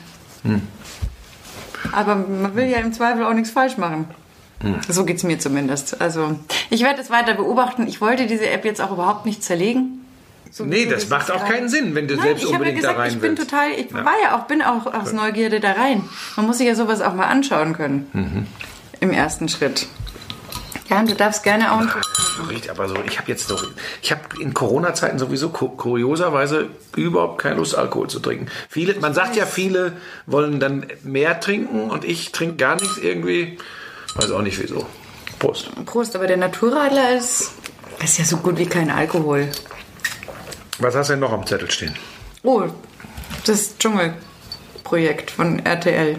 Aber 1.93 2.15
man 2.15 2.55
will 2.55 2.67
ja 2.67 2.79
im 2.79 2.93
Zweifel 2.93 3.25
auch 3.25 3.35
nichts 3.35 3.51
falsch 3.51 3.77
machen. 3.77 4.07
So 4.89 5.05
geht's 5.05 5.25
mir 5.25 5.39
zumindest. 5.41 6.01
Also 6.01 6.39
ich 6.71 6.83
werde 6.85 7.01
es 7.01 7.11
weiter 7.11 7.35
beobachten. 7.35 7.87
Ich 7.89 8.01
wollte 8.01 8.27
diese 8.27 8.49
App 8.49 8.65
jetzt 8.65 8.81
auch 8.81 8.93
überhaupt 8.93 9.27
nicht 9.27 9.43
zerlegen. 9.43 9.99
So 10.53 10.65
Nee, 10.65 10.87
das 10.87 11.05
es 11.05 11.09
macht 11.09 11.31
auch 11.33 11.45
keinen 11.45 11.69
Sinn, 11.69 11.95
wenn 11.95 12.07
du 12.07 12.15
Nein, 12.15 12.25
selbst 12.27 12.45
ich 12.45 12.53
habe 12.55 12.65
ja 12.67 12.71
unbedingt 12.71 12.85
da 12.85 12.93
gesagt, 12.93 12.99
rein 13.01 13.13
ich 13.15 13.21
bin 13.21 13.37
willst. 13.39 13.51
total, 13.51 13.71
ich 13.73 13.91
Ja. 13.91 14.05
war 14.05 14.13
ja 14.23 14.37
auch, 14.37 14.45
bin 14.47 14.63
auch 14.63 14.87
aus 14.93 15.13
Neugierde 15.13 15.59
da 15.61 15.73
rein. 15.73 16.05
Man 16.37 16.47
muss 16.47 16.59
sich 16.59 16.67
ja 16.69 16.75
sowas 16.77 17.01
auch 17.01 17.15
mal 17.15 17.25
anschauen 17.27 17.73
können. 17.73 18.07
Mhm. 18.13 18.47
Im 19.01 19.11
ersten 19.11 19.49
Schritt. 19.49 19.87
Ja, 20.93 21.03
du 21.03 21.15
darfst 21.15 21.43
gerne 21.43 21.73
auch 21.73 22.49
richtig, 22.51 22.71
aber 22.71 22.89
so, 22.89 22.97
ich 23.07 23.19
habe 23.19 23.29
jetzt 23.31 23.49
so, 23.49 23.59
ich 24.03 24.11
habe 24.13 24.21
in 24.41 24.53
Corona-Zeiten 24.53 25.19
sowieso 25.19 25.49
ku- 25.49 25.71
kurioserweise 25.71 26.69
überhaupt 26.97 27.41
keine 27.41 27.57
Lust, 27.57 27.75
Alkohol 27.77 28.09
zu 28.09 28.21
trinken. 28.21 28.49
Viele, 28.69 28.95
man 29.01 29.15
sagt 29.15 29.35
ja, 29.37 29.47
viele 29.47 29.93
wollen 30.27 30.61
dann 30.61 30.87
mehr 31.03 31.41
trinken 31.41 31.91
und 31.91 32.05
ich 32.05 32.33
trinke 32.33 32.57
gar 32.57 32.75
nichts 32.77 32.99
irgendwie. 32.99 33.59
Weiß 34.17 34.31
auch 34.33 34.43
nicht 34.43 34.61
wieso. 34.61 34.87
Prost. 35.39 35.71
Prost, 35.87 36.15
aber 36.15 36.27
der 36.27 36.37
Naturradler 36.37 37.17
ist, 37.17 37.53
ist 38.05 38.19
ja 38.19 38.25
so 38.27 38.37
gut 38.37 38.59
wie 38.59 38.67
kein 38.67 38.91
Alkohol. 38.91 39.49
Was 40.79 40.95
hast 40.95 41.09
du 41.09 41.13
denn 41.15 41.21
noch 41.21 41.33
am 41.33 41.47
Zettel 41.47 41.71
stehen? 41.71 41.95
Oh, 42.43 42.65
das 43.47 43.79
Dschungelprojekt 43.79 45.31
von 45.31 45.59
RTL. 45.65 46.19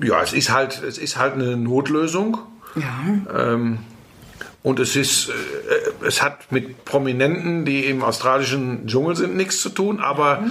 Ja, 0.00 0.22
es 0.22 0.32
ist 0.32 0.50
halt, 0.50 0.82
es 0.82 0.98
ist 0.98 1.16
halt 1.16 1.34
eine 1.34 1.56
Notlösung. 1.56 2.38
Ja. 2.74 3.54
Ähm, 3.54 3.78
und 4.62 4.80
es 4.80 4.96
ist, 4.96 5.28
äh, 5.28 6.04
es 6.04 6.22
hat 6.22 6.50
mit 6.50 6.84
Prominenten, 6.84 7.64
die 7.64 7.84
im 7.84 8.02
australischen 8.02 8.86
Dschungel 8.86 9.16
sind, 9.16 9.36
nichts 9.36 9.60
zu 9.60 9.70
tun. 9.70 10.00
Aber 10.00 10.44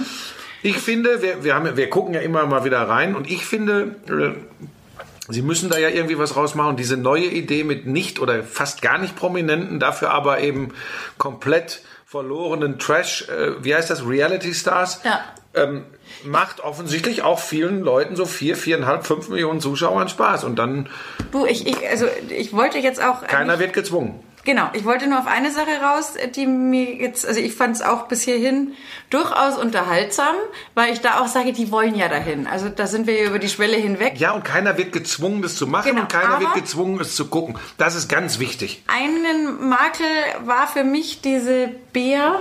ich 0.62 0.78
finde, 0.78 1.22
wir, 1.22 1.44
wir, 1.44 1.54
haben, 1.54 1.76
wir 1.76 1.90
gucken 1.90 2.14
ja 2.14 2.20
immer 2.20 2.46
mal 2.46 2.64
wieder 2.64 2.80
rein 2.88 3.14
und 3.14 3.30
ich 3.30 3.44
finde, 3.44 3.96
äh, 4.08 4.32
Sie 5.28 5.42
müssen 5.42 5.68
da 5.68 5.76
ja 5.76 5.88
irgendwie 5.88 6.18
was 6.18 6.36
rausmachen. 6.36 6.76
Diese 6.76 6.96
neue 6.96 7.26
Idee 7.26 7.64
mit 7.64 7.86
nicht 7.86 8.20
oder 8.20 8.44
fast 8.44 8.80
gar 8.80 8.98
nicht 8.98 9.16
Prominenten, 9.16 9.80
dafür 9.80 10.10
aber 10.10 10.40
eben 10.40 10.72
komplett 11.18 11.82
verlorenen 12.08 12.78
Trash, 12.78 13.28
äh, 13.28 13.62
wie 13.64 13.74
heißt 13.74 13.90
das, 13.90 14.06
Reality 14.06 14.54
Stars, 14.54 15.00
Ja. 15.04 15.20
ähm, 15.54 15.84
macht 16.24 16.60
offensichtlich 16.60 17.22
auch 17.22 17.40
vielen 17.40 17.80
Leuten 17.80 18.14
so 18.14 18.26
vier, 18.26 18.56
viereinhalb, 18.56 19.04
fünf 19.04 19.28
Millionen 19.28 19.60
Zuschauern 19.60 20.08
Spaß. 20.08 20.44
Und 20.44 20.56
dann 20.56 20.88
Du, 21.32 21.46
ich, 21.46 21.66
ich, 21.66 21.76
also 21.88 22.06
ich 22.28 22.52
wollte 22.52 22.78
jetzt 22.78 23.02
auch. 23.02 23.26
keiner 23.26 23.58
wird 23.58 23.72
gezwungen. 23.72 24.22
Genau, 24.46 24.70
ich 24.74 24.84
wollte 24.84 25.08
nur 25.08 25.18
auf 25.18 25.26
eine 25.26 25.50
Sache 25.50 25.80
raus, 25.82 26.14
die 26.36 26.46
mir 26.46 26.94
jetzt, 26.94 27.26
also 27.26 27.40
ich 27.40 27.54
fand 27.54 27.74
es 27.74 27.82
auch 27.82 28.06
bis 28.06 28.22
hierhin 28.22 28.74
durchaus 29.10 29.58
unterhaltsam, 29.58 30.36
weil 30.74 30.92
ich 30.92 31.00
da 31.00 31.20
auch 31.20 31.26
sage, 31.26 31.52
die 31.52 31.72
wollen 31.72 31.96
ja 31.96 32.08
dahin. 32.08 32.46
Also 32.46 32.68
da 32.68 32.86
sind 32.86 33.08
wir 33.08 33.24
über 33.24 33.40
die 33.40 33.48
Schwelle 33.48 33.76
hinweg. 33.76 34.14
Ja, 34.18 34.30
und 34.30 34.44
keiner 34.44 34.78
wird 34.78 34.92
gezwungen, 34.92 35.42
das 35.42 35.56
zu 35.56 35.66
machen 35.66 35.90
Genau, 35.90 36.02
und 36.02 36.08
keiner 36.12 36.38
wird 36.38 36.54
gezwungen, 36.54 37.00
es 37.00 37.16
zu 37.16 37.26
gucken. 37.26 37.58
Das 37.76 37.96
ist 37.96 38.08
ganz 38.08 38.38
wichtig. 38.38 38.84
Einen 38.86 39.68
Makel 39.68 40.06
war 40.44 40.68
für 40.68 40.84
mich 40.84 41.20
diese 41.20 41.68
Bea, 41.92 42.38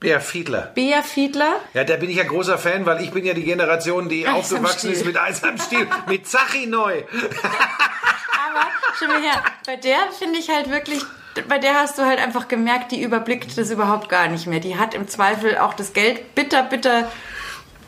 Bea 0.00 0.20
Fiedler. 0.20 0.72
Bea 0.74 1.02
Fiedler. 1.02 1.56
Ja, 1.74 1.84
da 1.84 1.96
bin 1.96 2.08
ich 2.10 2.16
ja 2.16 2.24
großer 2.24 2.56
Fan, 2.58 2.86
weil 2.86 3.02
ich 3.02 3.10
bin 3.12 3.24
ja 3.26 3.34
die 3.34 3.44
Generation, 3.44 4.08
die 4.08 4.26
Eis 4.26 4.52
aufgewachsen 4.52 4.90
ist 4.90 5.04
mit 5.04 5.16
Eis 5.20 5.44
am 5.44 5.58
Stiel, 5.58 5.86
mit 6.08 6.26
Zachi 6.26 6.66
neu. 6.66 7.02
Aber 7.02 8.66
schon 8.98 9.08
mal 9.08 9.20
her, 9.22 9.42
bei 9.66 9.76
der 9.76 9.98
finde 10.18 10.38
ich 10.40 10.48
halt 10.48 10.70
wirklich, 10.70 11.02
bei 11.48 11.58
der 11.58 11.74
hast 11.74 11.98
du 11.98 12.02
halt 12.02 12.18
einfach 12.20 12.48
gemerkt, 12.48 12.92
die 12.92 13.02
überblickt 13.02 13.56
das 13.56 13.70
überhaupt 13.70 14.08
gar 14.08 14.28
nicht 14.28 14.46
mehr. 14.46 14.60
Die 14.60 14.76
hat 14.76 14.94
im 14.94 15.08
Zweifel 15.08 15.58
auch 15.58 15.74
das 15.74 15.92
Geld 15.92 16.34
bitter, 16.34 16.62
bitter 16.62 17.10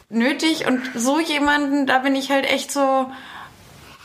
nötig 0.08 0.66
und 0.66 0.80
so 0.94 1.18
jemanden, 1.20 1.86
da 1.86 1.98
bin 1.98 2.14
ich 2.14 2.30
halt 2.30 2.46
echt 2.46 2.70
so, 2.70 2.80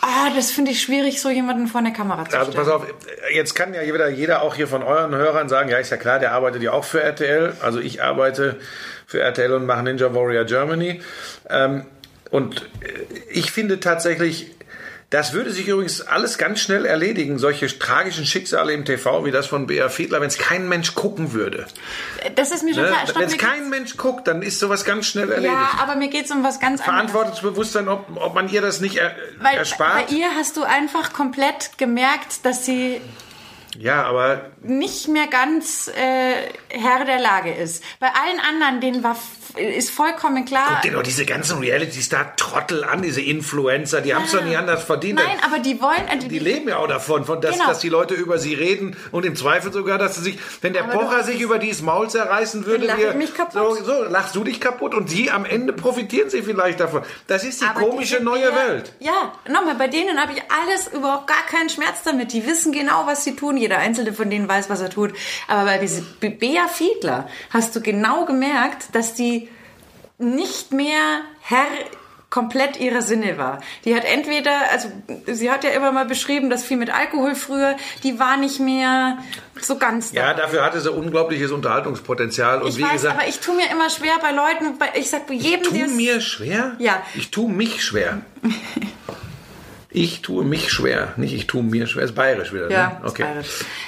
ah, 0.02 0.30
das 0.36 0.52
finde 0.52 0.71
ich 0.71 0.82
schwierig, 0.82 1.21
so 1.21 1.30
jemanden 1.30 1.67
vor 1.67 1.80
eine 1.80 1.93
Kamera 1.93 2.25
zu 2.28 2.38
Also 2.38 2.52
stellen. 2.52 2.65
pass 2.65 2.73
auf, 2.73 2.86
jetzt 3.34 3.54
kann 3.54 3.73
ja 3.73 3.82
jeder, 3.82 4.10
jeder 4.10 4.41
auch 4.41 4.56
hier 4.56 4.67
von 4.67 4.82
euren 4.84 5.13
Hörern 5.13 5.49
sagen, 5.49 5.69
ja 5.69 5.78
ist 5.78 5.89
ja 5.91 5.97
klar, 5.97 6.19
der 6.19 6.32
arbeitet 6.32 6.63
ja 6.63 6.71
auch 6.71 6.84
für 6.86 7.02
RTL. 7.02 7.54
Also 7.62 7.80
ich 7.80 8.02
arbeite 8.02 8.60
für 9.06 9.21
RTL 9.21 9.54
und 9.54 9.65
mache 9.65 9.84
Ninja 9.84 10.13
Warrior 10.13 10.45
Germany. 10.45 11.02
Ähm, 11.49 11.86
und 12.32 12.67
ich 13.30 13.52
finde 13.52 13.80
tatsächlich, 13.80 14.52
das 15.11 15.33
würde 15.33 15.49
sich 15.51 15.67
übrigens 15.67 16.01
alles 16.01 16.37
ganz 16.37 16.59
schnell 16.59 16.85
erledigen, 16.85 17.39
solche 17.39 17.67
tragischen 17.79 18.25
Schicksale 18.25 18.73
im 18.73 18.85
TV 18.85 19.25
wie 19.25 19.31
das 19.31 19.47
von 19.47 19.65
Bea 19.65 19.89
Fiedler, 19.89 20.21
wenn 20.21 20.27
es 20.27 20.37
kein 20.37 20.69
Mensch 20.69 20.93
gucken 20.93 21.33
würde. 21.33 21.65
Das 22.35 22.51
ist 22.51 22.63
mir 22.63 22.73
schon 22.75 22.83
Ne? 22.83 22.89
klar. 22.89 23.15
Wenn 23.15 23.27
es 23.27 23.37
kein 23.37 23.69
Mensch 23.69 23.97
guckt, 23.97 24.27
dann 24.27 24.41
ist 24.43 24.59
sowas 24.59 24.85
ganz 24.85 25.07
schnell 25.07 25.31
erledigt. 25.31 25.51
ja, 25.53 25.79
aber 25.81 25.95
mir 25.95 26.09
geht 26.09 26.25
es 26.25 26.31
um 26.31 26.43
was 26.43 26.59
ganz 26.59 26.81
anderes. 26.81 26.85
Verantwortungsbewusstsein, 26.85 27.87
ob, 27.89 28.05
ob 28.17 28.35
man 28.35 28.49
ihr 28.49 28.61
das 28.61 28.81
nicht 28.81 28.97
er, 28.97 29.15
Weil 29.39 29.57
erspart. 29.57 30.07
bei 30.09 30.15
ihr 30.15 30.27
hast 30.35 30.55
du 30.57 30.63
einfach 30.63 31.11
komplett 31.11 31.77
gemerkt, 31.77 32.45
dass 32.45 32.65
sie 32.65 33.01
ja, 33.77 34.03
aber 34.03 34.41
nicht 34.62 35.08
mehr 35.08 35.27
ganz 35.27 35.88
äh, 35.89 36.34
Herr 36.69 37.05
der 37.05 37.19
Lage 37.19 37.53
ist. 37.53 37.84
Bei 37.99 38.08
allen 38.08 38.39
anderen, 38.39 38.82
denen 38.82 39.03
war 39.03 39.15
ist 39.58 39.89
vollkommen 39.89 40.45
klar. 40.45 40.65
guck 40.73 40.82
dir 40.84 40.91
doch 40.91 41.01
diese 41.03 41.25
ganzen 41.25 41.58
Reality-Star-Trottel 41.60 42.84
an, 42.84 43.01
diese 43.01 43.21
Influencer, 43.21 44.01
die 44.01 44.13
haben 44.13 44.25
es 44.25 44.32
doch 44.32 44.43
nie 44.43 44.55
anders 44.55 44.84
verdient. 44.84 45.19
Nein, 45.19 45.38
aber 45.43 45.60
die 45.60 45.82
wollen. 45.82 46.03
Also 46.10 46.27
Die 46.27 46.39
leben 46.39 46.69
ja 46.69 46.77
auch 46.77 46.88
davon, 46.88 47.25
von 47.25 47.41
dass, 47.41 47.53
Genau. 47.55 47.67
dass 47.67 47.79
die 47.79 47.89
Leute 47.89 48.13
über 48.13 48.38
sie 48.38 48.53
reden 48.53 48.95
und 49.12 49.25
im 49.25 49.36
Zweifel 49.36 49.73
sogar, 49.73 49.97
dass 49.97 50.15
sie 50.15 50.21
sich, 50.21 50.39
wenn 50.62 50.73
der 50.73 50.84
Aber 50.86 50.93
Pocher 50.93 51.23
sich 51.23 51.41
über 51.41 51.58
dieses 51.58 51.82
Maul 51.82 52.10
zerreißen 52.10 52.65
würde, 52.65 52.86
lach 52.86 52.97
wir- 52.97 53.10
ich 53.10 53.15
mich 53.15 53.34
kaputt. 53.34 53.53
So, 53.53 53.84
so 53.84 54.03
lachst 54.03 54.36
du 54.36 54.43
dich 54.43 54.62
kaputt 54.62 54.93
und 54.93 55.10
sie 55.10 55.32
am 55.32 55.45
Ende 55.45 55.73
profitieren 55.73 56.29
sie 56.29 56.43
vielleicht 56.43 56.79
davon. 56.79 57.01
Das 57.27 57.43
ist 57.43 57.62
die 57.62 57.65
aber 57.65 57.79
komische 57.82 58.15
diese 58.17 58.23
neue 58.23 58.51
Bea- 58.51 58.55
Welt. 58.67 58.93
Ja, 58.99 59.34
nochmal, 59.47 59.75
bei 59.75 59.88
denen 59.88 60.19
habe 60.21 60.34
ich 60.34 60.41
alles, 60.63 60.88
überhaupt 60.93 61.27
gar 61.27 61.45
keinen 61.49 61.69
Schmerz 61.69 62.03
damit. 62.03 62.34
Die 62.34 62.45
wissen 62.45 62.71
genau, 62.71 63.08
was 63.08 63.23
sie 63.23 63.36
tun. 63.36 63.58
Jeder 63.59 63.77
Einzelne 63.77 64.13
von 64.13 64.29
denen 64.29 64.47
weiß, 64.47 64.69
was 64.69 64.81
er 64.81 64.89
tut. 64.89 65.13
Aber 65.47 65.65
bei 65.65 66.29
Bea 66.29 66.67
Fiedler 66.67 67.27
hast 67.51 67.75
du 67.75 67.81
genau 67.81 68.25
gemerkt, 68.25 68.95
dass 68.95 69.13
die 69.13 69.49
nicht 70.17 70.71
mehr 70.73 71.21
Herr 71.41 71.65
komplett 72.29 72.79
ihrer 72.79 73.01
Sinne 73.01 73.39
war. 73.39 73.59
Die 73.85 73.95
hat 73.95 74.05
entweder, 74.05 74.51
also 74.71 74.91
sie 75.25 75.49
hat 75.49 75.63
ja 75.63 75.71
immer 75.71 75.91
mal 75.91 76.05
beschrieben, 76.05 76.51
dass 76.51 76.63
viel 76.63 76.77
mit 76.77 76.93
Alkohol 76.93 77.33
früher, 77.33 77.75
die 78.03 78.19
war 78.19 78.37
nicht 78.37 78.59
mehr 78.59 79.17
so 79.59 79.79
ganz 79.79 80.11
Ja, 80.11 80.33
da. 80.35 80.41
dafür 80.43 80.63
hatte 80.63 80.79
sie 80.79 80.91
unglaubliches 80.91 81.51
Unterhaltungspotenzial. 81.51 82.61
Und 82.61 82.69
Ich 82.69 82.77
wie 82.77 82.83
weiß, 82.83 82.91
gesagt, 82.91 83.15
aber 83.17 83.27
ich 83.27 83.39
tue 83.39 83.55
mir 83.55 83.71
immer 83.71 83.89
schwer 83.89 84.13
bei 84.21 84.29
Leuten, 84.31 84.77
bei, 84.77 84.89
ich 84.93 85.09
sag 85.09 85.25
bei 85.25 85.33
jedem, 85.33 85.63
tu 85.63 85.73
der's- 85.73 85.91
mir 85.91 86.21
schwer? 86.21 86.75
Ja. 86.77 87.01
Ich 87.15 87.31
tu 87.31 87.47
mich 87.47 87.83
schwer. 87.83 88.21
Ich 90.01 90.21
tue 90.21 90.45
mich 90.45 90.71
schwer, 90.71 91.12
nicht 91.17 91.33
ich 91.33 91.45
tue 91.45 91.62
mir 91.62 91.85
schwer. 91.85 92.05
Ist 92.05 92.15
bayerisch 92.15 92.53
wieder, 92.53 92.71
Ja, 92.71 92.88
ne? 92.88 93.01
Okay. 93.03 93.25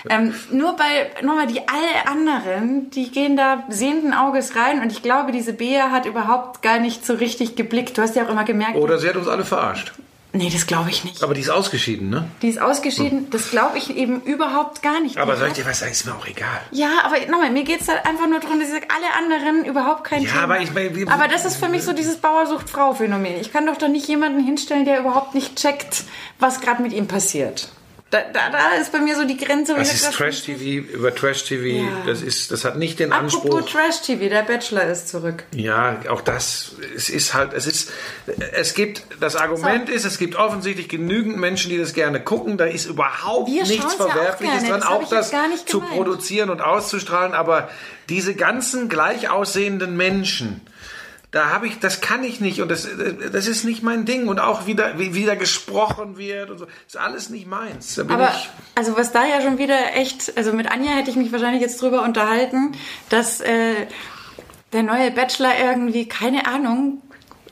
Ähm, 0.10 0.34
nur 0.52 0.76
bei, 0.76 1.10
nochmal, 1.26 1.48
die 1.48 1.62
alle 1.62 2.06
anderen, 2.06 2.90
die 2.90 3.10
gehen 3.12 3.38
da 3.38 3.64
sehenden 3.70 4.14
Auges 4.14 4.58
rein 4.58 4.82
und 4.82 4.92
ich 4.92 5.04
glaube, 5.04 5.32
diese 5.32 5.54
Bea 5.54 5.90
hat 5.90 6.06
überhaupt 6.06 6.62
gar 6.62 6.80
nicht 6.80 7.06
so 7.06 7.14
richtig 7.14 7.56
geblickt. 7.56 7.98
Du 7.98 8.02
hast 8.02 8.18
ja 8.18 8.26
auch 8.26 8.30
immer 8.30 8.44
gemerkt, 8.44 8.76
Oder 8.76 8.98
sie 8.98 9.08
hat 9.08 9.16
uns 9.16 9.30
alle 9.30 9.46
verarscht. 9.46 9.94
Nee, 10.34 10.50
das 10.50 10.66
glaube 10.68 10.90
ich 10.90 11.04
nicht. 11.04 11.24
Aber 11.24 11.34
die 11.34 11.42
ist 11.42 11.50
ausgeschieden, 11.50 12.10
ne? 12.10 12.30
Die 12.42 12.48
ist 12.50 12.60
ausgeschieden, 12.62 13.30
das 13.30 13.50
glaube 13.52 13.78
ich 13.78 13.96
eben 13.96 14.22
überhaupt 14.22 14.82
gar 14.82 15.00
nicht. 15.02 15.18
Aber 15.18 15.36
soll 15.38 15.50
ich 15.50 15.54
dir 15.56 15.66
was 15.66 15.80
sagen? 15.80 15.92
Ist 15.92 16.06
mir 16.06 16.14
auch 16.16 16.26
egal. 16.28 16.62
ja, 16.72 16.90
aber 17.04 17.18
nochmal, 17.30 17.52
mir 17.52 17.64
geht 17.64 17.82
es 17.82 17.88
halt 17.88 18.06
einfach 18.06 18.28
nur 18.28 18.40
darum, 18.40 18.60
dass 18.60 18.70
ich 18.70 18.74
sage, 18.74 18.88
alle 18.96 19.14
anderen 19.18 19.66
überhaupt 19.66 20.04
kein 20.06 20.22
Ja, 20.24 20.30
Thema. 20.32 20.44
aber 20.44 20.60
ich 20.62 20.74
meine, 20.74 20.96
wie- 20.96 21.08
aber 21.08 21.28
das 21.28 21.46
ist 21.46 21.58
für 21.58 21.70
mich 21.70 21.84
so 21.84 21.94
dieses 21.94 22.18
Bauersucht-Frau-Phänomen. 22.18 23.40
Ich 23.42 23.52
kann 23.52 23.66
doch 23.66 23.78
doch 23.78 23.88
nicht 23.90 24.08
jemanden 24.08 24.44
hinstellen, 24.44 24.86
der 24.86 25.00
überhaupt 25.00 25.36
nicht 25.36 25.56
checkt, 25.58 26.04
was 26.40 26.62
gerade 26.62 26.82
mit 26.82 26.94
ihm 26.94 27.08
passiert. 27.08 27.70
Da, 28.12 28.20
da, 28.34 28.50
da 28.52 28.76
ist 28.82 28.92
bei 28.92 29.00
mir 29.00 29.16
so 29.16 29.24
die 29.24 29.38
Grenze. 29.38 29.74
Das 29.74 29.94
ist 29.94 30.12
Trash-TV, 30.14 30.86
über 30.94 31.16
Trash-TV, 31.16 31.86
Ja. 31.86 32.04
das 32.06 32.22
ist, 32.22 32.52
das 32.52 32.66
hat 32.66 32.76
nicht 32.78 33.00
den 33.00 33.14
Apropos 33.14 33.36
Anspruch. 33.36 33.70
Trash-TV, 33.72 34.28
der 34.28 34.42
Bachelor 34.44 34.84
ist 34.84 35.08
zurück. 35.08 35.46
Ja, 35.56 35.98
auch 36.10 36.20
das, 36.20 36.74
es 36.94 37.10
ist 37.10 37.34
halt, 37.34 37.54
es 37.54 37.66
ist, 37.68 37.90
es 38.52 38.74
gibt, 38.74 39.04
das 39.22 39.38
Argument 39.38 39.90
ist, 39.90 40.04
es 40.04 40.18
gibt 40.18 40.36
offensichtlich 40.36 40.90
genügend 40.90 41.38
Menschen, 41.38 41.70
die 41.70 41.78
das 41.78 41.94
gerne 41.94 42.20
gucken, 42.20 42.58
da 42.58 42.66
ist 42.66 42.86
überhaupt 42.86 43.50
Wir 43.50 43.64
nichts 43.64 43.78
schauen's 43.78 43.96
ja 43.98 44.06
auch 44.06 44.12
Verwerfliches 44.12 44.64
dran, 44.66 44.80
das 44.82 44.90
auch 44.90 45.10
das 45.10 45.32
gar 45.32 45.48
nicht 45.48 45.70
zu 45.70 45.80
produzieren 45.80 46.50
und 46.50 46.60
auszustrahlen, 46.60 47.34
aber 47.34 47.70
diese 48.10 48.36
ganzen 48.36 48.90
gleich 48.90 49.30
aussehenden 49.30 49.96
Menschen, 49.96 50.60
da 51.32 51.50
habe 51.50 51.68
ich, 51.68 51.80
das 51.80 52.02
kann 52.02 52.26
ich 52.26 52.42
nicht 52.42 52.62
und 52.62 52.70
das, 52.70 52.88
das 53.32 53.48
ist 53.48 53.64
nicht 53.64 53.84
mein 53.84 54.04
Ding 54.04 54.28
und 54.28 54.40
auch 54.40 54.68
wieder, 54.68 55.00
wie 55.00 55.16
wieder 55.16 55.38
gesprochen 55.38 56.18
wird 56.18 56.50
und 56.50 56.58
so, 56.58 56.68
ist 56.86 56.98
alles 56.98 57.30
nicht 57.30 57.48
meins. 57.48 57.96
Da 57.96 58.04
bin 58.04 58.16
Aber 58.16 58.32
ich, 58.36 58.50
also 58.76 58.98
was 58.98 59.14
da 59.14 59.26
ja 59.26 59.42
schon 59.42 59.58
wieder 59.58 59.96
echt, 59.96 60.38
also 60.38 60.52
mit 60.52 60.70
Anja 60.70 60.92
hätte 60.92 61.10
ich 61.10 61.16
mich 61.16 61.32
wahrscheinlich 61.32 61.62
jetzt 61.62 61.82
drüber 61.82 62.04
unterhalten, 62.04 62.74
dass 63.08 63.40
äh, 63.40 63.88
der 64.74 64.84
neue 64.84 65.12
Bachelor 65.12 65.54
irgendwie, 65.58 66.06
keine 66.08 66.48
Ahnung, 66.48 67.02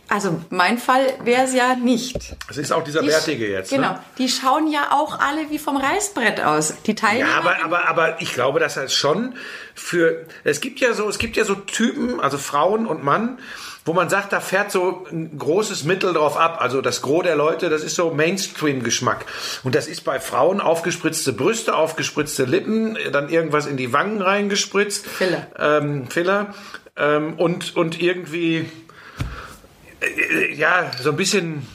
also 0.09 0.41
mein 0.49 0.77
Fall 0.77 1.05
wäre 1.23 1.43
es 1.43 1.53
ja 1.53 1.75
nicht. 1.75 2.35
es 2.49 2.57
ist 2.57 2.71
auch 2.71 2.83
dieser 2.83 3.01
Die- 3.01 3.07
Bärtige 3.07 3.47
jetzt, 3.49 3.69
Genau, 3.69 3.91
ne? 3.93 3.99
die 4.17 4.27
schauen 4.29 4.71
ja 4.71 4.91
auch 4.91 5.19
alle 5.19 5.49
wie 5.49 5.59
vom 5.59 5.77
Reißbrett 5.77 6.41
aus. 6.41 6.73
Die 6.85 6.95
Teilnehmer. 6.95 7.29
Ja, 7.29 7.37
aber, 7.37 7.63
aber, 7.63 7.87
aber 7.87 8.21
ich 8.21 8.33
glaube, 8.33 8.59
dass 8.59 8.75
das 8.75 8.93
schon 8.93 9.35
für, 9.75 10.25
es 10.43 10.61
gibt 10.61 10.79
ja 10.79 10.93
so, 10.93 11.07
es 11.07 11.17
gibt 11.19 11.37
ja 11.37 11.45
so 11.45 11.55
Typen, 11.55 12.19
also 12.19 12.37
Frauen 12.37 12.85
und 12.87 13.03
Mann, 13.03 13.39
wo 13.85 13.93
man 13.93 14.09
sagt, 14.09 14.33
da 14.33 14.39
fährt 14.39 14.71
so 14.71 15.07
ein 15.09 15.37
großes 15.39 15.83
Mittel 15.85 16.13
drauf 16.13 16.37
ab. 16.37 16.57
Also 16.61 16.81
das 16.81 17.01
Gros 17.01 17.23
der 17.23 17.35
Leute, 17.35 17.69
das 17.69 17.81
ist 17.83 17.95
so 17.95 18.11
Mainstream-Geschmack. 18.11 19.25
Und 19.63 19.73
das 19.73 19.87
ist 19.87 20.03
bei 20.03 20.19
Frauen 20.19 20.59
aufgespritzte 20.61 21.33
Brüste, 21.33 21.75
aufgespritzte 21.75 22.43
Lippen, 22.43 22.97
dann 23.11 23.29
irgendwas 23.29 23.65
in 23.65 23.77
die 23.77 23.91
Wangen 23.93 24.21
reingespritzt. 24.21 25.07
Filler. 25.07 25.47
Ähm, 25.57 26.07
Filler. 26.09 26.53
Ähm, 26.97 27.35
und, 27.39 27.75
und 27.77 27.99
irgendwie, 28.01 28.69
ja, 30.55 30.91
so 31.01 31.11
ein 31.11 31.15
bisschen 31.17 31.67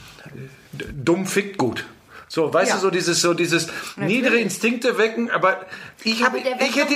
dumm 0.73 1.25
fickt 1.25 1.57
gut. 1.57 1.85
So, 2.27 2.53
weißt 2.53 2.69
Ja. 2.71 2.75
du, 2.75 2.81
so 2.81 2.89
dieses, 2.89 3.21
so 3.21 3.33
dieses 3.33 3.67
niedere 3.97 4.37
Instinkte 4.37 4.97
wecken, 4.97 5.29
aber 5.31 5.65
ich 6.03 6.23
habe, 6.23 6.37
ich 6.39 6.75
hätte, 6.75 6.95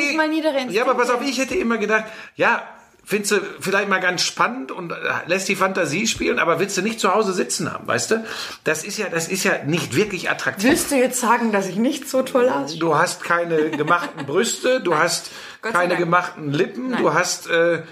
ja, 0.70 0.84
aber 0.84 0.96
pass 0.96 1.10
auf, 1.10 1.22
ich 1.22 1.38
hätte 1.38 1.56
immer 1.56 1.78
gedacht, 1.78 2.06
ja, 2.36 2.64
findest 3.06 3.32
du 3.32 3.38
vielleicht 3.60 3.90
mal 3.90 4.00
ganz 4.02 4.22
spannend 4.24 4.72
und 4.72 4.92
äh, 4.92 4.96
lässt 5.28 5.48
die 5.48 5.56
Fantasie 5.56 6.08
spielen, 6.08 6.40
aber 6.40 6.60
willst 6.60 6.78
du 6.78 6.82
nicht 6.82 7.00
zu 7.00 7.14
Hause 7.14 7.34
sitzen 7.34 7.72
haben, 7.72 7.88
weißt 7.88 8.12
du? 8.12 8.26
Das 8.66 8.84
ist 8.84 8.98
ja, 8.98 9.08
das 9.10 9.28
ist 9.30 9.44
ja 9.44 9.64
nicht 9.66 9.96
wirklich 9.96 10.30
attraktiv. 10.30 10.66
Willst 10.70 10.92
du 10.92 10.96
jetzt 10.96 11.20
sagen, 11.22 11.52
dass 11.52 11.68
ich 11.68 11.76
nicht 11.78 12.10
so 12.10 12.22
toll 12.24 12.50
ausschaue? 12.50 12.80
Du 12.80 12.96
hast 12.98 13.24
keine 13.24 13.70
gemachten 13.72 14.26
Brüste, 14.26 14.82
du 14.82 14.96
hast 14.98 15.32
keine 15.62 15.90
Dank. 15.90 16.00
gemachten 16.00 16.52
Lippen, 16.52 16.90
Nein. 16.90 17.02
du 17.02 17.14
hast, 17.14 17.48
äh, 17.50 17.84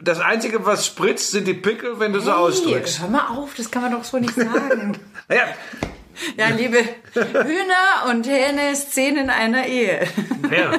das 0.00 0.20
Einzige, 0.20 0.64
was 0.64 0.86
spritzt, 0.86 1.30
sind 1.32 1.46
die 1.46 1.54
Pickel, 1.54 2.00
wenn 2.00 2.12
du 2.12 2.20
so 2.20 2.32
ausdrückst. 2.32 3.00
hör 3.00 3.08
mal 3.08 3.28
auf, 3.28 3.54
das 3.54 3.70
kann 3.70 3.82
man 3.82 3.92
doch 3.92 4.04
so 4.04 4.18
nicht 4.18 4.34
sagen. 4.34 4.98
Naja, 5.28 5.44
ja, 6.36 6.48
liebe 6.48 6.78
Hühner 7.14 8.10
und 8.10 8.26
Hähne, 8.26 8.74
Szenen 8.74 9.30
einer 9.30 9.66
Ehe. 9.66 10.06
ja. 10.50 10.72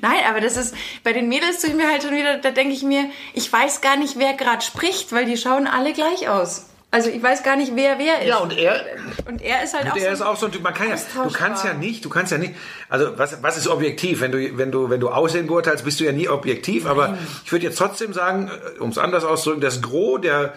Nein, 0.00 0.18
aber 0.28 0.40
das 0.40 0.56
ist, 0.56 0.74
bei 1.04 1.12
den 1.12 1.28
Mädels 1.28 1.60
tue 1.60 1.70
ich 1.70 1.76
mir 1.76 1.88
halt 1.88 2.02
schon 2.02 2.16
wieder, 2.16 2.38
da 2.38 2.50
denke 2.50 2.74
ich 2.74 2.82
mir, 2.82 3.08
ich 3.32 3.50
weiß 3.50 3.80
gar 3.80 3.96
nicht, 3.96 4.18
wer 4.18 4.34
gerade 4.34 4.60
spricht, 4.60 5.12
weil 5.12 5.24
die 5.24 5.36
schauen 5.36 5.68
alle 5.68 5.92
gleich 5.92 6.28
aus. 6.28 6.66
Also 6.94 7.08
ich 7.08 7.22
weiß 7.22 7.42
gar 7.42 7.56
nicht, 7.56 7.74
wer 7.74 7.98
wer 7.98 8.20
ist. 8.20 8.28
Ja, 8.28 8.36
und 8.36 8.56
er, 8.56 8.84
Und 9.26 9.40
er 9.40 9.64
ist 9.64 9.72
halt 9.72 9.86
auch 9.86 9.94
und 9.94 10.02
er 10.02 10.14
so 10.14 10.22
ist 10.24 10.28
auch 10.28 10.36
so 10.36 10.46
ein 10.46 10.52
Typ, 10.52 10.62
man 10.62 10.74
kann 10.74 10.90
ja, 10.90 10.96
du 11.24 11.32
kannst 11.32 11.64
ja 11.64 11.72
nicht, 11.72 12.04
du 12.04 12.10
kannst 12.10 12.32
ja 12.32 12.36
nicht, 12.36 12.54
also 12.90 13.18
was, 13.18 13.42
was 13.42 13.56
ist 13.56 13.66
objektiv? 13.66 14.20
Wenn 14.20 14.30
du, 14.30 14.58
wenn 14.58 14.70
du, 14.70 14.90
wenn 14.90 15.00
du 15.00 15.08
Aussehen 15.08 15.46
beurteilst, 15.46 15.86
bist 15.86 16.00
du 16.00 16.04
ja 16.04 16.12
nie 16.12 16.28
objektiv, 16.28 16.84
aber 16.84 17.16
ich 17.46 17.50
würde 17.50 17.64
jetzt 17.64 17.78
trotzdem 17.78 18.12
sagen, 18.12 18.50
um 18.78 18.90
es 18.90 18.98
anders 18.98 19.24
auszudrücken, 19.24 19.62
das 19.62 19.80
Gros 19.80 20.20
der, 20.20 20.52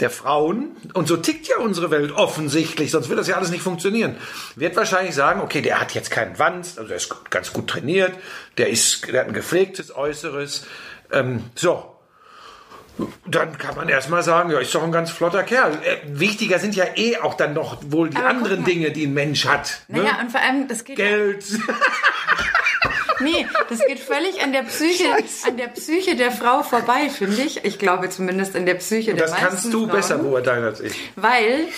der 0.00 0.10
Frauen, 0.10 0.76
und 0.92 1.06
so 1.06 1.18
tickt 1.18 1.46
ja 1.46 1.58
unsere 1.58 1.92
Welt 1.92 2.10
offensichtlich, 2.10 2.90
sonst 2.90 3.08
würde 3.08 3.20
das 3.20 3.28
ja 3.28 3.36
alles 3.36 3.50
nicht 3.50 3.62
funktionieren, 3.62 4.16
wird 4.56 4.74
wahrscheinlich 4.74 5.14
sagen, 5.14 5.40
okay, 5.40 5.62
der 5.62 5.80
hat 5.80 5.94
jetzt 5.94 6.10
keinen 6.10 6.36
Wanst, 6.36 6.78
also 6.78 6.88
der 6.88 6.96
ist 6.96 7.14
ganz 7.30 7.52
gut 7.52 7.68
trainiert, 7.68 8.12
der 8.58 8.70
ist, 8.70 9.06
der 9.06 9.20
hat 9.20 9.28
ein 9.28 9.34
gepflegtes 9.34 9.94
Äußeres, 9.94 10.66
ähm, 11.12 11.44
so, 11.54 11.95
dann 13.26 13.58
kann 13.58 13.76
man 13.76 13.88
erstmal 13.88 14.22
sagen, 14.22 14.50
ja, 14.50 14.58
ist 14.58 14.74
doch 14.74 14.82
ein 14.82 14.92
ganz 14.92 15.10
flotter 15.10 15.42
Kerl. 15.42 15.72
Äh, 15.84 15.96
wichtiger 16.06 16.58
sind 16.58 16.74
ja 16.74 16.84
eh 16.94 17.18
auch 17.18 17.34
dann 17.34 17.52
noch 17.52 17.78
wohl 17.86 18.10
die 18.10 18.16
Aber 18.16 18.28
anderen. 18.28 18.64
Dinge, 18.64 18.90
die 18.90 19.06
ein 19.06 19.14
Mensch 19.14 19.46
hat. 19.46 19.82
Ne? 19.88 20.02
Naja, 20.02 20.20
und 20.20 20.30
vor 20.30 20.40
allem, 20.40 20.68
das 20.68 20.84
geht 20.84 20.96
Geld. 20.96 21.44
Nee, 23.20 23.46
das 23.68 23.80
geht 23.86 23.98
völlig 23.98 24.42
an 24.42 24.52
der 24.52 24.62
Psyche, 24.62 25.04
Scheiße. 25.04 25.48
an 25.48 25.56
der 25.56 25.68
Psyche 25.68 26.16
der 26.16 26.30
Frau 26.32 26.62
vorbei, 26.62 27.08
finde 27.08 27.42
ich. 27.42 27.64
Ich 27.64 27.78
glaube 27.78 28.08
zumindest 28.10 28.54
an 28.56 28.66
der 28.66 28.74
Psyche 28.74 29.14
der 29.14 29.22
Das 29.24 29.30
meisten 29.32 29.46
kannst 29.48 29.64
du 29.72 29.86
Frauen. 29.86 29.90
besser 29.96 30.18
beurteilen 30.18 30.64
als 30.64 30.80
ich. 30.80 30.92
Weil, 31.16 31.68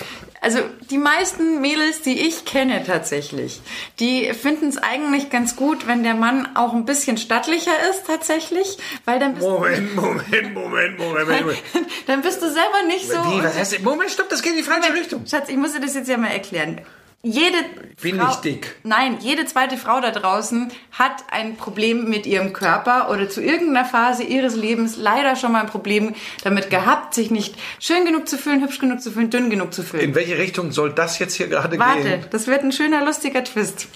also 0.40 0.58
die 0.90 0.98
meisten 0.98 1.60
Mädels, 1.60 2.02
die 2.02 2.26
ich 2.26 2.44
kenne 2.44 2.82
tatsächlich, 2.84 3.60
die 4.00 4.32
finden 4.34 4.68
es 4.68 4.78
eigentlich 4.78 5.30
ganz 5.30 5.56
gut, 5.56 5.86
wenn 5.86 6.02
der 6.02 6.14
Mann 6.14 6.48
auch 6.56 6.72
ein 6.72 6.84
bisschen 6.84 7.16
stattlicher 7.16 7.72
ist 7.90 8.06
tatsächlich, 8.06 8.78
weil 9.04 9.18
dann 9.18 9.34
bist, 9.34 9.46
Moment, 9.46 9.94
Moment, 9.94 10.54
Moment, 10.54 10.98
Moment, 10.98 11.28
Moment. 11.28 11.58
dann 12.06 12.22
bist 12.22 12.42
du 12.42 12.46
selber 12.50 12.82
nicht 12.86 13.08
so... 13.08 13.14
Wie, 13.16 13.42
was 13.42 13.56
heißt, 13.56 13.80
Moment, 13.82 14.10
stopp, 14.10 14.28
das 14.28 14.42
geht 14.42 14.52
in 14.52 14.58
die 14.58 14.64
falsche 14.64 14.92
Richtung. 14.92 15.24
Schatz, 15.26 15.48
ich 15.48 15.56
muss 15.56 15.72
dir 15.72 15.80
das 15.80 15.94
jetzt 15.94 16.08
ja 16.08 16.16
mal 16.16 16.28
erklären. 16.30 16.80
Jede 17.22 17.56
bin 18.00 18.16
Frau, 18.16 18.28
nicht 18.28 18.44
dick. 18.44 18.76
Nein, 18.84 19.18
jede 19.20 19.44
zweite 19.44 19.76
Frau 19.76 20.00
da 20.00 20.12
draußen 20.12 20.70
hat 20.92 21.24
ein 21.32 21.56
Problem 21.56 22.08
mit 22.08 22.26
ihrem 22.26 22.52
Körper 22.52 23.10
oder 23.10 23.28
zu 23.28 23.42
irgendeiner 23.42 23.84
Phase 23.84 24.22
ihres 24.22 24.54
Lebens 24.54 24.96
leider 24.96 25.34
schon 25.34 25.50
mal 25.50 25.62
ein 25.62 25.66
Problem 25.66 26.14
damit 26.44 26.70
gehabt, 26.70 27.14
sich 27.14 27.32
nicht 27.32 27.56
schön 27.80 28.04
genug 28.04 28.28
zu 28.28 28.38
fühlen, 28.38 28.62
hübsch 28.62 28.78
genug 28.78 29.02
zu 29.02 29.10
fühlen, 29.10 29.30
dünn 29.30 29.50
genug 29.50 29.74
zu 29.74 29.82
fühlen. 29.82 30.04
In 30.04 30.14
welche 30.14 30.38
Richtung 30.38 30.70
soll 30.70 30.92
das 30.92 31.18
jetzt 31.18 31.34
hier 31.34 31.48
gerade 31.48 31.76
Warte, 31.80 32.02
gehen? 32.02 32.24
das 32.30 32.46
wird 32.46 32.62
ein 32.62 32.70
schöner, 32.70 33.04
lustiger 33.04 33.42
Twist. 33.42 33.88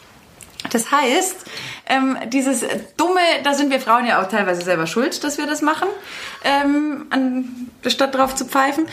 Das 0.72 0.90
heißt, 0.90 1.36
ähm, 1.86 2.16
dieses 2.28 2.64
dumme, 2.96 3.20
da 3.44 3.54
sind 3.54 3.70
wir 3.70 3.80
Frauen 3.80 4.06
ja 4.06 4.22
auch 4.22 4.28
teilweise 4.28 4.62
selber 4.62 4.86
schuld, 4.86 5.22
dass 5.22 5.38
wir 5.38 5.46
das 5.46 5.62
machen, 5.62 5.88
ähm, 6.44 7.06
anstatt 7.84 8.14
drauf 8.14 8.34
zu 8.34 8.46
pfeifen. 8.46 8.86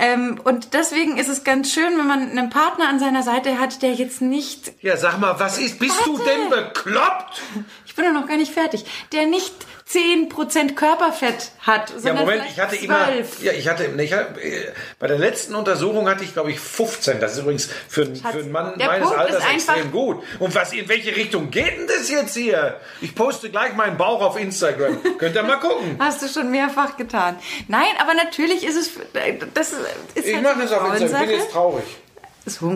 Ähm, 0.00 0.40
und 0.44 0.74
deswegen 0.74 1.16
ist 1.16 1.28
es 1.28 1.44
ganz 1.44 1.72
schön, 1.72 1.96
wenn 1.98 2.06
man 2.06 2.30
einen 2.30 2.50
Partner 2.50 2.88
an 2.88 2.98
seiner 2.98 3.22
Seite 3.22 3.58
hat, 3.58 3.82
der 3.82 3.94
jetzt 3.94 4.20
nicht, 4.20 4.72
Ja, 4.82 4.96
sag 4.96 5.18
mal, 5.18 5.38
was 5.40 5.58
ist, 5.58 5.78
bist 5.78 5.98
du 6.04 6.18
Warte. 6.18 6.30
denn 6.30 6.50
bekloppt? 6.50 7.40
ich 7.86 7.94
bin 7.94 8.04
doch 8.04 8.12
noch 8.20 8.28
gar 8.28 8.36
nicht 8.36 8.52
fertig, 8.52 8.84
der 9.12 9.26
nicht 9.26 9.54
10% 9.90 10.74
Körperfett 10.74 11.50
hat, 11.60 11.92
Ja, 12.02 12.14
Moment, 12.14 12.42
ich 12.50 12.58
hatte 12.60 12.76
vielleicht 12.76 12.84
immer, 12.84 13.04
12. 13.06 13.42
ja, 13.42 13.52
ich 13.52 13.68
hatte, 13.68 13.84
ich 13.98 14.12
hatte, 14.12 14.40
äh, 14.40 14.72
bei 14.98 15.06
der 15.06 15.18
letzten 15.18 15.54
Untersuchung 15.54 16.08
hatte 16.08 16.24
ich, 16.24 16.32
glaube 16.32 16.50
ich, 16.50 16.60
15. 16.60 17.20
Das 17.20 17.32
ist 17.32 17.40
übrigens 17.40 17.68
für, 17.88 18.02
einen- 18.02 18.16
für 18.16 18.28
einen 18.28 18.52
Mann 18.52 18.74
meines 18.78 19.08
Punkt 19.08 19.18
Alters 19.20 19.44
extrem 19.54 19.90
gut. 19.92 20.22
Und 20.38 20.54
was, 20.54 20.72
in 20.72 20.88
welche 20.88 21.14
Richtung 21.16 21.50
geht 21.50 21.76
denn 21.78 21.86
das 21.86 22.08
jetzt 22.10 22.34
hier? 22.36 22.80
Ich 23.00 23.14
poste 23.14 23.50
gleich 23.50 23.74
meinen 23.74 23.96
Bauch 23.96 24.22
auf 24.22 24.38
Instagram. 24.38 24.98
Könnt 25.18 25.34
ihr 25.36 25.42
mal 25.42 25.56
gucken. 25.58 25.96
Hast 25.98 26.22
du 26.22 26.28
schon 26.28 26.50
mehrfach 26.50 26.96
getan. 26.96 27.36
Nein, 27.68 27.84
aber 28.00 28.14
natürlich 28.14 28.64
ist 28.64 28.76
es, 28.76 28.90
das 29.54 29.72
ist 29.72 29.78
Ich 30.26 30.34
halt 30.34 30.42
mache 30.44 30.54
eine 30.54 30.62
das 30.64 30.72
auf 30.72 30.92
Instagram, 31.00 31.22
ich 31.22 31.28
bin 31.28 31.38
jetzt 31.38 31.52
traurig. 31.52 31.84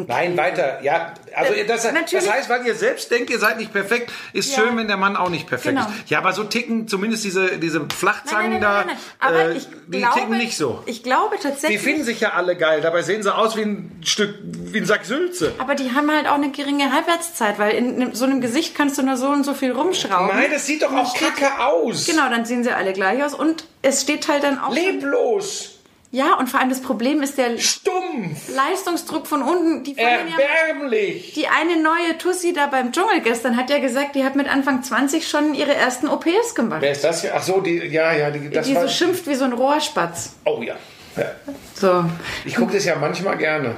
Nein, 0.07 0.37
weiter. 0.37 0.81
Ja, 0.83 1.13
also 1.35 1.53
Äh, 1.53 1.65
das, 1.67 1.83
das 1.83 2.31
heißt, 2.31 2.49
weil 2.49 2.65
ihr 2.67 2.75
selbst 2.75 3.11
denkt, 3.11 3.31
ihr 3.31 3.39
seid 3.39 3.59
nicht 3.59 3.73
perfekt, 3.73 4.13
ist 4.33 4.57
Ja. 4.57 4.63
schön, 4.63 4.77
wenn 4.77 4.87
der 4.87 4.97
Mann 4.97 5.17
auch 5.17 5.29
nicht 5.29 5.49
perfekt 5.49 5.77
Genau. 5.77 5.89
ist. 5.89 6.09
Ja, 6.11 6.19
aber 6.19 6.33
so 6.33 6.45
ticken 6.45 6.87
zumindest 6.89 7.25
diese, 7.25 7.59
diese 7.59 7.87
Flachzangen 7.89 8.53
Nein, 8.53 8.61
nein, 8.61 8.87
nein, 8.87 8.97
da, 9.21 9.27
Aber 9.27 9.41
äh, 9.51 9.57
ich 9.57 9.67
die 9.89 9.99
glaube, 9.99 10.15
ticken 10.21 10.37
nicht 10.39 10.57
so. 10.57 10.83
Ich 10.87 11.03
glaube 11.03 11.37
Die 11.37 11.43
tatsächlich. 11.43 11.81
finden 11.81 12.05
sich 12.05 12.21
ja 12.21 12.31
alle 12.35 12.57
geil, 12.57 12.81
dabei 12.81 13.03
sehen 13.03 13.23
sie 13.23 13.35
aus 13.35 13.57
wie 13.57 13.63
ein 13.63 14.01
Stück, 14.05 14.35
wie 14.43 14.79
ein 14.79 14.87
Sack 14.87 15.05
Sülze. 15.05 15.53
aber 15.59 15.75
die 15.75 15.93
haben 15.93 16.11
halt 16.11 16.27
auch 16.29 16.35
eine 16.35 16.51
geringe 16.51 16.93
Halbwertszeit, 16.93 17.59
weil 17.59 17.73
in 17.75 18.15
so 18.15 18.25
einem 18.25 18.41
Gesicht 18.41 18.75
kannst 18.77 18.99
du 18.99 19.03
nur 19.03 19.17
so 19.17 19.29
und 19.29 19.45
so 19.45 19.55
viel 19.55 19.73
rumschrauben. 19.73 20.29
Nein, 20.37 20.51
das 20.53 20.67
sieht 20.67 20.83
doch 20.83 20.93
auch 20.93 21.15
kacke 21.17 21.59
aus. 21.65 22.07
Genau, 22.07 22.29
dann 22.31 22.45
sehen 22.45 22.63
sie 22.63 22.71
alle 22.71 22.93
gleich 22.93 23.23
aus 23.25 23.35
und 23.35 23.65
es 23.83 24.03
steht 24.03 24.29
halt 24.29 24.45
dann 24.45 24.59
auch. 24.61 24.73
Leblos, 24.73 25.76
Ja, 26.13 26.35
und 26.39 26.49
vor 26.49 26.61
allem 26.61 26.69
das 26.69 26.81
Problem 26.81 27.23
ist 27.23 27.37
der 27.37 27.59
stumpf, 27.59 28.49
Leistungsdruck 28.55 29.27
von 29.27 29.43
unten. 29.43 29.85
Die, 29.85 29.95
fangen 29.95 30.29
ja, 30.29 30.69
erbärmlich. 30.69 31.33
die 31.35 31.49
eine 31.49 31.83
neue 31.83 32.17
Tussi 32.19 32.53
da 32.53 32.67
beim 32.67 32.93
Dschungel 32.93 33.21
gestern 33.21 33.57
hat 33.57 33.71
ja 33.71 33.79
gesagt, 33.79 34.15
die 34.15 34.25
hat 34.25 34.37
mit 34.37 34.49
Anfang 34.49 34.83
20 34.83 35.29
schon 35.29 35.55
ihre 35.55 35.75
ersten 35.75 36.09
OPs 36.09 36.55
gemacht. 36.55 36.81
Wer 36.81 36.93
ist 36.93 37.05
das 37.05 37.23
hier? 37.23 37.33
Ach 37.35 37.43
so, 37.43 37.61
die, 37.61 37.79
ja, 37.79 38.13
ja, 38.13 38.31
die, 38.31 38.51
das 38.51 38.67
die 38.67 38.75
war, 38.75 38.83
so 38.83 38.89
schimpft 38.89 39.27
wie 39.27 39.35
so 39.35 39.45
ein 39.45 39.53
Rohrspatz. 39.53 40.37
Oh 40.45 40.63
ja. 40.63 40.77
ja. 41.17 41.33
So, 41.75 42.05
Ich 42.45 42.55
gucke 42.55 42.73
das 42.75 42.85
ja 42.85 42.97
manchmal 42.97 43.37
gerne. 43.37 43.77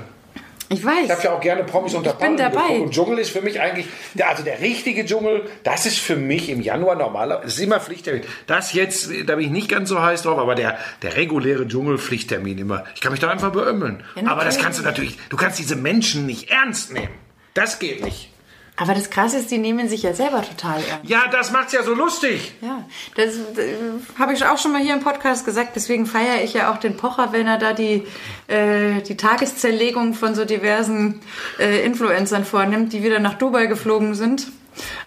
Ich 0.71 0.85
weiß. 0.85 1.05
Ich 1.05 1.11
habe 1.11 1.23
ja 1.23 1.33
auch 1.33 1.41
gerne 1.41 1.65
Promis 1.65 1.95
unter 1.95 2.13
bin 2.13 2.37
Palmen 2.37 2.37
dabei. 2.37 2.81
Und 2.81 2.93
Dschungel 2.93 3.19
ist 3.19 3.31
für 3.31 3.41
mich 3.41 3.61
eigentlich, 3.61 3.87
der, 4.15 4.29
also 4.29 4.43
der 4.43 4.61
richtige 4.61 5.05
Dschungel, 5.05 5.49
das 5.63 5.87
ist 5.87 5.99
für 5.99 6.17
mich 6.17 6.51
im 6.51 6.61
Januar 6.61 6.97
normaler, 6.97 7.41
das 7.43 7.55
ist 7.55 7.61
immer 7.61 7.81
Pflichttermin. 7.81 8.23
Das 8.47 8.73
jetzt, 8.73 9.11
da 9.27 9.37
bin 9.37 9.47
ich 9.47 9.51
nicht 9.51 9.69
ganz 9.69 9.89
so 9.89 10.03
heiß 10.03 10.23
drauf, 10.23 10.39
aber 10.39 10.55
der, 10.55 10.79
der 11.03 11.17
reguläre 11.17 11.67
Dschungel 11.67 11.99
Pflichttermin 11.99 12.59
immer. 12.59 12.85
Ich 12.95 13.01
kann 13.01 13.13
mich 13.13 13.21
da 13.21 13.31
einfach 13.31 13.53
beömmeln. 13.53 14.05
Ja, 14.17 14.29
aber 14.29 14.45
das 14.45 14.59
kannst 14.59 14.79
du 14.79 14.83
natürlich, 14.83 15.19
du 15.31 15.37
kannst 15.37 15.59
diese 15.59 15.77
Menschen 15.77 16.27
nicht 16.27 16.51
ernst 16.51 16.93
nehmen. 16.93 17.15
Das 17.55 17.79
geht 17.79 18.05
nicht. 18.05 18.31
Aber 18.81 18.95
das 18.95 19.11
Krasse 19.11 19.39
ist, 19.39 19.51
die 19.51 19.59
nehmen 19.59 19.89
sich 19.89 20.05
ja 20.05 20.15
selber 20.15 20.41
total 20.41 20.81
ernst. 20.89 21.11
Ja, 21.11 21.27
das 21.31 21.51
macht's 21.51 21.73
ja 21.73 21.83
so 21.83 21.95
lustig. 21.95 22.55
Ja, 22.61 22.85
das 23.17 23.35
äh, 23.59 23.75
habe 24.19 24.33
ich 24.35 24.47
auch 24.47 24.57
schon 24.57 24.73
mal 24.73 24.81
hier 24.81 24.95
im 24.95 25.01
Podcast 25.01 25.45
gesagt. 25.45 25.75
Deswegen 25.75 26.07
feiere 26.07 26.45
ich 26.45 26.55
ja 26.55 26.73
auch 26.73 26.79
den 26.79 26.97
Pocher, 26.97 27.33
wenn 27.33 27.49
er 27.49 27.59
da 27.59 27.73
die, 27.73 28.07
äh, 28.47 29.03
die 29.03 29.17
Tageszerlegung 29.17 30.15
von 30.15 30.37
so 30.37 30.45
diversen 30.45 31.21
äh, 31.59 31.85
Influencern 31.85 32.45
vornimmt, 32.45 32.93
die 32.93 33.03
wieder 33.03 33.19
nach 33.19 33.35
Dubai 33.35 33.67
geflogen 33.67 34.15
sind 34.15 34.47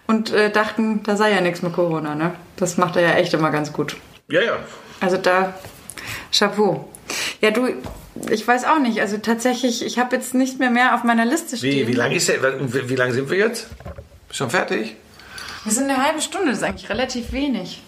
und 0.06 0.30
äh, 0.32 0.50
dachten, 0.50 1.02
da 1.02 1.16
sei 1.16 1.32
ja 1.32 1.40
nichts 1.40 1.62
mit 1.62 1.72
Corona. 1.72 2.14
Ne? 2.14 2.34
Das 2.56 2.76
macht 2.76 2.96
er 2.96 3.02
ja 3.02 3.12
echt 3.14 3.32
immer 3.32 3.50
ganz 3.50 3.72
gut. 3.72 3.96
Ja, 4.28 4.42
ja. 4.42 4.58
Also 5.00 5.16
da, 5.16 5.54
Chapeau. 6.30 6.90
Ja, 7.40 7.50
du, 7.50 7.68
ich 8.30 8.46
weiß 8.46 8.64
auch 8.64 8.78
nicht. 8.78 9.00
Also 9.00 9.18
tatsächlich, 9.18 9.84
ich 9.84 9.98
habe 9.98 10.16
jetzt 10.16 10.34
nicht 10.34 10.58
mehr 10.58 10.70
mehr 10.70 10.94
auf 10.94 11.04
meiner 11.04 11.24
Liste 11.24 11.56
stehen. 11.56 11.86
Wie, 11.86 11.92
wie 11.92 11.96
lange 11.96 12.14
ist 12.16 12.28
der, 12.28 12.42
wie, 12.42 12.88
wie 12.88 12.96
lange 12.96 13.12
sind 13.14 13.30
wir 13.30 13.38
jetzt? 13.38 13.66
Schon 14.30 14.50
fertig? 14.50 14.96
Wir 15.64 15.72
sind 15.72 15.90
eine 15.90 16.04
halbe 16.04 16.20
Stunde, 16.20 16.48
das 16.48 16.58
ist 16.58 16.64
eigentlich 16.64 16.90
relativ 16.90 17.32
wenig. 17.32 17.82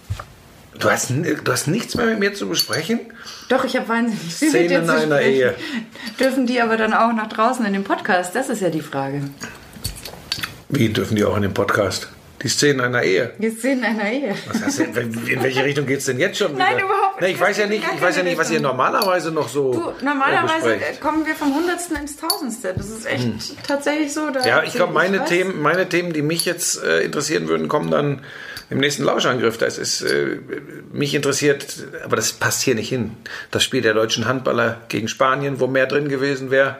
Du 0.78 0.90
hast, 0.90 1.10
du 1.10 1.52
hast 1.52 1.66
nichts 1.68 1.94
mehr 1.94 2.06
mit 2.06 2.18
mir 2.18 2.34
zu 2.34 2.48
besprechen? 2.48 3.00
Doch, 3.48 3.64
ich 3.64 3.76
habe 3.76 3.88
wahnsinnig 3.88 4.34
viel 4.34 4.50
mit 4.52 4.70
dir 4.70 4.82
Szenen 4.82 4.86
zu 4.86 4.92
einer 4.92 5.16
sprechen. 5.18 5.34
Ehe. 5.34 5.54
Dürfen 6.18 6.46
die 6.46 6.60
aber 6.60 6.76
dann 6.76 6.92
auch 6.92 7.12
nach 7.12 7.28
draußen 7.28 7.64
in 7.64 7.72
dem 7.72 7.84
Podcast? 7.84 8.34
Das 8.34 8.48
ist 8.48 8.60
ja 8.60 8.70
die 8.70 8.80
Frage. 8.80 9.22
Wie 10.68 10.88
dürfen 10.88 11.16
die 11.16 11.24
auch 11.24 11.36
in 11.36 11.42
den 11.42 11.54
Podcast? 11.54 12.08
Die 12.42 12.48
Szenen 12.48 12.80
einer 12.80 13.02
Ehe. 13.02 13.32
Die 13.38 13.50
Szenen 13.50 13.84
einer 13.84 14.10
Ehe. 14.10 14.34
Was 14.48 14.62
hast 14.62 14.78
du, 14.78 14.82
in 14.84 15.42
welche 15.42 15.64
Richtung 15.64 15.86
geht 15.86 16.00
es 16.00 16.04
denn 16.06 16.18
jetzt 16.18 16.36
schon 16.38 16.54
wieder? 16.54 16.58
Nein, 16.64 16.78
überhaupt 16.78 17.20
Nee, 17.20 17.28
nicht. 17.28 17.36
ich 17.36 17.40
weiß 17.40 17.56
ja 17.58 17.66
nicht, 17.66 17.84
ich 17.94 18.00
weiß 18.02 18.16
ja 18.16 18.22
nicht, 18.22 18.36
was 18.36 18.50
ihr 18.50 18.60
normalerweise 18.60 19.30
noch 19.30 19.48
so 19.48 19.72
Du, 19.72 20.04
normalerweise 20.04 20.74
äh, 20.74 20.76
besprecht. 20.78 21.00
kommen 21.00 21.24
wir 21.24 21.34
vom 21.36 21.54
Hundertsten 21.54 21.96
ins 21.96 22.16
Tausendste. 22.16 22.74
Das 22.76 22.90
ist 22.90 23.06
echt 23.06 23.28
tatsächlich 23.66 24.12
so. 24.12 24.26
Hm. 24.26 24.34
Ja, 24.44 24.62
ich 24.62 24.74
glaube, 24.74 24.92
meine. 24.92 25.24
Themen, 25.24 25.62
meine 25.62 25.88
Themen, 25.88 26.12
die 26.12 26.22
mich 26.22 26.44
jetzt 26.44 26.82
äh, 26.82 27.00
interessieren 27.02 27.48
würden, 27.48 27.68
kommen 27.68 27.90
dann 27.90 28.20
im 28.68 28.78
nächsten 28.78 29.04
Lauschangriff. 29.04 29.56
Das 29.58 29.78
ist 29.78 30.02
äh, 30.02 30.38
mich 30.92 31.14
interessiert, 31.14 31.64
aber 32.04 32.16
das 32.16 32.32
passt 32.32 32.62
hier 32.62 32.74
nicht 32.74 32.88
hin. 32.88 33.12
Das 33.52 33.62
Spiel 33.62 33.80
der 33.80 33.94
deutschen 33.94 34.26
Handballer 34.26 34.80
gegen 34.88 35.08
Spanien, 35.08 35.60
wo 35.60 35.66
mehr 35.66 35.86
drin 35.86 36.08
gewesen 36.08 36.50
wäre, 36.50 36.76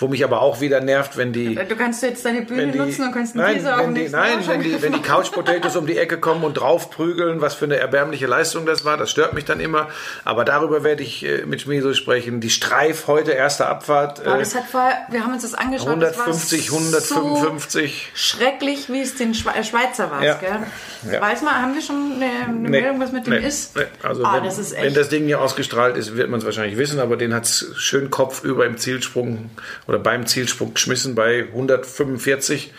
wo 0.00 0.08
mich 0.08 0.24
aber 0.24 0.40
auch 0.40 0.60
wieder 0.60 0.80
nervt, 0.80 1.16
wenn 1.16 1.32
die 1.32 1.54
Du 1.54 1.76
kannst 1.76 2.02
jetzt 2.02 2.24
deine 2.24 2.42
Bühne 2.42 2.68
die, 2.68 2.78
nutzen 2.78 3.04
und 3.04 3.12
kannst 3.12 3.34
einen 3.34 3.44
nein, 3.44 3.56
Teaser 3.56 3.78
auf 3.78 3.84
den 3.84 3.94
die, 3.94 4.08
nein, 4.08 4.38
wenn 4.46 4.62
die, 4.62 4.82
wenn 4.82 4.92
die. 4.92 5.00
Couch 5.00 5.30
Potatoes 5.32 5.76
um 5.76 5.86
die 5.86 5.98
Ecke 5.98 6.18
kommen 6.18 6.44
und 6.44 6.54
draufprügeln, 6.54 7.40
was 7.40 7.54
für 7.54 7.66
eine 7.66 7.76
erbärmliche 7.76 8.26
Leistung 8.26 8.66
das 8.66 8.84
war, 8.84 8.96
das 8.96 9.10
stört 9.10 9.34
mich 9.34 9.44
dann 9.44 9.60
immer. 9.60 9.88
Aber 10.24 10.44
darüber 10.44 10.84
werde 10.84 11.02
ich 11.02 11.24
äh, 11.24 11.44
mit 11.44 11.62
Schmieso 11.62 11.92
sprechen. 11.94 12.40
Die 12.40 12.50
Streif 12.50 13.06
heute 13.06 13.32
erste 13.32 13.66
Abfahrt. 13.66 14.24
Boah, 14.24 14.36
Äh, 14.36 14.38
das 14.38 14.54
hat 14.54 14.64
vorher, 14.64 14.98
wir 15.10 15.24
haben 15.24 15.32
uns 15.32 15.42
das 15.42 15.54
angeschaut. 15.54 16.00
das 16.00 16.16
war 16.16 16.26
150, 16.26 16.68
so 16.68 16.76
155. 16.76 18.12
schrecklich, 18.14 18.88
wie 18.88 19.00
es 19.00 19.16
den 19.16 19.34
Schwe 19.34 19.50
äh, 19.54 19.64
Schweizer 19.64 20.10
war. 20.10 20.22
Ja. 20.22 20.34
Gell? 20.34 21.12
Ja. 21.12 21.20
Weiß 21.20 21.42
mal, 21.42 21.54
haben 21.54 21.74
wir 21.74 21.82
schon 21.82 22.14
eine, 22.16 22.48
eine 22.48 22.68
Meldung, 22.68 23.00
was 23.00 23.12
mit 23.12 23.26
dem 23.26 23.34
nee, 23.34 23.46
ist? 23.46 23.76
nee. 23.76 23.82
Also 24.02 24.24
ah, 24.24 24.36
wenn, 24.36 24.44
das 24.44 24.58
ist 24.58 24.76
wenn 24.80 24.94
das 24.94 25.08
Ding 25.08 25.24
hier 25.24 25.40
ausgestrahlt 25.40 25.96
ist, 25.96 26.16
wird 26.16 26.28
man 26.28 26.40
es 26.40 26.46
wahrscheinlich 26.46 26.76
wissen, 26.76 27.00
aber 27.00 27.16
den 27.16 27.34
hat 27.34 27.44
es 27.44 27.72
schön 27.76 28.10
Kopf 28.10 28.44
über 28.44 28.66
im 28.66 28.76
Zielsprung 28.76 29.50
oder 29.90 29.98
beim 29.98 30.24
Zielsprung 30.24 30.72
geschmissen 30.72 31.16
bei 31.16 31.46
145. 31.50 32.72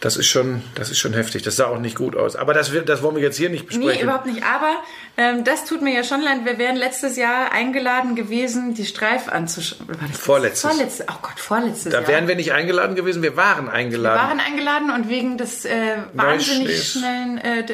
Das 0.00 0.16
ist 0.16 0.26
schon, 0.28 0.62
das 0.74 0.90
ist 0.90 0.98
schon 0.98 1.12
heftig. 1.12 1.42
Das 1.42 1.56
sah 1.56 1.66
auch 1.66 1.78
nicht 1.78 1.94
gut 1.94 2.16
aus. 2.16 2.36
Aber 2.36 2.54
das, 2.54 2.72
das 2.86 3.02
wollen 3.02 3.16
wir 3.16 3.22
jetzt 3.22 3.36
hier 3.36 3.50
nicht 3.50 3.66
besprechen. 3.66 3.96
Nee, 3.96 4.02
überhaupt 4.02 4.24
nicht. 4.24 4.42
Aber 4.42 4.72
ähm, 5.16 5.44
das 5.44 5.66
tut 5.66 5.82
mir 5.82 5.94
ja 5.94 6.02
schon 6.04 6.22
leid. 6.22 6.38
Wir 6.44 6.58
wären 6.58 6.76
letztes 6.76 7.16
Jahr 7.16 7.52
eingeladen 7.52 8.14
gewesen, 8.16 8.74
die 8.74 8.86
Streif 8.86 9.28
anzuschauen. 9.28 9.86
Vorletztes. 10.12 10.70
Vorletztes. 10.70 11.06
Oh 11.08 11.18
Gott, 11.20 11.38
vorletztes 11.38 11.92
Da 11.92 12.00
Jahr. 12.00 12.08
wären 12.08 12.28
wir 12.28 12.34
nicht 12.34 12.52
eingeladen 12.52 12.96
gewesen. 12.96 13.22
Wir 13.22 13.36
waren 13.36 13.68
eingeladen. 13.68 14.20
Wir 14.20 14.28
waren 14.28 14.40
eingeladen 14.40 14.90
und 14.90 15.10
wegen 15.10 15.36
des 15.36 15.66
äh, 15.66 15.96
wahnsinnig 16.14 16.82
schnellen 16.82 17.38
äh, 17.38 17.64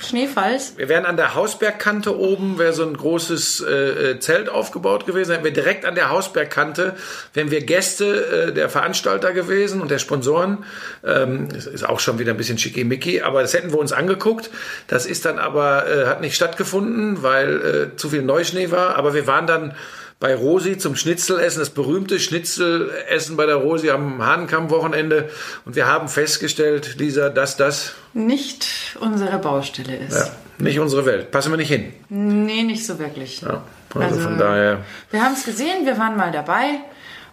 Schneefalls. 0.00 0.74
Wir 0.76 0.88
wären 0.88 1.04
an 1.04 1.16
der 1.16 1.34
Hausbergkante 1.34 2.18
oben, 2.18 2.58
wäre 2.58 2.72
so 2.72 2.84
ein 2.84 2.96
großes 2.96 3.60
äh, 3.60 3.72
äh, 4.10 4.20
Zelt 4.20 4.48
aufgebaut 4.48 5.06
gewesen. 5.06 5.32
Hätten 5.32 5.44
wir 5.44 5.52
direkt 5.52 5.84
an 5.84 5.94
der 5.94 6.10
Hausbergkante, 6.10 6.96
wären 7.34 7.50
wir 7.50 7.64
Gäste 7.64 8.37
äh, 8.46 8.52
der 8.52 8.68
Veranstalter 8.68 9.32
gewesen 9.32 9.80
und 9.80 9.90
der 9.90 9.98
Sponsoren. 9.98 10.64
Ähm, 11.04 11.48
ist 11.54 11.88
auch 11.88 12.00
schon 12.00 12.18
wieder 12.18 12.32
ein 12.32 12.36
bisschen 12.36 12.58
schickimicki, 12.58 13.22
aber 13.22 13.42
das 13.42 13.54
hätten 13.54 13.72
wir 13.72 13.78
uns 13.78 13.92
angeguckt. 13.92 14.50
Das 14.86 15.06
ist 15.06 15.24
dann 15.24 15.38
aber, 15.38 15.86
äh, 15.88 16.06
hat 16.06 16.20
nicht 16.20 16.34
stattgefunden, 16.34 17.22
weil 17.22 17.90
äh, 17.92 17.96
zu 17.96 18.10
viel 18.10 18.22
Neuschnee 18.22 18.70
war. 18.70 18.96
Aber 18.96 19.14
wir 19.14 19.26
waren 19.26 19.46
dann 19.46 19.74
bei 20.20 20.34
Rosi 20.34 20.78
zum 20.78 20.96
Schnitzelessen, 20.96 21.60
das 21.60 21.70
berühmte 21.70 22.18
Schnitzelessen 22.18 23.36
bei 23.36 23.46
der 23.46 23.56
Rosi 23.56 23.90
am 23.90 24.24
Hahnkamm-Wochenende. 24.24 25.30
Und 25.64 25.76
wir 25.76 25.86
haben 25.86 26.08
festgestellt, 26.08 26.96
Lisa, 26.98 27.28
dass 27.28 27.56
das 27.56 27.92
Nicht 28.14 28.96
unsere 29.00 29.38
Baustelle 29.38 29.96
ist. 29.96 30.16
ja, 30.16 30.30
nicht 30.58 30.80
unsere 30.80 31.06
Welt. 31.06 31.30
Passen 31.30 31.52
wir 31.52 31.56
nicht 31.56 31.68
hin. 31.68 31.92
Nee, 32.08 32.64
nicht 32.64 32.84
so 32.84 32.98
wirklich. 32.98 33.42
Ja, 33.42 33.62
also, 33.94 34.20
von 34.20 34.38
daher. 34.38 34.78
Wir 35.10 35.22
haben 35.22 35.34
es 35.34 35.44
gesehen, 35.44 35.86
wir 35.86 35.96
waren 35.98 36.16
mal 36.16 36.32
dabei. 36.32 36.80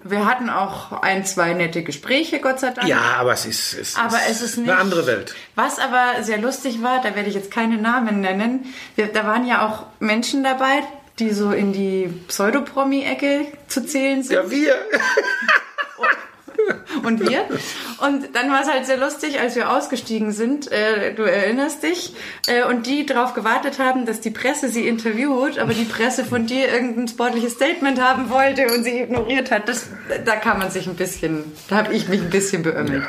Wir 0.08 0.28
hatten 0.28 0.51
auch 0.51 0.91
ein, 1.01 1.26
zwei 1.26 1.53
nette 1.53 1.82
Gespräche, 1.82 2.39
Gott 2.39 2.60
sei 2.60 2.70
Dank. 2.70 2.88
Ja, 2.88 3.16
aber 3.18 3.34
es 3.34 3.47
ist, 3.47 3.74
es 3.74 3.95
Aber 3.95 4.20
es 4.30 4.39
ist 4.39 4.58
nicht 4.58 4.70
eine 4.70 4.80
andere 4.80 5.08
Welt. 5.08 5.34
Was 5.56 5.80
aber 5.80 6.22
sehr 6.22 6.38
lustig 6.38 6.84
war, 6.84 7.01
da 7.01 7.16
werde 7.16 7.28
ich 7.28 7.34
jetzt 7.34 7.49
keine 7.49 7.78
Namen 7.78 8.22
nennen. 8.22 8.72
Wir, 8.95 9.08
da 9.08 9.26
waren 9.26 9.47
ja 9.47 9.66
auch 9.66 9.88
Menschen 9.99 10.43
dabei, 10.43 10.84
die 11.18 11.32
so 11.32 11.51
in 11.51 11.74
die 11.74 12.08
Pseudopromi-Ecke 12.28 13.47
zu 13.68 13.84
zählen 13.84 14.22
sind. 14.22 14.36
Ja, 14.36 14.51
wir. 14.51 14.76
und 17.03 17.20
wir. 17.20 17.45
Und 17.99 18.36
dann 18.36 18.51
war 18.51 18.61
es 18.61 18.70
halt 18.70 18.86
sehr 18.86 18.97
lustig, 18.97 19.39
als 19.39 19.55
wir 19.55 19.72
ausgestiegen 19.72 20.32
sind, 20.32 20.72
äh, 20.72 21.13
du 21.13 21.24
erinnerst 21.24 21.84
dich, 21.84 22.13
äh, 22.47 22.63
und 22.63 22.86
die 22.86 23.05
darauf 23.05 23.34
gewartet 23.34 23.80
haben, 23.80 24.05
dass 24.05 24.22
die 24.22 24.32
Presse 24.32 24.70
sie 24.70 24.88
interviewt, 24.88 25.57
aber 25.59 25.74
die 25.74 25.86
Presse 25.86 26.26
von 26.26 26.45
dir 26.45 26.68
irgendein 26.72 27.07
sportliches 27.07 27.53
Statement 27.53 28.01
haben 28.01 28.30
wollte 28.30 28.68
und 28.74 28.84
sie 28.84 28.99
ignoriert 29.01 29.51
hat. 29.51 29.68
Das, 29.70 29.88
da 30.26 30.36
kann 30.36 30.59
man 30.59 30.72
sich 30.72 30.88
ein 30.88 30.95
bisschen, 30.95 31.43
da 31.70 31.78
habe 31.78 31.93
ich 31.93 32.07
mich 32.07 32.22
ein 32.22 32.30
bisschen 32.30 32.63
beömmelt. 32.63 33.03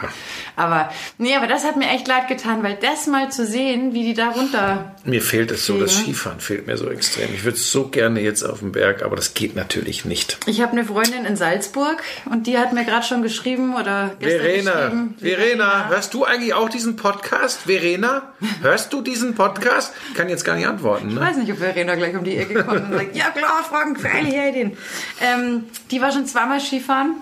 Aber 0.56 0.90
nee, 1.18 1.34
aber 1.34 1.46
das 1.46 1.64
hat 1.64 1.76
mir 1.76 1.88
echt 1.90 2.08
leid 2.08 2.28
getan, 2.28 2.62
weil 2.62 2.76
das 2.80 3.06
mal 3.06 3.30
zu 3.30 3.44
sehen, 3.46 3.92
wie 3.92 4.04
die 4.04 4.14
da 4.14 4.30
runter 4.30 4.94
Mir 5.04 5.20
fehlt 5.22 5.50
es 5.50 5.66
so, 5.66 5.78
das 5.78 5.94
Ja. 5.94 6.02
Skifahren 6.02 6.40
fehlt 6.40 6.66
mir 6.66 6.76
so 6.76 6.88
extrem. 6.90 7.28
Ich 7.34 7.44
würde 7.44 7.58
so 7.58 7.88
gerne 7.88 8.20
jetzt 8.20 8.42
auf 8.42 8.60
den 8.60 8.72
Berg, 8.72 9.02
aber 9.02 9.16
das 9.16 9.34
geht 9.34 9.54
natürlich 9.56 10.04
nicht. 10.04 10.38
Ich 10.46 10.60
habe 10.62 10.72
eine 10.72 10.84
Freundin 10.84 11.24
in 11.24 11.36
Salzburg 11.36 12.02
und 12.30 12.46
die 12.46 12.58
hat 12.58 12.72
mir 12.72 12.84
gerade 12.84 13.04
schon 13.06 13.22
geschrieben 13.22 13.45
oder 13.54 14.10
gestern 14.18 14.40
Verena, 14.40 14.72
geschrieben. 14.72 15.14
Verena, 15.18 15.88
hörst 15.88 16.14
du 16.14 16.24
eigentlich 16.24 16.52
auch 16.54 16.68
diesen 16.68 16.96
Podcast? 16.96 17.60
Verena, 17.62 18.22
hörst 18.62 18.92
du 18.92 19.00
diesen 19.02 19.34
Podcast? 19.34 19.92
Kann 20.14 20.28
jetzt 20.28 20.44
gar 20.44 20.56
nicht 20.56 20.66
antworten, 20.66 21.08
Ich 21.10 21.14
ne? 21.14 21.20
weiß 21.20 21.36
nicht, 21.36 21.52
ob 21.52 21.58
Verena 21.58 21.94
gleich 21.94 22.16
um 22.16 22.24
die 22.24 22.36
Ecke 22.36 22.64
kommt 22.64 22.82
und 22.90 22.92
sagt, 22.92 23.14
ja 23.16 23.30
klar, 23.30 23.62
Frank, 23.68 24.00
freilich, 24.00 24.32
den. 24.52 24.76
Ähm, 25.20 25.64
die 25.90 26.00
war 26.02 26.10
schon 26.12 26.26
zweimal 26.26 26.60
Skifahren. 26.60 27.14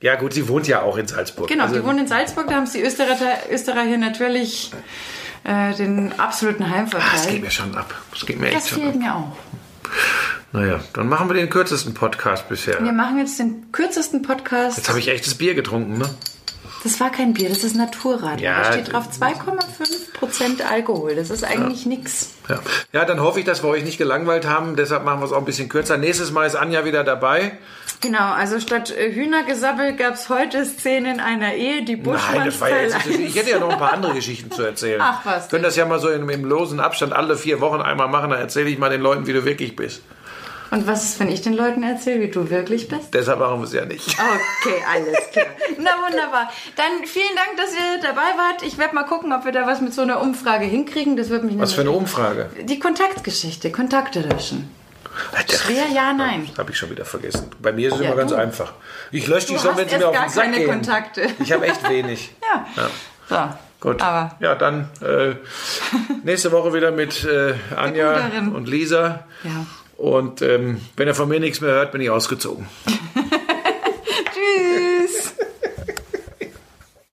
Ja 0.00 0.14
gut, 0.16 0.32
sie 0.34 0.46
wohnt 0.48 0.68
ja 0.68 0.82
auch 0.82 0.96
in 0.98 1.08
Salzburg. 1.08 1.48
Genau, 1.48 1.64
Also, 1.64 1.76
die 1.76 1.84
wohnt 1.84 1.98
in 1.98 2.06
Salzburg, 2.06 2.46
da 2.48 2.54
haben 2.54 2.66
sie 2.66 2.82
Österreicher, 2.82 3.38
Österreicher 3.50 3.96
natürlich 3.96 4.70
äh, 5.44 5.74
den 5.74 6.12
absoluten 6.18 6.62
ah, 6.62 6.66
das 6.66 6.92
geht 6.92 7.00
Heimvorteil. 7.02 7.40
mir 7.40 7.50
schon 7.50 7.74
ab. 7.74 7.94
Das 8.12 8.26
geht 8.26 8.38
mir 8.38 8.50
Das 8.50 8.64
echt 8.66 8.74
schon 8.74 8.86
ab. 8.88 8.94
mir 8.94 9.14
auch. 9.14 9.36
Naja, 10.54 10.78
dann 10.92 11.08
machen 11.08 11.28
wir 11.28 11.34
den 11.34 11.50
kürzesten 11.50 11.94
Podcast 11.94 12.48
bisher. 12.48 12.80
Wir 12.80 12.92
machen 12.92 13.18
jetzt 13.18 13.40
den 13.40 13.72
kürzesten 13.72 14.22
Podcast. 14.22 14.76
Jetzt 14.76 14.88
habe 14.88 15.00
ich 15.00 15.08
echtes 15.08 15.34
Bier 15.34 15.56
getrunken, 15.56 15.98
ne? 15.98 16.08
Das 16.84 17.00
war 17.00 17.10
kein 17.10 17.34
Bier, 17.34 17.48
das 17.48 17.64
ist 17.64 17.74
Naturradio. 17.74 18.44
Ja, 18.44 18.62
da 18.62 18.72
steht 18.72 18.92
drauf 18.92 19.08
2,5% 19.10 20.62
Alkohol. 20.62 21.16
Das 21.16 21.30
ist 21.30 21.42
eigentlich 21.42 21.86
nix. 21.86 22.34
Ja. 22.48 22.60
ja, 22.92 23.04
dann 23.04 23.20
hoffe 23.20 23.40
ich, 23.40 23.44
dass 23.44 23.64
wir 23.64 23.68
euch 23.68 23.82
nicht 23.82 23.98
gelangweilt 23.98 24.46
haben. 24.46 24.76
Deshalb 24.76 25.04
machen 25.04 25.18
wir 25.18 25.26
es 25.26 25.32
auch 25.32 25.38
ein 25.38 25.44
bisschen 25.44 25.68
kürzer. 25.68 25.96
Nächstes 25.96 26.30
Mal 26.30 26.46
ist 26.46 26.54
Anja 26.54 26.84
wieder 26.84 27.02
dabei. 27.02 27.58
Genau, 28.00 28.32
also 28.32 28.60
statt 28.60 28.96
äh, 28.96 29.12
Hühnergesabbel 29.12 29.96
gab 29.96 30.14
es 30.14 30.28
heute 30.28 30.64
Szenen 30.64 31.18
einer 31.18 31.54
Ehe, 31.54 31.84
die 31.84 31.96
Nein, 31.96 32.44
das 32.44 32.60
war 32.60 32.70
ja 32.70 32.82
jetzt, 32.82 32.94
Buschmanns 32.94 33.18
ich 33.18 33.34
hätte 33.34 33.50
ja 33.50 33.58
noch 33.58 33.70
ein 33.70 33.78
paar 33.78 33.92
andere 33.92 34.14
Geschichten 34.14 34.52
zu 34.52 34.62
erzählen. 34.62 35.00
Ach, 35.02 35.24
was 35.24 35.48
Können 35.48 35.64
das 35.64 35.74
ja 35.74 35.84
mal 35.84 35.98
so 35.98 36.10
im, 36.10 36.30
im 36.30 36.44
losen 36.44 36.78
Abstand 36.78 37.12
alle 37.12 37.36
vier 37.36 37.60
Wochen 37.60 37.80
einmal 37.80 38.06
machen. 38.06 38.30
Dann 38.30 38.38
erzähle 38.38 38.68
ich 38.68 38.78
mal 38.78 38.90
den 38.90 39.00
Leuten, 39.00 39.26
wie 39.26 39.32
du 39.32 39.44
wirklich 39.44 39.74
bist. 39.74 40.02
Und 40.70 40.86
was 40.86 41.04
ist, 41.04 41.20
wenn 41.20 41.28
ich 41.30 41.42
den 41.42 41.52
Leuten 41.54 41.82
erzähle, 41.82 42.20
wie 42.20 42.30
du 42.30 42.50
wirklich 42.50 42.88
bist? 42.88 43.12
Deshalb 43.14 43.38
machen 43.38 43.60
wir 43.60 43.64
es 43.64 43.72
ja 43.72 43.84
nicht. 43.84 44.08
Okay, 44.08 44.82
alles 44.92 45.30
klar. 45.32 45.46
Na 45.78 45.90
wunderbar. 46.08 46.50
Dann 46.76 47.06
vielen 47.06 47.34
Dank, 47.36 47.56
dass 47.56 47.72
ihr 47.72 48.00
dabei 48.02 48.22
wart. 48.36 48.62
Ich 48.62 48.78
werde 48.78 48.94
mal 48.94 49.04
gucken, 49.04 49.32
ob 49.32 49.44
wir 49.44 49.52
da 49.52 49.66
was 49.66 49.80
mit 49.80 49.94
so 49.94 50.02
einer 50.02 50.20
Umfrage 50.20 50.64
hinkriegen. 50.64 51.16
Das 51.16 51.28
wird 51.28 51.44
mich 51.44 51.58
Was 51.58 51.74
für 51.74 51.82
eine 51.82 51.90
Umfrage? 51.92 52.48
Die 52.62 52.78
Kontaktgeschichte, 52.78 53.70
Kontakte 53.70 54.20
löschen. 54.22 54.70
Schwer, 55.48 55.84
ja, 55.94 56.12
nein. 56.12 56.48
Habe 56.58 56.72
ich 56.72 56.78
schon 56.78 56.90
wieder 56.90 57.04
vergessen. 57.04 57.50
Bei 57.60 57.70
mir 57.72 57.88
ist 57.88 57.94
es 57.94 58.00
Ja, 58.00 58.06
immer 58.08 58.16
ganz 58.16 58.32
du. 58.32 58.36
einfach. 58.36 58.72
Ich 59.12 59.26
lösche 59.28 59.48
die 59.48 59.58
schon, 59.58 59.76
wenn 59.76 59.88
sie 59.88 59.96
mir 59.96 60.08
auf 60.08 60.18
den 60.18 60.28
Sack 60.28 60.44
keine 60.44 60.56
gehen. 60.56 60.68
Kontakte. 60.70 61.26
Ich 61.38 61.52
habe 61.52 61.66
echt 61.66 61.88
wenig. 61.88 62.32
Ja. 62.76 62.88
So. 63.28 63.54
Gut. 63.80 64.00
Aber 64.02 64.34
ja, 64.40 64.54
dann 64.54 64.88
äh, 65.02 65.34
nächste 66.24 66.50
Woche 66.52 66.72
wieder 66.74 66.90
mit 66.90 67.24
äh, 67.24 67.54
Anja 67.76 68.30
und 68.54 68.66
Lisa. 68.68 69.24
Ja. 69.44 69.66
Und 69.96 70.42
ähm, 70.42 70.80
wenn 70.96 71.08
ihr 71.08 71.14
von 71.14 71.28
mir 71.28 71.40
nichts 71.40 71.60
mehr 71.60 71.70
hört, 71.70 71.92
bin 71.92 72.00
ich 72.00 72.10
ausgezogen. 72.10 72.66